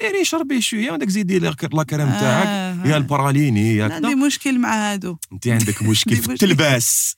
[0.00, 2.46] ديري شربي شوية وداك زيدي la la crème تاعك.
[2.46, 2.96] آه، يا.
[2.96, 5.16] ال praliné يا عندي مشكل مع هادو.
[5.32, 6.32] أنت عندك مشكل في.
[6.32, 7.16] التلباس.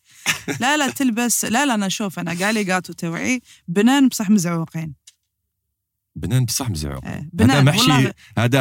[0.61, 4.95] لا لا تلبس لا لا أنا شوف أنا كاع les gâteaux تاوعي بنان بصح مزعوقين.
[6.17, 7.05] بنان بصح مزعوق.
[7.05, 8.61] آه، هذا محشي هذا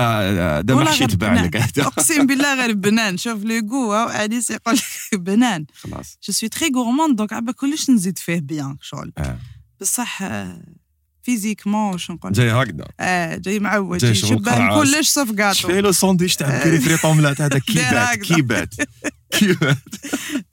[0.59, 1.33] هذا محشي تبع.
[1.33, 3.17] لك أقسم بالله غير بنان.
[3.17, 5.65] شوف لي كو انيس يقول لك بنان.
[5.73, 6.17] خلاص.
[6.23, 9.11] je suis très gourmande donc عبا كلش نزيد فيه بيان شغل.
[9.17, 9.39] آه.
[9.81, 10.21] بصح
[11.29, 12.85] physiquement واش نقول جاي هكذا.
[12.99, 13.59] آه جاي
[14.15, 14.79] شغل شبه.
[14.79, 18.19] كلش صف شفيه كاطو له ساندويتش تاع كريفري طوملات هذا كيبات.
[18.19, 18.73] كيبات
[19.31, 19.77] كيبات.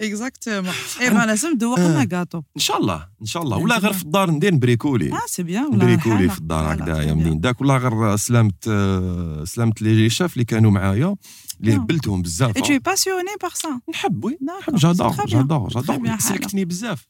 [0.00, 3.56] exactement اي ما لازم ندوق لنا كاطو إن شاء الله إن شاء الله.
[3.56, 5.98] ولا غير في الدار ندير نبريكولي آه c'est bien.
[6.00, 6.28] حالة.
[6.28, 7.16] في الدار حالة، هكذا très bien.
[7.16, 7.40] منين.
[7.40, 11.16] داك ولا غير سلامت آه، سلامت لي شاف اللي كانوا معايا
[11.60, 11.76] اللي آه.
[11.76, 12.58] هبلتهم بزاف.
[12.58, 14.38] Tu es passionné par ça؟ نحب oui.
[14.60, 15.14] نحب j'adore.
[15.26, 17.06] j'adore j'adore سلكتني بزاف.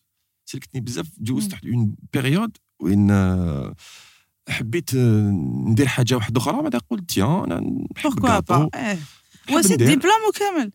[0.49, 1.07] سلكتني بزاف.
[1.21, 3.75] جوزت واحد une période وين آه،
[4.49, 5.31] حبيت آه،
[5.67, 7.61] ندير حاجة واحدة أخرى بعد قلت tiens أنا
[7.97, 8.99] نحب Pourquoi ال gâteau pas إيه
[9.49, 9.87] نحب aussi ندير.
[9.89, 10.73] ديبلوم وكامل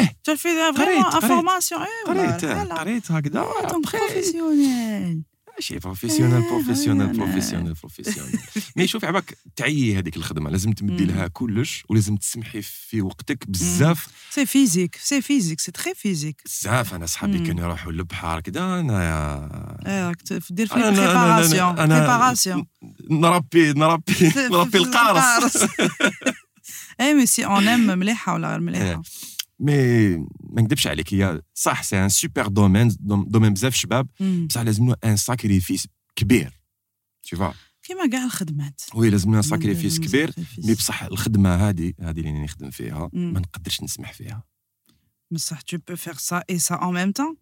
[0.00, 0.06] إيه.
[0.28, 1.24] Tu as fait قريت، vraiment قريت.
[1.24, 2.78] une formation إيه قريت voilà.
[2.78, 3.44] قريت هكذا
[3.86, 8.38] professionnel ماشي professionnel professionnel professionnel professionnel
[8.76, 11.04] mais شوف عباك تعيي هذيك الخدمة لازم تمدي.
[11.04, 14.06] لها كلش ولازم تسمحي في وقتك بزاف.
[14.30, 17.38] c'est physique c'est physique c'est très physique بزاف أنا صحابي.
[17.38, 18.62] كانوا يروحوا للبحر كذا
[19.86, 22.66] راك ت- دير في préparation préparation
[23.10, 25.56] نربي نربي نربي القارص
[27.00, 29.02] et mais c'est une âme مليحة ولا غير مليحة؟
[29.58, 34.08] mais ما نكذبش عليك هي صح c'est un super domaine domaine بزاف شباب.
[34.48, 36.60] بصح لازم له un sacrifice كبير
[37.34, 37.54] vois.
[37.82, 38.80] كيما كاع الخدمات.
[38.94, 40.32] oui لازم له sacrifice كبير.
[40.58, 43.10] mais بصح الخدمة هذه هذه اللي نخدم فيها.
[43.12, 44.42] ما نقدرش نسمح فيها.
[45.30, 47.36] بصح tu peux faire ça et ça en même temps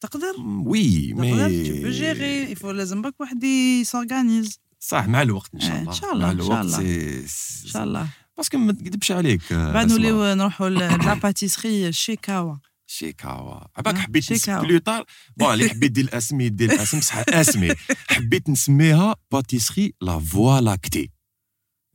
[0.00, 0.34] تقدر؟
[0.66, 2.54] وي مي peux gérer.
[2.54, 5.90] Il faut لازم برك واحد ي s'organise صح مع الوقت إن شاء آه، الله.
[5.90, 7.26] إن شاء الله، مع الوقت إن
[7.66, 8.08] شاء الله.
[8.38, 9.88] باسكو ما نكذبش عليك آه، بعد.
[9.88, 12.56] نوليو نروحوا لا باتيسري شيكاوا
[12.86, 15.04] شيكاوا عباك آه، حبيت بلوطار
[15.36, 17.74] بون اللي حبيت دير الاسم يدير الاسم بصح اسمي
[18.08, 21.10] حبيت نسميها باتيسري لا فوا لاكتي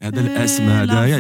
[0.04, 1.18] هذا الأسم هذايا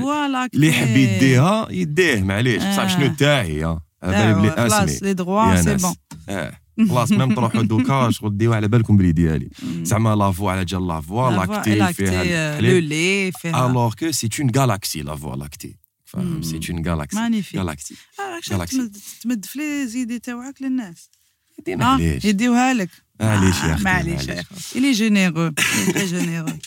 [0.53, 2.87] اللي يحب يديها يديه معليش بصح آه.
[2.87, 5.75] شنو تاعي على بالي بلي خلاص اسمي لي دروا يا سي.
[5.75, 5.95] بون
[6.29, 6.62] آه.
[6.89, 9.49] خلاص ميم تروحوا دوكا شغل ديوها على بالكم بلي ديالي.
[9.83, 13.65] زعما لا فوا على جال لا فوا لاكتي فيها لو الحليب لي فيها.
[13.69, 16.41] الوغ كو سي اون جالاكسي لا فوا لاكتي فاهم.
[16.41, 17.93] سي اون جالاكسي مانيفيك Galaxy.
[19.21, 21.09] تمد في لي زيدي تاوعك للناس.
[21.59, 22.89] يدي آه، معليش يديوها لك.
[23.19, 24.47] معليش يا آه، أختي؟ معليش يا معليش.
[24.51, 25.51] أخي الي جينيرو
[26.05, 26.57] جينيرو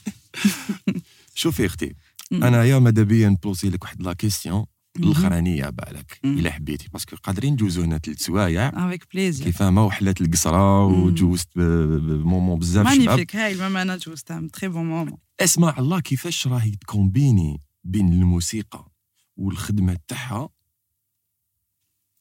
[1.35, 1.95] شوفي أختي
[2.31, 2.45] مم.
[2.45, 4.65] انايا ماذا بيا نبوزي لك واحد لا كيستيون
[4.97, 6.89] الاخرانيه بالك الا حبيتي.
[6.93, 8.69] parce que قادرين ندوزو هنا ثلاث سوايع.
[8.69, 11.03] avec plaisir كيف ما وحلات القصرة مم.
[11.03, 12.99] وتجوزت ب moment بزاف شباب.
[13.09, 18.93] magnifique هاي المهم أنا جوزتها très bon moment اسمع الله كيفاش راهي تكومبيني بين الموسيقى
[19.37, 20.49] والخدمة تاعها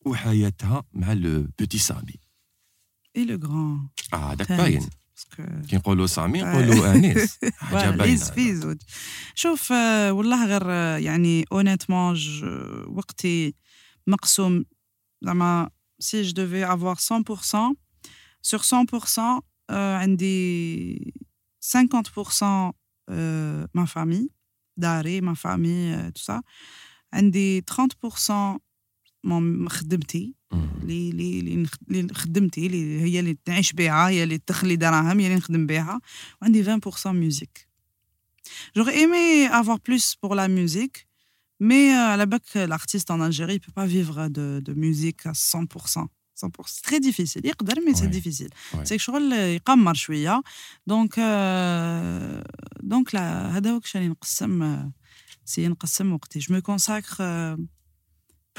[0.05, 2.19] وحياتها مع le petit سامي
[3.17, 4.89] اي le grand آه هذاك باين.
[5.69, 7.39] كي نقولوا سامي نقولوا أنيس.
[7.57, 8.77] حاجة voilà، باينه ليز في زوج.
[9.35, 12.15] شوف آه، والله غير آه، يعني honnêtement
[12.87, 13.55] وقتي
[14.07, 14.65] مقسوم.
[15.21, 15.69] زعما
[15.99, 17.75] si je devais avoir 100%
[18.41, 21.13] sur 100% آه، عندي
[21.61, 22.73] 50%
[23.09, 24.29] آه، ma famille
[24.77, 26.41] داري ma famille tout ça
[27.13, 28.59] عندي 30% من
[29.68, 30.68] خدمتي مم.
[30.82, 35.20] اللي اللي اللي نخ- اللي خدمتي اللي هي اللي نعيش بها هي اللي تدخل دراهم
[35.20, 36.00] هي اللي نخدم بها
[36.42, 37.58] وعندي 20% musique.
[38.76, 39.24] J'aurais aimé
[39.60, 40.98] avoir plus pour la musique,
[41.68, 45.26] mais euh, à la bac, l'artiste en Algérie ne peut pas vivre de, de musique
[45.26, 46.06] à 100%.
[46.34, 46.48] 100%.
[46.66, 47.42] C'est très difficile.
[47.46, 48.08] يقدر mais c'est Ouais.
[48.18, 48.48] difficile.
[48.74, 48.84] Ouais.
[48.86, 50.42] C'est شغل يقمر شوية.
[50.90, 52.42] Donc, euh,
[52.82, 53.18] donc là,
[53.56, 54.90] هذا هو كش راني نقسم
[55.44, 56.40] سي نقسم وقتي.
[56.40, 57.20] Je me consacre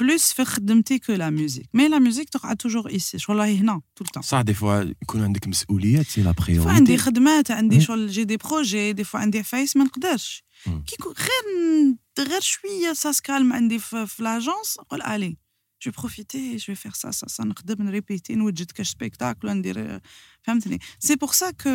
[0.01, 1.69] Plus في خدمتي que la musique.
[1.77, 3.17] Mais la musique تقعد toujours ici.
[3.17, 4.21] شغل راهي هنا le temps.
[4.21, 7.81] صح des fois يكون عندك مسؤوليات c'est la fois عندي priorité خدمات عندي.
[7.81, 10.43] شغل j'ai des projets des fois عندي عفايس ما نقدرش.
[10.65, 15.37] كي غير غير شوية ça se calme عندي في, في l'agence نقول allez
[15.81, 20.01] je profite je faire ça ça سا نخدم نريبيتي نوجد كاش spectacle ندير
[20.43, 21.69] فهمتني c'est pour ça que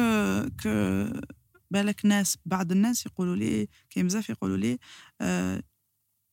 [0.62, 1.20] que
[1.70, 4.78] بالك ناس بعض الناس يقولوا لي كاين بزاف يقولوا لي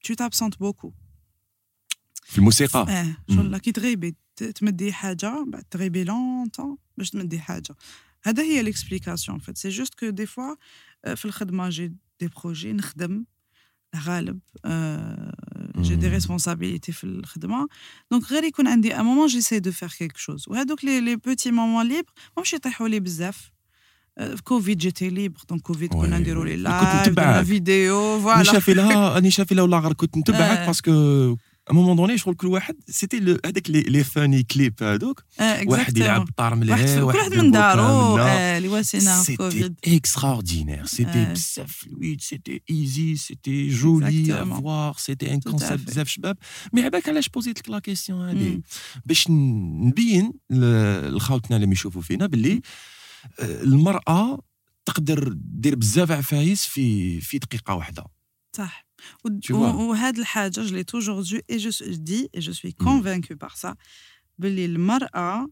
[0.03, 0.93] tu t'absentes beaucoup
[2.29, 2.79] في الموسيقى.
[2.89, 3.35] آه مم.
[3.35, 7.75] شغل كي تغيبي ت- تمدي حاجة بعد تغيبي longtemps باش تمدي حاجة.
[8.23, 10.55] هذا هي l'explication vite c'est juste que des fois
[11.15, 13.25] في الخدمة j'ai des projets نخدم
[14.05, 14.39] غالب
[15.81, 16.13] j'ai des مم.
[16.13, 17.67] responsabilités في الخدمة.
[18.11, 21.51] donc غير يكون عندي un moment j'essaie de faire quelque chose وهذوك les les petits
[21.51, 23.51] moments libres ماهمش يطيحوا لي بزاف.
[24.17, 26.55] آه، في كوفيد j'étais libre donc كوفيد كنا oui، نديروا oui.
[26.55, 27.27] لي كنت live نتبعك.
[27.27, 30.59] درنا فيديو راني voilà شافي لها راني شافي لها ولا غير كنت نتبعك
[31.69, 35.97] ا مومون دوني شغل كل واحد سيتي هذاك لي لي فاني كليب هذوك واحد.
[35.97, 41.25] يلعب طار مليح واحد من دارو اللي واسينا كوفيد اكستراوردينير سيتي.
[41.25, 44.41] بزاف فلويد سيتي ايزي سيتي جولي.
[44.41, 45.87] افوار سيتي ان كونسيبت.
[45.87, 46.37] بزاف شباب
[46.73, 48.61] مي عباك علاش بوزيت لك لا كيسيون هذه مم.
[49.05, 52.61] باش نبين لخاوتنا اللي يشوفوا فينا باللي
[53.41, 54.39] المراه
[54.85, 58.05] تقدر دير بزاف عفايس في في دقيقه واحدة
[58.57, 58.88] صح.
[59.51, 63.75] وهاد الحاجة je l'ai toujours dit et je dis et je suis convaincue par ça
[64.37, 65.47] باللي المراه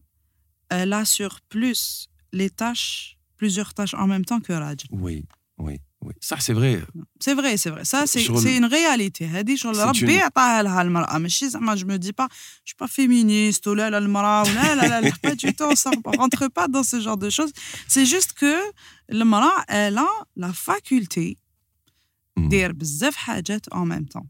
[0.72, 3.14] l'assure plus les tâches
[3.44, 5.24] plusieurs tâches en même temps que راجل وي
[5.58, 6.86] وي وي صح سي فري
[7.20, 10.22] سي فري سي فري سا سي شغل- سي اون رياليتي هذه شغل C'est ربي une-
[10.22, 12.28] عطاها لها المراه ماشي زعما je me dis pas
[12.66, 16.68] je pas féministe ولا لا المراه ولا لا لا pas du tout ça rentre pas
[16.68, 17.52] dans ce genre de choses.
[17.88, 18.54] C'est juste que
[19.10, 21.36] المراه elle a la faculté
[22.48, 24.26] دير بزاف حاجات en même temps.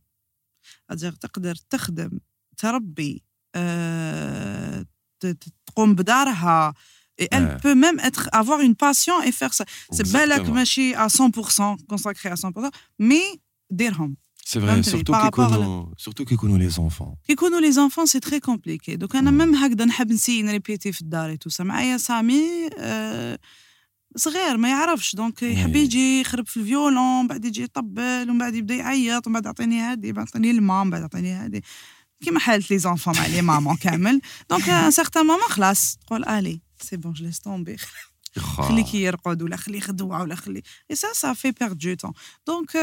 [0.90, 2.10] ادير تقدر تخدم
[2.56, 3.22] تربي
[3.54, 4.86] آه،
[5.20, 6.74] ت- ت- تقوم بدارها
[7.22, 7.60] et elle Ouais.
[7.64, 9.64] peut même être avoir une passion et faire ça.
[9.96, 12.70] C'est بالك ماشي à 100% consacré à 100%
[13.02, 13.38] mais
[13.70, 14.16] ديرهم.
[14.44, 17.32] c'est vrai فهمتني، surtout par كي rapport à يكونوا surtout كي يكونوا les enfants كي
[17.32, 19.38] يكونوا les enfants c'est très compliqué donc أنا مم.
[19.38, 21.50] même هكذا نحب نسي ن répéter في الدار tout
[24.18, 25.14] صغير ما يعرفش.
[25.16, 25.82] donc يحب oui.
[25.82, 29.80] يجي يخرب في ال violon بعد يجي يطبل ومن بعد يبدأ يعيط ومن بعد يعطيني
[29.80, 31.64] هادي بعد يعطيني الماء من بعد يعطيني هادي.
[32.24, 34.20] كيما حالة les enfants مع les mamans كامل.
[34.50, 37.76] donc un certain moment خلاص تقول الي c'est bon je laisse tomber
[38.38, 42.12] خليه كي يرقد ولا خليه يخدوع ولا خليه et ça ça fait perdre du temps
[42.46, 42.76] donc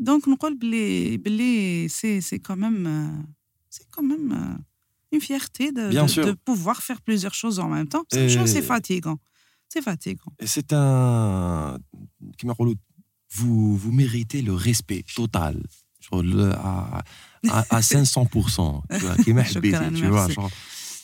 [0.00, 2.84] donc نقول بلي بلي c'est c'est quand même
[3.70, 4.58] c'est quand même
[5.15, 6.25] une fierté de, Bien de, sûr.
[6.29, 8.05] de pouvoir faire plusieurs choses en même temps.
[8.11, 9.17] C'est Et- c'est fatigant.
[9.73, 10.31] C'est fatigant.
[10.43, 11.79] Et c'est un.
[12.37, 12.75] كيما يقولوا
[13.37, 15.55] vous, vous méritez le respect total.
[16.05, 17.03] Genre, le- à,
[17.57, 18.83] à, à 500%.
[18.89, 19.77] Tu vois, كيما حبيتي.
[19.77, 20.33] شكراً, Tu vois, merci.
[20.33, 20.51] genre,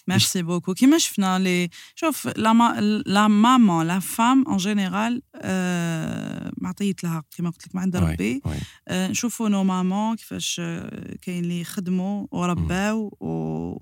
[0.07, 0.73] Merci beaucoup.
[0.73, 7.23] كيما شفنا لي شوف لا ما لا ماما لا فام en général آه، معطيت لها
[7.35, 8.49] كيما قلت لك ما عندها ouais, ربي ouais.
[8.88, 13.77] آه، نشوفوا نو مامون كيفاش آه، كاين اللي يخدموا ورباو و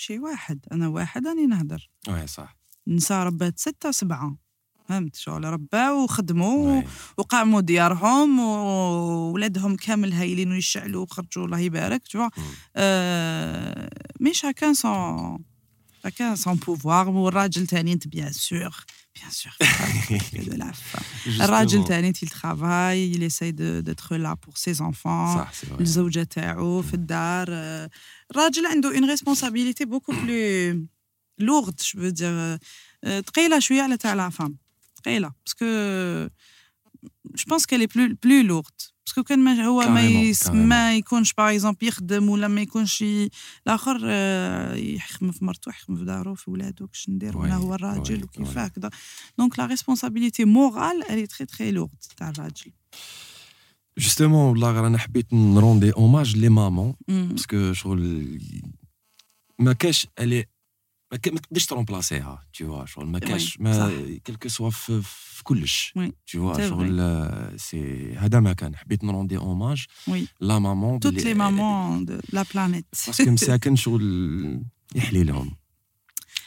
[0.00, 2.56] شي واحد أنا واحد راني نهدر Ouais, صح.
[2.88, 4.36] نساء ربات ستة سبعة
[4.88, 6.82] فهمت شغل رباو وخدموا.
[7.18, 12.30] وقاموا ديارهم وولادهم كامل هايلين ويشعلوا وخرجوا الله يبارك vois.
[12.76, 13.86] Euh,
[14.20, 15.38] mais chacun son
[16.02, 18.84] chacun son pouvoir والراجل تاني أنت bien sûr
[19.14, 21.40] Bien sûr, de la femme.
[21.40, 25.36] الراجل تاني il travaille, il essaye d'être là pour ses enfants.
[25.36, 27.90] صح c'est vrai الزوجة تاعو في الدار آه،
[28.30, 30.86] الراجل عنده une responsabilité beaucoup plus
[31.40, 32.58] lourde je veux dire
[33.04, 34.56] آه، ثقيلة شوية على تاع la femme
[34.96, 35.66] ثقيلة parce que
[37.36, 40.48] je pense qu'elle est plus plus lourde parce que كان ما هو ما Carrément, yes
[40.48, 40.50] carrément.
[40.54, 43.30] ما يكونش par exemple يخدم ولا ما يكونش ي-
[43.66, 47.74] الآخر آه، يحكم في مرته يحكم في دارو في ولادو كش ندير وأنا oui، هو
[47.74, 48.66] الراجل oui، وكيف oui.
[48.66, 48.90] هكذا
[49.38, 52.72] donc la responsabilité morale elle est très très lourde تاع الراجل
[53.98, 57.28] justement والله غير أنا حبيت ن rendre hommage les mamans مم.
[57.28, 58.40] parce que شغل
[59.58, 60.44] ما كاش الي
[61.12, 62.84] ما كا- ما تقدرش ت remplacer ها tu vois.
[62.84, 64.16] شغل ما كاش ما صح.
[64.26, 66.56] quel que soit في, في كلش oui، tu vois.
[66.56, 68.76] c'est شغل آه، c'est هذا ما كان.
[68.76, 70.26] حبيت ن rendre hommage oui.
[70.40, 73.06] la maman toutes les mamans de la planète.
[73.06, 74.62] parce que مساكن شغل
[74.94, 75.56] يحلي لهم.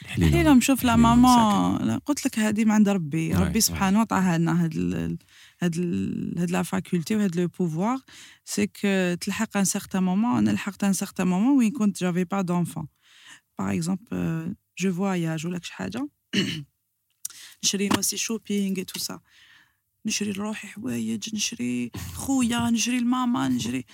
[0.06, 0.62] يحلي هي لهم.
[0.62, 3.34] شوف لا يحلي لهم ماما لا، قلت لك هذه من عند ربي.
[3.34, 3.64] Ouais, ربي ouais.
[3.64, 5.18] سبحانه عطاها لنا هاد ال-
[5.62, 7.98] هاد ال- هاد la faculté وهاد le pouvoir
[8.46, 12.42] c'est que تلحق un certain moment أنا لحقت un certain moment وين كنت j'avais pas
[12.42, 12.88] d'enfants
[13.64, 16.10] par exemple je voyage ولا كش حاجة
[17.64, 19.20] نشري نوسي shopping tout ça
[20.06, 23.86] نشري لروحي حوايج نشري خويا نشري لماما نشري.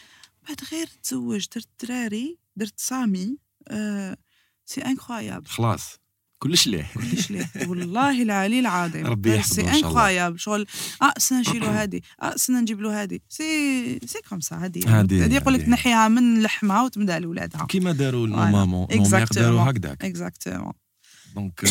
[0.47, 3.37] بعد غير تزوج درت دراري درت سامي
[3.67, 4.17] آه
[4.65, 5.99] c'est incroyable خلاص.
[6.39, 9.05] كلش ليه؟ كلش ليه؟ والله العلي العظيم.
[9.07, 9.75] ربي يحفظه الله.
[9.75, 10.65] incroyable شغل
[11.01, 13.21] آه سنا نشيلو هادي آه سنا نجيب له هادي.
[13.29, 14.79] c'est c'est comme ça هادي.
[14.87, 15.35] هادي- هادي.
[15.35, 15.71] يقول لك هادي.
[15.71, 17.65] نحيها من لحمها وتمدها لولادها.
[17.65, 18.27] كيما داروا.
[18.27, 18.87] ال maman.
[19.31, 20.05] داروا هكذاك.
[20.05, 20.73] exactement
[21.35, 21.65] donc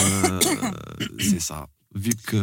[1.20, 1.66] c'est ça
[2.03, 2.36] فيك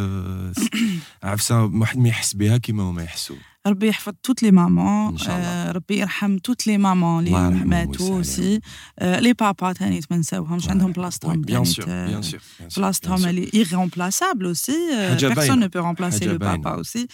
[1.24, 3.36] عفسة واحد ما يحس بها كيما هما يحسوا.
[3.68, 5.48] ربي يحفظ toutes les mamans إن شاء الله.
[5.48, 8.60] آه ربي يرحم toutes les mamans الله اللي يرحمهم ماتوا ويسع aussi
[9.00, 11.66] آه les papas تاني ما نساوهمش عندهم بلاصتهم bien تاني.
[11.66, 12.40] sûr ت- bien sûr
[12.78, 14.70] بلاصتهم اللي irremplaçable aussi.
[14.72, 15.66] euh, حاجة personne باينة.
[15.66, 16.80] ne peut remplacer حاجة le papa باينة.
[16.80, 17.08] aussi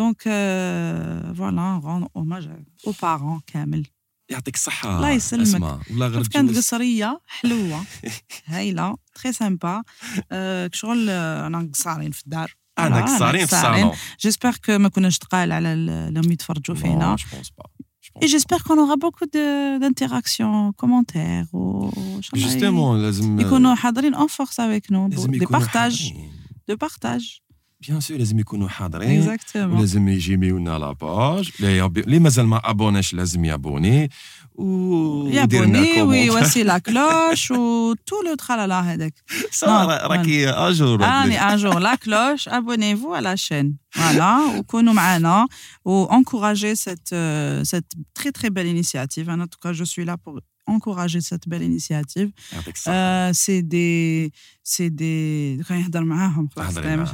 [0.00, 2.48] Donc euh, voilà, rendre hommage
[2.86, 3.86] aux parents كامل
[4.30, 5.46] يعطيك الصحة الله يسلمك.
[5.46, 7.84] اسمع والله غير شوف كانت تجوز- قصرية حلوة.
[8.46, 9.82] هايلة très sympa
[10.32, 12.54] آه، شغل آه، أنا قصارين في الدار.
[12.86, 17.20] أنا قصارين في الصالون j'espère que ما كناش تقال على ال- اللي يتفرجوا فينا je
[17.20, 17.66] pense pas.
[18.06, 23.02] Je pense Et j'espère qu'on aura beaucoup de- d'interactions, commentaires و إن شاء الله جوستومون
[23.02, 25.72] لازم يكونوا حاضرين en force avec nous, لازم des يكونوا partages,
[26.02, 26.30] حاضرين.
[26.70, 27.40] de partage.
[27.88, 29.56] بيان سور لازم يكونوا حاضرين Exactement.
[29.56, 34.10] ولازم يجيميونا لاباج اللي يب- اللي مازال ما ابوناش لازم يابوني
[34.58, 36.30] و يدير لنا يابوني كومونت.
[36.30, 39.14] ويوسي لا كلوش و تو لو تخالالا هذاك
[39.50, 39.88] صار نعم.
[39.88, 45.46] راكي اجور راني ان جور لا كلوش ابونيفو على شين فوالا وكونوا معنا
[45.84, 49.30] و encourager cette euh, cette très très belle initiative.
[49.30, 52.30] En tout cas je suis là pour encourager cette belle initiative.
[52.52, 54.30] يعطيك الصحة euh, c'est des
[54.64, 57.04] c'est des كان يهضر معاهم خلاص تهضري أنا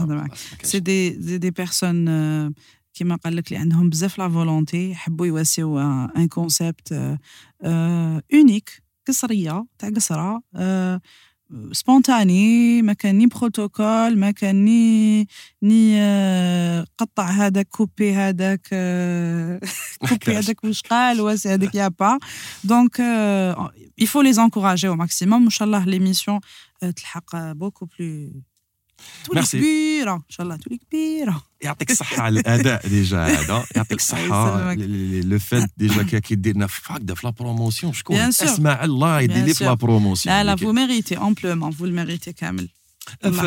[2.95, 5.79] كيما قال لك اللي عندهم بزاف la volonté يحبوا يواسيو
[6.17, 7.19] un concept
[8.33, 10.43] unique قصرية تاع قصرة
[11.73, 15.29] spontanée ما كان ni protocole ما كان ni
[15.63, 19.61] ني آه، قطع هذاك كوبي هذاك آه،
[20.09, 20.45] كوبي كاش.
[20.45, 22.19] هذاك واش قال واسي هذاك يا با
[22.65, 22.97] دونك
[24.01, 26.41] il faut les encourager au maximum إن شاء الله ليميسيون
[26.97, 28.43] تلحق بوكو بلو
[29.25, 29.43] تولي.
[29.43, 30.15] كبيرة.
[30.15, 31.43] إن شاء الله تولي كبيرة.
[31.63, 33.65] يعطيك الصحة على الأداء ديجا هذا.
[33.77, 34.73] يعطيك الصحة.
[34.73, 35.25] يسلمك.
[35.25, 36.37] لو فات ديجا كي
[36.67, 38.17] في هكذا في لا بروموسيون شكون.
[38.17, 39.65] اسمع الله يدير لي في.
[39.65, 42.69] لا بروموسيون لا لا فو méritez amplement vous le méritez كامل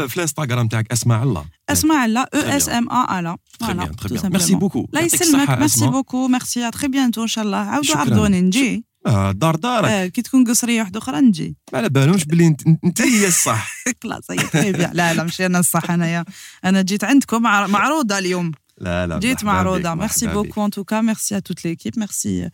[0.07, 4.09] في الانستغرام تاعك اسمع الله اسمع لا أو اس ام ا لا très bien très
[4.09, 4.55] bien tout merci.
[4.55, 7.97] beaucoup لا يسلمك merci beaucoup merci très bientôt ان شاء الله عاودوا.
[7.97, 8.85] عرضوني نجي
[9.31, 11.55] دار دارك آه، كي تكون قصريه واحدة أخرى نجي.
[11.73, 12.47] ما على بالهمش بلي
[12.83, 13.71] انت هي الصح.
[14.03, 16.25] خلاص هي bien لا لا ماشي أنا الصح انايا
[16.65, 18.51] أنا جيت عندكم مع- معروضه اليوم.
[18.77, 20.27] لا لا جيت معروضه merci.
[20.27, 22.49] beaucoup en tout cas merci à toute l'équipe merci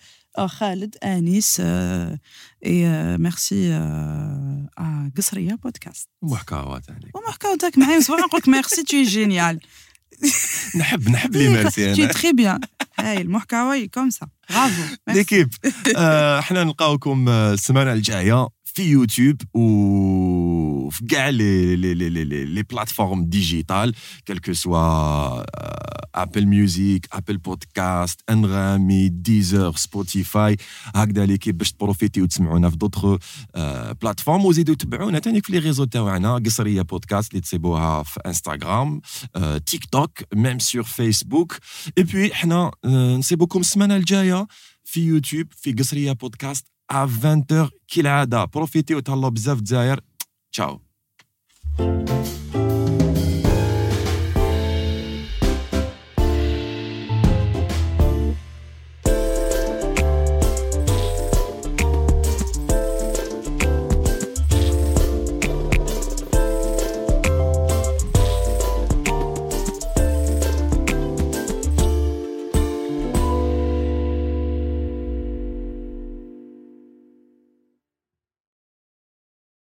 [0.45, 1.60] خالد انيس
[2.65, 2.88] et
[3.18, 3.70] merci
[5.18, 9.60] قصريه بودكاست محكاوات عليك ومحكاوتك معايا صباح نقول لك ميرسي es جينيال
[10.80, 12.68] نحب نحب لي es أنا très bien
[13.00, 14.28] هاي المحكاوي كوم سا.
[14.50, 15.50] برافو ليكيب
[15.98, 18.48] آه، إحنا نلقاوكم آه، السمانة الجاية.
[18.74, 23.94] في يوتيوب وفي كاع les les les les les, les plateformes digitales
[24.26, 25.44] quelles que soient
[26.15, 30.57] Apple Music Apple Podcasts انغامي Deezer Spotify
[30.95, 33.18] هكذا l'équipe باش تبروفيتي وتسمعونا في d'autres
[34.02, 39.02] plateformes وزيدوا تبعونا تاني في les réseaux تاعنا قصريه بودكاست اللي تصيبوها في انستغرام
[39.36, 41.57] آه، TikTok même sur Facebook
[41.98, 44.48] et puis حنا آه، نصيبوكم السمانه الجايه
[44.84, 49.99] في يوتيوب في قصريه podcast à 20h كالعاده بروفيتي وتهلاو بزاف دزاير
[50.51, 50.81] تشاو